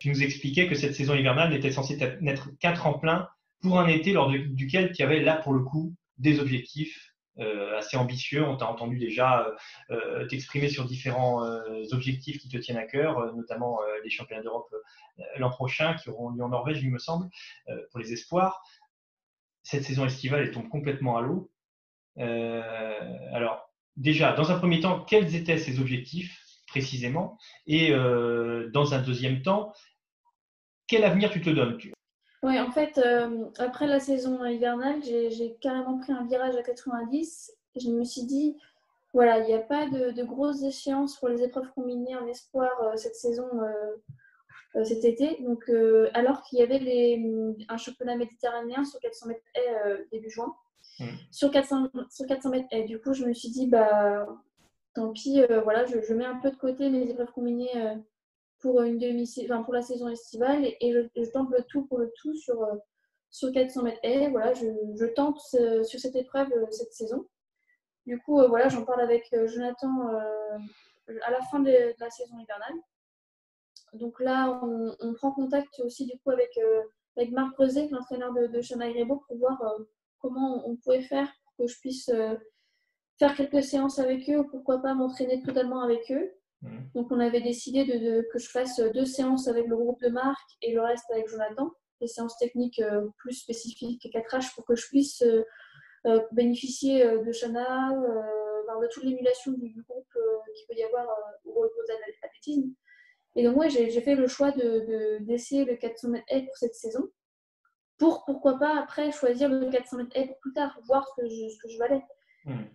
Tu 0.00 0.08
nous 0.08 0.22
expliquais 0.22 0.66
que 0.66 0.74
cette 0.74 0.94
saison 0.94 1.14
hivernale 1.14 1.50
n'était 1.50 1.70
censée 1.70 1.96
n'être 2.20 2.48
qu'un 2.58 2.72
tremplin 2.72 3.28
pour 3.60 3.78
un 3.78 3.86
été 3.86 4.12
lors 4.12 4.30
duquel 4.30 4.92
tu 4.92 5.02
avais 5.02 5.20
là 5.20 5.36
pour 5.36 5.52
le 5.52 5.62
coup 5.62 5.94
des 6.18 6.40
objectifs 6.40 7.14
euh, 7.38 7.78
assez 7.78 7.96
ambitieux. 7.96 8.44
On 8.44 8.56
t'a 8.56 8.66
entendu 8.66 8.98
déjà 8.98 9.46
euh, 9.90 10.26
t'exprimer 10.26 10.68
sur 10.68 10.84
différents 10.84 11.44
objectifs 11.92 12.38
qui 12.38 12.48
te 12.48 12.56
tiennent 12.56 12.78
à 12.78 12.86
cœur, 12.86 13.32
notamment 13.36 13.78
les 14.02 14.10
championnats 14.10 14.42
d'Europe 14.42 14.74
l'an 15.36 15.50
prochain 15.50 15.94
qui 15.94 16.08
auront 16.08 16.30
lieu 16.30 16.42
en 16.42 16.48
Norvège, 16.48 16.82
il 16.82 16.90
me 16.90 16.98
semble, 16.98 17.28
pour 17.90 18.00
les 18.00 18.12
espoirs. 18.12 18.64
Cette 19.62 19.84
saison 19.84 20.06
estivale, 20.06 20.40
elle 20.40 20.50
tombe 20.50 20.68
complètement 20.68 21.16
à 21.16 21.20
l'eau. 21.20 21.51
Alors, 22.16 23.68
déjà, 23.96 24.32
dans 24.32 24.50
un 24.50 24.58
premier 24.58 24.80
temps, 24.80 25.04
quels 25.04 25.34
étaient 25.34 25.58
ces 25.58 25.80
objectifs 25.80 26.38
précisément? 26.66 27.38
Et 27.66 27.90
dans 27.90 28.94
un 28.94 29.02
deuxième 29.02 29.42
temps, 29.42 29.72
quel 30.86 31.04
avenir 31.04 31.30
tu 31.30 31.40
te 31.40 31.50
donnes? 31.50 31.78
Oui, 32.42 32.58
en 32.58 32.70
fait, 32.70 32.98
euh, 32.98 33.46
après 33.58 33.86
la 33.86 34.00
saison 34.00 34.44
hivernale, 34.44 35.00
j'ai 35.02 35.56
carrément 35.60 35.98
pris 35.98 36.12
un 36.12 36.26
virage 36.26 36.56
à 36.56 36.62
90. 36.62 37.52
Je 37.76 37.88
me 37.88 38.04
suis 38.04 38.24
dit, 38.24 38.56
voilà, 39.14 39.38
il 39.38 39.46
n'y 39.46 39.54
a 39.54 39.60
pas 39.60 39.86
de, 39.86 40.22
grosses 40.24 40.62
échéances 40.62 41.18
pour 41.18 41.28
les 41.28 41.42
épreuves 41.42 41.70
combinées 41.74 42.16
en 42.16 42.26
espoir 42.26 42.70
euh, 42.82 42.96
cette 42.96 43.14
saison, 43.14 43.48
euh, 43.62 44.84
cet 44.84 45.04
été. 45.04 45.40
Donc, 45.42 45.70
alors 46.14 46.42
qu'il 46.42 46.58
y 46.58 46.62
avait 46.62 46.78
les, 46.78 47.24
un 47.68 47.76
championnat 47.76 48.16
méditerranéen 48.16 48.84
sur 48.84 48.98
400 49.00 49.28
mètres 49.28 49.42
début 50.10 50.30
juin, 50.30 50.54
mmh. 51.02 51.18
sur, 51.30 51.50
400, 51.50 51.88
sur 52.10 52.26
400 52.26 52.50
mètres 52.50 52.68
et 52.70 52.84
du 52.84 53.00
coup, 53.00 53.12
je 53.12 53.24
me 53.24 53.34
suis 53.34 53.50
dit, 53.50 53.66
bah, 53.66 54.26
tant 54.94 55.12
pis, 55.12 55.42
voilà, 55.64 55.84
je, 55.86 56.14
mets 56.14 56.24
un 56.24 56.38
peu 56.38 56.50
de 56.50 56.56
côté 56.56 56.88
mes 56.90 57.08
épreuves 57.08 57.32
combinées 57.32 58.00
pour, 58.62 58.80
une 58.82 58.98
demi 58.98 59.30
enfin, 59.44 59.62
pour 59.62 59.74
la 59.74 59.82
saison 59.82 60.08
estivale 60.08 60.64
et, 60.64 60.92
je, 60.92 61.30
tente 61.30 61.50
le 61.50 61.62
tout 61.64 61.84
pour 61.86 61.98
le 61.98 62.10
tout 62.16 62.34
sur, 62.34 62.62
euh, 62.62 62.76
sur 63.30 63.52
400 63.52 63.82
mètres 63.82 64.00
et 64.02 64.30
voilà, 64.30 64.54
je, 64.54 65.06
tente 65.14 65.40
sur 65.40 66.00
cette 66.00 66.16
épreuve 66.16 66.50
euh, 66.52 66.70
cette 66.70 66.94
saison. 66.94 67.26
Du 68.06 68.18
coup, 68.20 68.40
euh, 68.40 68.48
voilà, 68.48 68.68
j'en 68.68 68.84
parle 68.84 69.02
avec 69.02 69.28
Jonathan 69.46 70.06
à 71.26 71.30
la 71.30 71.40
fin 71.50 71.60
de, 71.60 71.94
la 71.98 72.10
saison 72.10 72.38
hivernale. 72.38 72.74
Donc 73.94 74.20
là, 74.20 74.60
on, 74.62 75.12
prend 75.14 75.32
contact 75.32 75.80
aussi 75.80 76.06
du 76.06 76.18
coup 76.20 76.30
avec, 76.30 76.58
avec 77.16 77.30
Marc 77.32 77.52
Creuset, 77.54 77.88
l'entraîneur 77.90 78.32
de, 78.32 78.46
de 78.46 78.62
Chana 78.62 78.86
pour 79.06 79.36
voir 79.36 79.60
comment 80.22 80.68
on 80.68 80.76
pouvait 80.76 81.02
faire 81.02 81.30
pour 81.44 81.66
que 81.66 81.72
je 81.72 81.78
puisse 81.80 82.10
faire 83.18 83.34
quelques 83.36 83.62
séances 83.62 83.98
avec 83.98 84.28
eux 84.30 84.38
ou 84.38 84.44
pourquoi 84.44 84.78
pas 84.78 84.94
m'entraîner 84.94 85.42
totalement 85.42 85.82
avec 85.82 86.10
eux. 86.10 86.32
Mhm. 86.62 86.90
Donc, 86.94 87.08
on 87.10 87.20
avait 87.20 87.40
décidé 87.40 87.84
de, 87.84 88.26
que 88.32 88.38
je 88.38 88.48
fasse 88.48 88.80
deux 88.94 89.04
séances 89.04 89.48
avec 89.48 89.66
le 89.66 89.76
groupe 89.76 90.00
de 90.00 90.08
Marc 90.08 90.48
et 90.62 90.72
le 90.72 90.80
reste 90.80 91.10
avec 91.10 91.28
Jonathan, 91.28 91.72
des 92.00 92.06
séances 92.06 92.36
techniques 92.38 92.80
euh, 92.80 93.08
plus 93.18 93.34
spécifiques 93.34 94.08
4H 94.12 94.54
pour 94.54 94.64
que 94.64 94.74
je 94.74 94.86
puisse 94.88 95.22
euh, 95.22 95.44
euh, 96.06 96.20
bénéficier 96.32 97.04
de 97.04 97.32
Shana, 97.32 97.90
de 97.90 98.88
toute 98.88 99.04
l'émulation 99.04 99.52
du, 99.52 99.82
groupe 99.88 100.12
qu'il 100.56 100.66
peut 100.66 100.74
y 100.74 100.82
avoir 100.82 101.06
au 101.44 101.50
niveau 101.50 101.82
de 101.88 101.92
l'athlétisme. 102.22 102.74
Et 103.36 103.44
donc, 103.44 103.54
moi, 103.54 103.68
j'ai 103.68 104.00
fait 104.00 104.16
le 104.16 104.26
choix 104.26 104.50
d'essayer 105.20 105.64
de, 105.64 105.70
le 105.70 105.76
400 105.76 106.08
mètres 106.08 106.26
pour 106.46 106.56
cette 106.56 106.74
saison, 106.74 107.08
pour 107.98 108.24
pourquoi 108.24 108.58
pas 108.58 108.78
après 108.80 109.12
choisir 109.12 109.48
le 109.48 109.70
400 109.70 109.96
mètres 109.98 110.26
pour 110.26 110.38
plus 110.40 110.52
tard, 110.52 110.78
voir 110.86 111.06
ce 111.08 111.22
que 111.22 111.28
je, 111.28 111.48
ce 111.48 111.58
que 111.58 111.68
je 111.68 111.78
valais. 111.78 112.02
Mhm. 112.46 112.66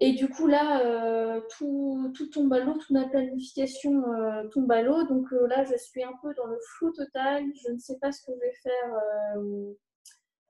Et 0.00 0.12
du 0.12 0.28
coup, 0.28 0.46
là, 0.48 0.80
euh, 0.80 1.40
tout, 1.56 2.12
tout, 2.14 2.26
tombe 2.26 2.52
à 2.52 2.58
l'eau, 2.58 2.74
toute 2.74 2.90
ma 2.90 3.08
planification 3.08 4.12
euh, 4.12 4.48
tombe 4.48 4.70
à 4.72 4.82
l'eau. 4.82 5.04
Donc 5.04 5.32
euh, 5.32 5.46
là, 5.46 5.64
je 5.64 5.76
suis 5.76 6.02
un 6.02 6.12
peu 6.20 6.34
dans 6.34 6.46
le 6.46 6.58
flou 6.68 6.90
total. 6.92 7.44
Je 7.64 7.72
ne 7.72 7.78
sais 7.78 7.96
pas 8.00 8.10
ce 8.10 8.20
que 8.22 8.32
je 8.34 8.40
vais 8.40 8.54
faire. 8.62 9.00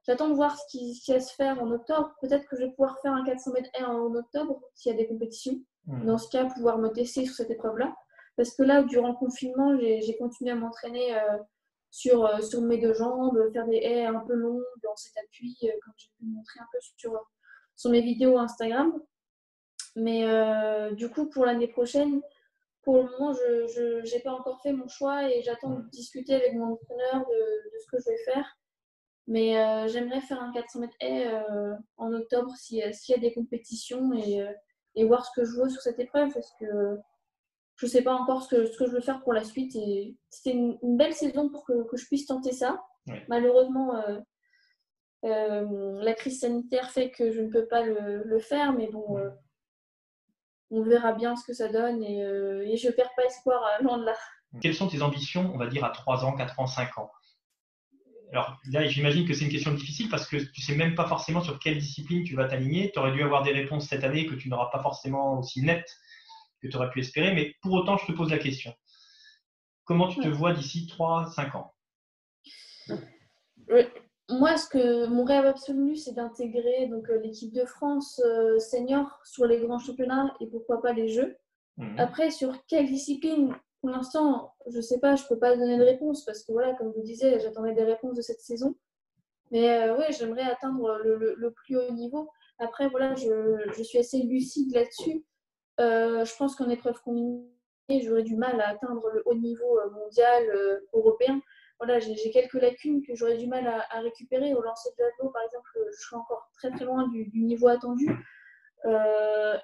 J'attends 0.07 0.29
de 0.29 0.35
voir 0.35 0.57
ce 0.57 0.63
qui, 0.69 0.95
ce 0.95 1.05
qui, 1.05 1.13
va 1.13 1.19
se 1.19 1.33
faire 1.33 1.61
en 1.61 1.71
octobre. 1.71 2.15
Peut-être 2.21 2.47
que 2.47 2.55
je 2.55 2.63
vais 2.63 2.71
pouvoir 2.71 2.99
faire 3.01 3.13
un 3.13 3.23
400 3.23 3.51
mètres 3.53 3.69
en 3.87 4.13
octobre 4.15 4.61
s'il 4.73 4.91
y 4.91 4.95
a 4.95 4.97
des 4.97 5.07
compétitions. 5.07 5.59
Mmh. 5.87 6.05
Dans 6.05 6.17
ce 6.17 6.29
cas, 6.29 6.45
pouvoir 6.45 6.77
me 6.79 6.89
tester 6.89 7.25
sur 7.25 7.35
cette 7.35 7.51
épreuve-là. 7.51 7.95
Parce 8.37 8.55
que 8.55 8.63
là, 8.63 8.83
durant 8.83 9.09
le 9.09 9.15
confinement, 9.15 9.77
j'ai 9.77 10.17
continué 10.17 10.51
à 10.51 10.55
m'entraîner 10.55 11.15
sur, 11.95 12.43
sur 12.43 12.61
mes 12.61 12.77
deux 12.77 12.93
jambes, 12.93 13.39
faire 13.53 13.65
des 13.67 13.77
haies 13.77 14.05
un 14.05 14.19
peu 14.19 14.33
longues, 14.33 14.65
dans 14.83 14.97
cet 14.97 15.15
appui, 15.15 15.57
comme 15.61 15.93
j'ai 15.95 16.09
pu 16.17 16.25
montrer 16.25 16.59
un 16.59 16.67
peu 16.69 16.77
sur, 16.97 17.17
sur 17.77 17.89
mes 17.89 18.01
vidéos 18.01 18.37
Instagram. 18.37 18.91
Mais 19.95 20.25
euh, 20.25 20.91
du 20.91 21.09
coup, 21.09 21.29
pour 21.29 21.45
l'année 21.45 21.69
prochaine, 21.69 22.21
pour 22.81 22.97
le 22.97 23.03
moment, 23.03 23.31
je 23.31 24.13
n'ai 24.13 24.21
pas 24.21 24.33
encore 24.33 24.61
fait 24.61 24.73
mon 24.73 24.89
choix 24.89 25.31
et 25.31 25.41
j'attends 25.41 25.69
de 25.69 25.89
discuter 25.89 26.35
avec 26.35 26.53
mon 26.53 26.73
entraîneur 26.73 27.25
de, 27.25 27.71
de, 27.71 27.79
ce 27.79 27.87
que 27.87 28.01
je 28.01 28.09
vais 28.09 28.23
faire. 28.25 28.57
Mais 29.27 29.57
euh, 29.57 29.87
j'aimerais 29.87 30.19
faire 30.19 30.41
un 30.43 30.51
400 30.51 30.79
mètres 30.81 30.97
haies 30.99 31.27
euh, 31.27 31.75
en 31.95 32.11
octobre 32.11 32.53
s'il 32.57 32.79
y 32.79 33.13
a 33.13 33.17
des 33.17 33.33
compétitions 33.33 34.11
et, 34.13 34.45
et, 34.95 35.05
voir 35.05 35.25
ce 35.25 35.31
que 35.33 35.45
je 35.45 35.61
veux 35.61 35.69
sur 35.69 35.81
cette 35.81 35.99
épreuve 35.99 36.33
parce 36.33 36.51
que 36.59 36.99
je 37.77 37.85
ne 37.85 37.91
sais 37.91 38.01
pas 38.01 38.15
encore 38.15 38.41
ce 38.43 38.55
que, 38.55 38.65
ce 38.65 38.77
que 38.77 38.85
je 38.85 38.91
veux 38.91 39.01
faire 39.01 39.21
pour 39.21 39.33
la 39.33 39.43
suite. 39.43 39.75
Et 39.75 40.15
c'était 40.29 40.55
une, 40.55 40.77
belle 40.97 41.13
saison 41.13 41.49
pour 41.49 41.65
que, 41.65 41.87
que, 41.89 41.97
je 41.97 42.05
puisse 42.05 42.25
tenter 42.25 42.51
ça. 42.51 42.81
Malheureusement, 43.27 43.93
la 45.23 46.13
crise 46.13 46.39
sanitaire 46.39 46.89
fait 46.89 47.11
que 47.11 47.31
je 47.31 47.41
ne 47.41 47.49
peux 47.49 47.67
pas 47.67 47.83
le, 47.83 48.23
le 48.23 48.39
faire, 48.39 48.73
mais 48.73 48.87
bon 48.87 49.17
on 50.71 50.83
verra 50.83 51.13
bien 51.13 51.35
ce 51.35 51.45
que 51.45 51.53
ça 51.53 51.67
donne 51.67 52.03
et, 52.03 52.23
euh, 52.23 52.75
je 52.75 52.87
ne 52.87 52.91
perds 52.91 53.13
pas 53.15 53.23
espoir 53.25 53.61
euh, 53.63 53.83
loin 53.83 53.97
de 53.97 54.05
là. 54.05 54.15
Quelles 54.61 54.75
sont 54.75 54.87
tes 54.87 55.01
ambitions, 55.01 55.51
on 55.53 55.57
va 55.57 55.67
dire, 55.67 55.83
à 55.83 55.89
3 55.89 56.25
ans, 56.25 56.33
4 56.33 56.59
ans, 56.59 56.67
5 56.67 56.97
ans? 56.97 57.11
Alors 58.31 58.57
là, 58.71 58.85
j'imagine 58.87 59.27
que 59.27 59.33
c'est 59.33 59.45
une 59.45 59.51
question 59.51 59.73
difficile 59.73 60.09
parce 60.09 60.27
que 60.27 60.37
tu 60.37 60.61
ne 60.61 60.65
sais 60.65 60.75
même 60.75 60.95
pas 60.95 61.07
forcément 61.07 61.41
sur 61.41 61.59
quelle 61.59 61.77
discipline 61.77 62.23
tu 62.23 62.35
vas 62.35 62.45
t'aligner. 62.45 62.91
Tu 62.91 62.99
aurais 62.99 63.11
dû 63.11 63.21
avoir 63.21 63.43
des 63.43 63.51
réponses 63.51 63.87
cette 63.87 64.03
année 64.03 64.25
que 64.25 64.35
tu 64.35 64.49
n'auras 64.49 64.69
pas 64.71 64.81
forcément 64.81 65.39
aussi 65.39 65.61
nettes 65.61 65.95
que 66.65 66.71
tu 66.71 66.77
aurais 66.77 66.89
pu 66.89 66.99
espérer, 66.99 67.33
mais 67.33 67.53
pour 67.61 67.73
autant, 67.73 67.97
je 67.97 68.05
te 68.05 68.11
pose 68.11 68.31
la 68.31 68.39
question. 68.39 68.73
Comment 69.85 70.07
tu 70.07 70.19
te 70.19 70.27
vois 70.27 70.53
d'ici 70.53 70.87
3-5 70.87 71.55
ans? 71.55 71.71
Moi, 74.29 74.57
ce 74.57 74.67
que 74.67 75.05
mon 75.05 75.23
rêve 75.23 75.45
absolu, 75.45 75.95
c'est 75.95 76.13
d'intégrer 76.13 76.87
donc 76.87 77.07
euh, 77.09 77.19
l'équipe 77.19 77.53
de 77.53 77.63
France 77.65 78.19
euh, 78.25 78.57
senior 78.57 79.19
sur 79.23 79.45
les 79.45 79.59
grands 79.59 79.77
championnats 79.77 80.33
et 80.39 80.47
pourquoi 80.47 80.81
pas 80.81 80.93
les 80.93 81.07
Jeux. 81.07 81.37
Mhm. 81.77 81.99
Après, 81.99 82.31
sur 82.31 82.65
quelle 82.65 82.87
discipline? 82.87 83.53
Pour 83.81 83.91
l'instant, 83.91 84.55
je 84.67 84.77
ne 84.77 84.81
sais 84.81 84.99
pas, 84.99 85.15
je 85.15 85.23
ne 85.23 85.27
peux 85.27 85.37
pas 85.37 85.55
donner 85.55 85.77
de 85.77 85.83
réponse 85.83 86.25
parce 86.25 86.43
que 86.43 86.51
voilà, 86.51 86.73
comme 86.73 86.91
je 86.91 86.97
vous 86.97 87.05
disais, 87.05 87.39
j'attendais 87.39 87.75
des 87.75 87.83
réponses 87.83 88.15
de 88.15 88.23
cette 88.23 88.41
saison. 88.41 88.75
Mais 89.51 89.69
euh, 89.69 89.95
oui, 89.95 90.05
j'aimerais 90.17 90.41
atteindre 90.41 90.99
le, 91.03 91.51
plus 91.51 91.77
haut 91.77 91.91
niveau. 91.91 92.31
Après, 92.57 92.89
voilà, 92.89 93.13
je, 93.13 93.71
je 93.77 93.83
suis 93.83 93.99
assez 93.99 94.23
lucide 94.23 94.73
là-dessus. 94.73 95.23
Je 95.79 96.37
pense 96.37 96.55
qu'en 96.55 96.69
épreuve 96.69 97.01
combinée, 97.01 97.49
j'aurais 98.03 98.23
du 98.23 98.35
mal 98.35 98.59
à 98.61 98.69
atteindre 98.69 99.09
le 99.13 99.23
haut 99.25 99.35
niveau 99.35 99.79
mondial, 99.91 100.43
européen 100.93 101.41
voilà, 101.79 101.99
j'ai 101.99 102.31
quelques 102.31 102.53
lacunes 102.53 103.01
que 103.05 103.15
j'aurais 103.15 103.37
du 103.37 103.47
mal 103.47 103.67
à, 103.67 103.99
récupérer. 103.99 104.53
Au 104.53 104.61
lancer 104.61 104.89
de 104.91 105.03
javelot, 105.03 105.31
par 105.31 105.43
exemple, 105.43 105.69
je 105.91 106.05
suis 106.05 106.15
encore 106.15 106.49
très 106.53 106.71
très 106.71 106.85
loin 106.85 107.07
du, 107.09 107.29
niveau 107.43 107.67
attendu. 107.67 108.07
Euh, 108.85 109.57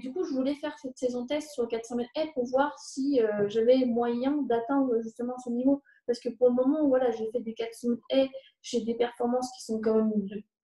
du 0.00 0.12
coup, 0.12 0.24
je 0.24 0.34
voulais 0.34 0.54
faire 0.56 0.76
cette 0.78 0.98
saison 0.98 1.26
test 1.26 1.52
sur 1.52 1.66
400 1.66 1.96
mètres 1.96 2.32
pour 2.34 2.46
voir 2.46 2.78
si 2.78 3.22
euh, 3.22 3.48
j'avais 3.48 3.84
moyen 3.86 4.42
d'atteindre 4.42 5.00
justement 5.00 5.38
ce 5.38 5.50
niveau. 5.50 5.82
Parce 6.06 6.20
que 6.20 6.28
pour 6.28 6.48
le 6.48 6.54
moment, 6.54 6.86
voilà, 6.88 7.10
j'ai 7.10 7.30
fait 7.30 7.40
des 7.40 7.54
400 7.54 7.88
mètres 8.12 8.32
j'ai 8.62 8.82
des 8.82 8.94
performances 8.94 9.50
qui 9.56 9.64
sont 9.64 9.80
quand 9.80 9.94
même 9.94 10.12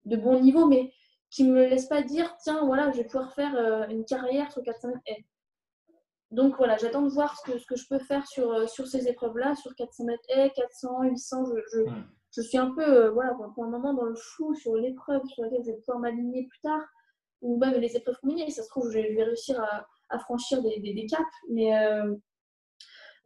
de, 0.05 0.17
bon 0.17 0.39
niveau, 0.41 0.67
mais 0.67 0.91
qui 1.33 1.43
ne 1.45 1.53
me 1.53 1.65
laissent 1.65 1.87
pas 1.87 2.01
dire, 2.03 2.35
tiens, 2.43 2.63
voilà, 2.65 2.91
je 2.91 2.97
vais 2.97 3.05
pouvoir 3.05 3.33
faire 3.33 3.55
euh, 3.55 3.87
une 3.87 4.05
carrière 4.05 4.51
sur 4.51 4.61
400 4.63 4.89
mètres 4.89 5.27
donc 6.33 6.57
voilà, 6.57 6.77
j'attends 6.77 7.03
de 7.03 7.09
voir 7.09 7.37
ce 7.37 7.51
que, 7.51 7.59
ce 7.59 7.65
que 7.67 7.75
je 7.75 7.87
peux 7.87 7.99
faire 7.99 8.25
sur, 8.25 8.51
euh, 8.51 8.65
sur 8.65 8.87
ces 8.87 9.07
épreuves-là, 9.07 9.53
sur 9.55 9.75
400 9.75 10.05
mètres 10.05 10.23
et 10.29 10.49
400, 10.55 11.03
800. 11.03 11.45
Je, 11.45 11.61
je, 11.71 11.91
je, 12.31 12.41
suis 12.41 12.57
un 12.57 12.71
peu, 12.71 12.83
euh, 12.83 13.11
voilà, 13.11 13.35
pour 13.53 13.63
le 13.63 13.69
moment 13.69 13.93
dans 13.93 14.05
le 14.05 14.15
flou 14.15 14.55
sur 14.55 14.75
l'épreuve 14.75 15.23
sur 15.27 15.43
laquelle 15.43 15.61
je 15.63 15.69
vais 15.69 15.77
pouvoir 15.77 15.99
m'aligner 15.99 16.47
plus 16.47 16.59
tard, 16.61 16.81
ou 17.43 17.59
même 17.59 17.75
les 17.75 17.95
épreuves 17.95 18.17
combinées. 18.19 18.49
Ça 18.49 18.63
se 18.63 18.69
trouve, 18.69 18.89
je 18.89 18.97
vais, 18.97 19.23
réussir 19.23 19.61
à, 19.61 19.85
à 20.09 20.17
franchir 20.17 20.63
des, 20.63 20.79
des, 20.79 21.05
caps. 21.05 21.21
Mais, 21.51 21.77
euh, 21.77 22.15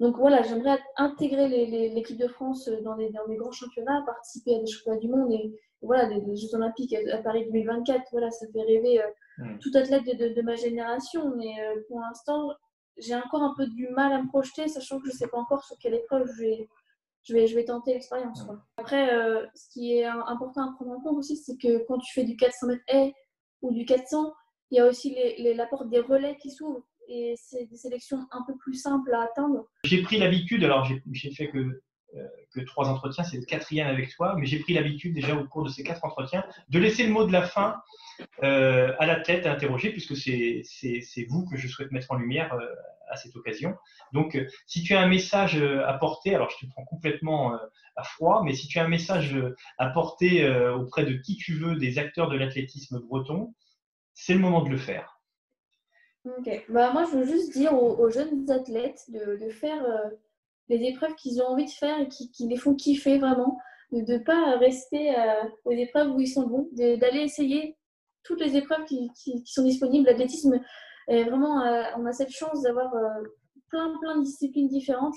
Donc 0.02 0.18
voilà, 0.18 0.42
j'aimerais 0.42 0.78
intégrer 0.98 1.48
l'équipe 1.48 2.18
de 2.18 2.28
France 2.28 2.68
dans 2.84 2.96
les, 2.96 3.10
dans 3.12 3.26
les, 3.26 3.38
grands 3.38 3.54
championnats, 3.54 4.04
participer 4.06 4.56
à 4.58 4.60
des 4.60 4.68
championnats 4.68 5.00
du 5.00 5.08
monde 5.08 5.32
et, 5.32 5.58
voilà, 5.82 6.06
des, 6.08 6.36
Jeux 6.36 6.54
Olympiques 6.56 6.94
à 6.94 7.18
Paris 7.20 7.46
2024. 7.46 8.04
Voilà, 8.12 8.32
ça 8.32 8.46
fait 8.52 8.62
rêver 8.62 9.02
mmh. 9.38 9.58
tout 9.60 9.72
athlète 9.76 10.06
de, 10.06 10.34
de, 10.34 10.42
ma 10.42 10.56
génération. 10.56 11.36
Mais 11.36 11.56
pour 11.88 12.00
l'instant, 12.00 12.50
j'ai 12.98 13.16
encore 13.16 13.44
un 13.44 13.54
peu 13.56 13.68
du 13.68 13.88
mal 13.90 14.12
à 14.12 14.22
me 14.22 14.28
projeter, 14.28 14.68
sachant 14.68 15.00
que 15.00 15.06
je 15.08 15.12
ne 15.12 15.18
sais 15.18 15.28
pas 15.28 15.38
encore 15.38 15.64
sur 15.64 15.78
quelle 15.78 15.94
épreuve 15.94 16.28
je 16.36 16.42
vais, 16.42 16.70
je 17.24 17.34
vais, 17.34 17.48
je 17.48 17.56
vais 17.56 17.66
tenter 17.66 17.94
l'expérience. 17.94 18.46
Après, 18.78 19.14
euh, 19.14 19.46
ce 19.54 19.70
qui 19.70 19.94
est 19.94 20.06
important 20.06 20.70
à 20.70 20.74
prendre 20.74 20.92
en 20.92 21.02
compte 21.02 21.18
aussi, 21.18 21.38
c'est 21.38 21.58
que 21.58 21.86
quand 21.86 22.00
tu 22.00 22.14
fais 22.14 22.24
du 22.24 22.36
400 22.36 22.68
mètres 22.68 22.84
haies 22.88 23.14
ou 23.62 23.74
du 23.74 23.86
400, 23.86 24.34
il 24.72 24.78
y 24.78 24.80
a 24.80 24.88
aussi 24.88 25.16
l'apport 25.56 25.86
des 25.86 26.00
relais 26.00 26.38
qui 26.38 26.52
s'ouvrent 26.52 26.84
et 27.08 27.36
c'est 27.38 27.66
des 27.66 27.78
sélections 27.78 28.28
un 28.32 28.44
peu 28.46 28.54
plus 28.58 28.74
simples 28.74 29.14
à 29.14 29.24
atteindre. 29.24 29.66
J'ai 29.86 30.02
pris 30.02 30.18
l'habitude, 30.18 30.64
alors 30.64 30.86
j'ai 30.86 31.32
fait 31.32 31.50
que 31.50 31.58
euh, 31.58 31.84
que 32.54 32.62
trois 32.62 32.88
entretiens, 32.90 33.24
c'est 33.24 33.38
le 33.38 33.46
quatrième 33.46 33.88
avec 33.88 34.10
toi, 34.16 34.36
mais 34.38 34.46
j'ai 34.46 34.60
pris 34.60 34.74
l'habitude 34.74 35.14
déjà 35.14 35.36
au 35.36 35.46
cours 35.46 35.64
de 35.64 35.70
ces 35.70 35.84
quatre 35.84 36.04
entretiens 36.06 36.44
de 36.70 36.80
laisser 36.80 37.06
le 37.06 37.12
mot 37.12 37.26
de 37.26 37.32
la 37.32 37.44
fin 37.44 37.82
euh, 38.44 38.94
à 39.00 39.06
l'athlète 39.06 39.46
à 39.46 39.52
interroger, 39.52 39.92
puisque 39.92 40.16
c'est 40.16 40.64
vous 41.30 41.46
que 41.46 41.58
je 41.58 41.68
souhaite 41.68 41.92
mettre 41.92 42.12
en 42.12 42.16
lumière 42.16 42.54
euh, 42.54 42.68
à 43.10 43.16
cette 43.16 43.36
occasion. 43.36 43.76
Donc, 44.12 44.38
si 44.66 44.84
tu 44.84 44.94
as 44.94 45.02
un 45.02 45.08
message 45.08 45.62
à 45.62 45.94
porter, 45.94 46.36
alors 46.36 46.50
je 46.50 46.66
te 46.66 46.70
prends 46.70 46.84
complètement 46.84 47.58
à 47.96 48.04
froid, 48.04 48.42
mais 48.44 48.54
si 48.54 48.68
tu 48.68 48.80
as 48.80 48.84
un 48.84 48.90
message 48.90 49.38
à 49.78 49.90
porter 49.90 50.46
auprès 50.72 51.06
de 51.06 51.14
qui 51.14 51.38
tu 51.38 51.54
veux 51.54 51.78
des 51.78 52.00
acteurs 52.00 52.30
de 52.30 52.38
l'athlétisme 52.38 53.00
breton, 53.00 53.54
c'est 54.14 54.34
le 54.34 54.40
moment 54.40 54.62
de 54.62 54.70
le 54.70 54.78
faire. 54.78 55.22
Ok, 56.26 56.66
bah, 56.68 56.92
moi 56.92 57.06
je 57.10 57.18
veux 57.18 57.26
juste 57.26 57.54
dire 57.54 57.74
aux, 57.74 58.10
jeunes 58.10 58.52
athlètes 58.52 59.06
de 59.10 59.50
faire 59.50 59.82
les 60.70 60.84
épreuves 60.84 61.16
qu'ils 61.16 61.42
ont 61.42 61.48
envie 61.48 61.66
de 61.66 61.72
faire 61.72 62.00
et 62.00 62.08
qui, 62.08 62.48
les 62.48 62.58
font 62.58 62.76
kiffer 62.76 63.18
vraiment, 63.18 63.58
de 63.92 64.14
ne 64.14 64.18
pas 64.18 64.58
rester 64.58 65.18
euh, 65.18 65.44
aux 65.66 65.72
épreuves 65.72 66.14
où 66.14 66.20
ils 66.20 66.28
sont 66.28 66.48
bons, 66.48 66.70
d'aller 66.74 67.22
essayer 67.22 67.78
toutes 68.24 68.42
les 68.42 68.58
épreuves 68.58 68.84
qui, 68.86 69.10
sont 69.46 69.64
disponibles. 69.64 70.06
L'athlétisme, 70.06 70.60
vraiment, 71.08 71.64
euh, 71.66 71.84
on 71.98 72.06
a 72.06 72.12
cette 72.12 72.32
chance 72.32 72.62
d'avoir 72.62 72.94
euh, 72.94 73.24
plein, 73.70 73.98
plein 74.02 74.18
de 74.18 74.24
disciplines 74.24 74.68
différentes. 74.68 75.16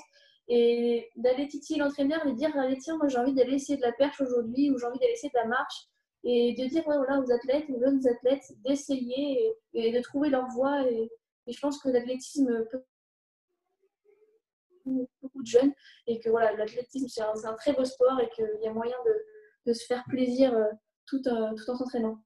Et 0.53 1.09
d'aller 1.15 1.47
titiller 1.47 1.79
l'entraîneur 1.79 2.27
et 2.27 2.33
dire 2.33 2.51
allez 2.59 2.77
tiens 2.79 2.97
moi 2.97 3.07
j'ai 3.07 3.19
envie 3.19 3.35
d'aller 3.35 3.55
essayer 3.55 3.77
de 3.77 3.83
la 3.83 3.93
perche 3.93 4.21
aujourd'hui 4.21 4.69
ou 4.69 4.79
j'ai 4.79 4.87
envie 4.87 4.99
d'aller 4.99 5.13
essayer 5.13 5.31
de 5.33 5.39
la 5.39 5.47
marche 5.47 5.87
et 6.25 6.57
de 6.59 6.69
dire 6.69 6.83
voilà 6.85 7.21
aux 7.21 7.31
athlètes 7.31 7.67
aux 7.71 7.79
jeunes 7.79 8.05
athlètes 8.09 8.43
d'essayer 8.65 9.55
et, 9.75 9.93
de 9.93 10.01
trouver 10.01 10.29
leur 10.29 10.49
voie. 10.49 10.91
Et, 10.91 11.09
et 11.47 11.53
je 11.53 11.61
pense 11.61 11.81
que 11.81 11.89
l'athlétisme 11.89 12.65
peut 12.69 12.83
beaucoup, 15.21 15.43
de 15.43 15.47
jeunes 15.47 15.73
et 16.07 16.21
que 16.21 16.31
voilà, 16.31 16.53
l'athlétisme, 16.57 17.07
c'est 17.09 17.23
un, 17.23 17.55
très 17.55 17.73
beau 17.73 17.85
sport 17.85 18.21
et 18.21 18.29
qu'il 18.31 18.49
y 18.63 18.69
a 18.69 18.73
moyen 18.73 18.97
de, 19.67 19.73
se 19.73 19.87
faire 19.87 20.03
plaisir 20.09 20.53
euh, 20.53 20.65
tout, 21.07 21.23
euh, 21.27 21.55
tout 21.55 21.71
en 21.71 21.77
s'entraînant. 21.77 22.19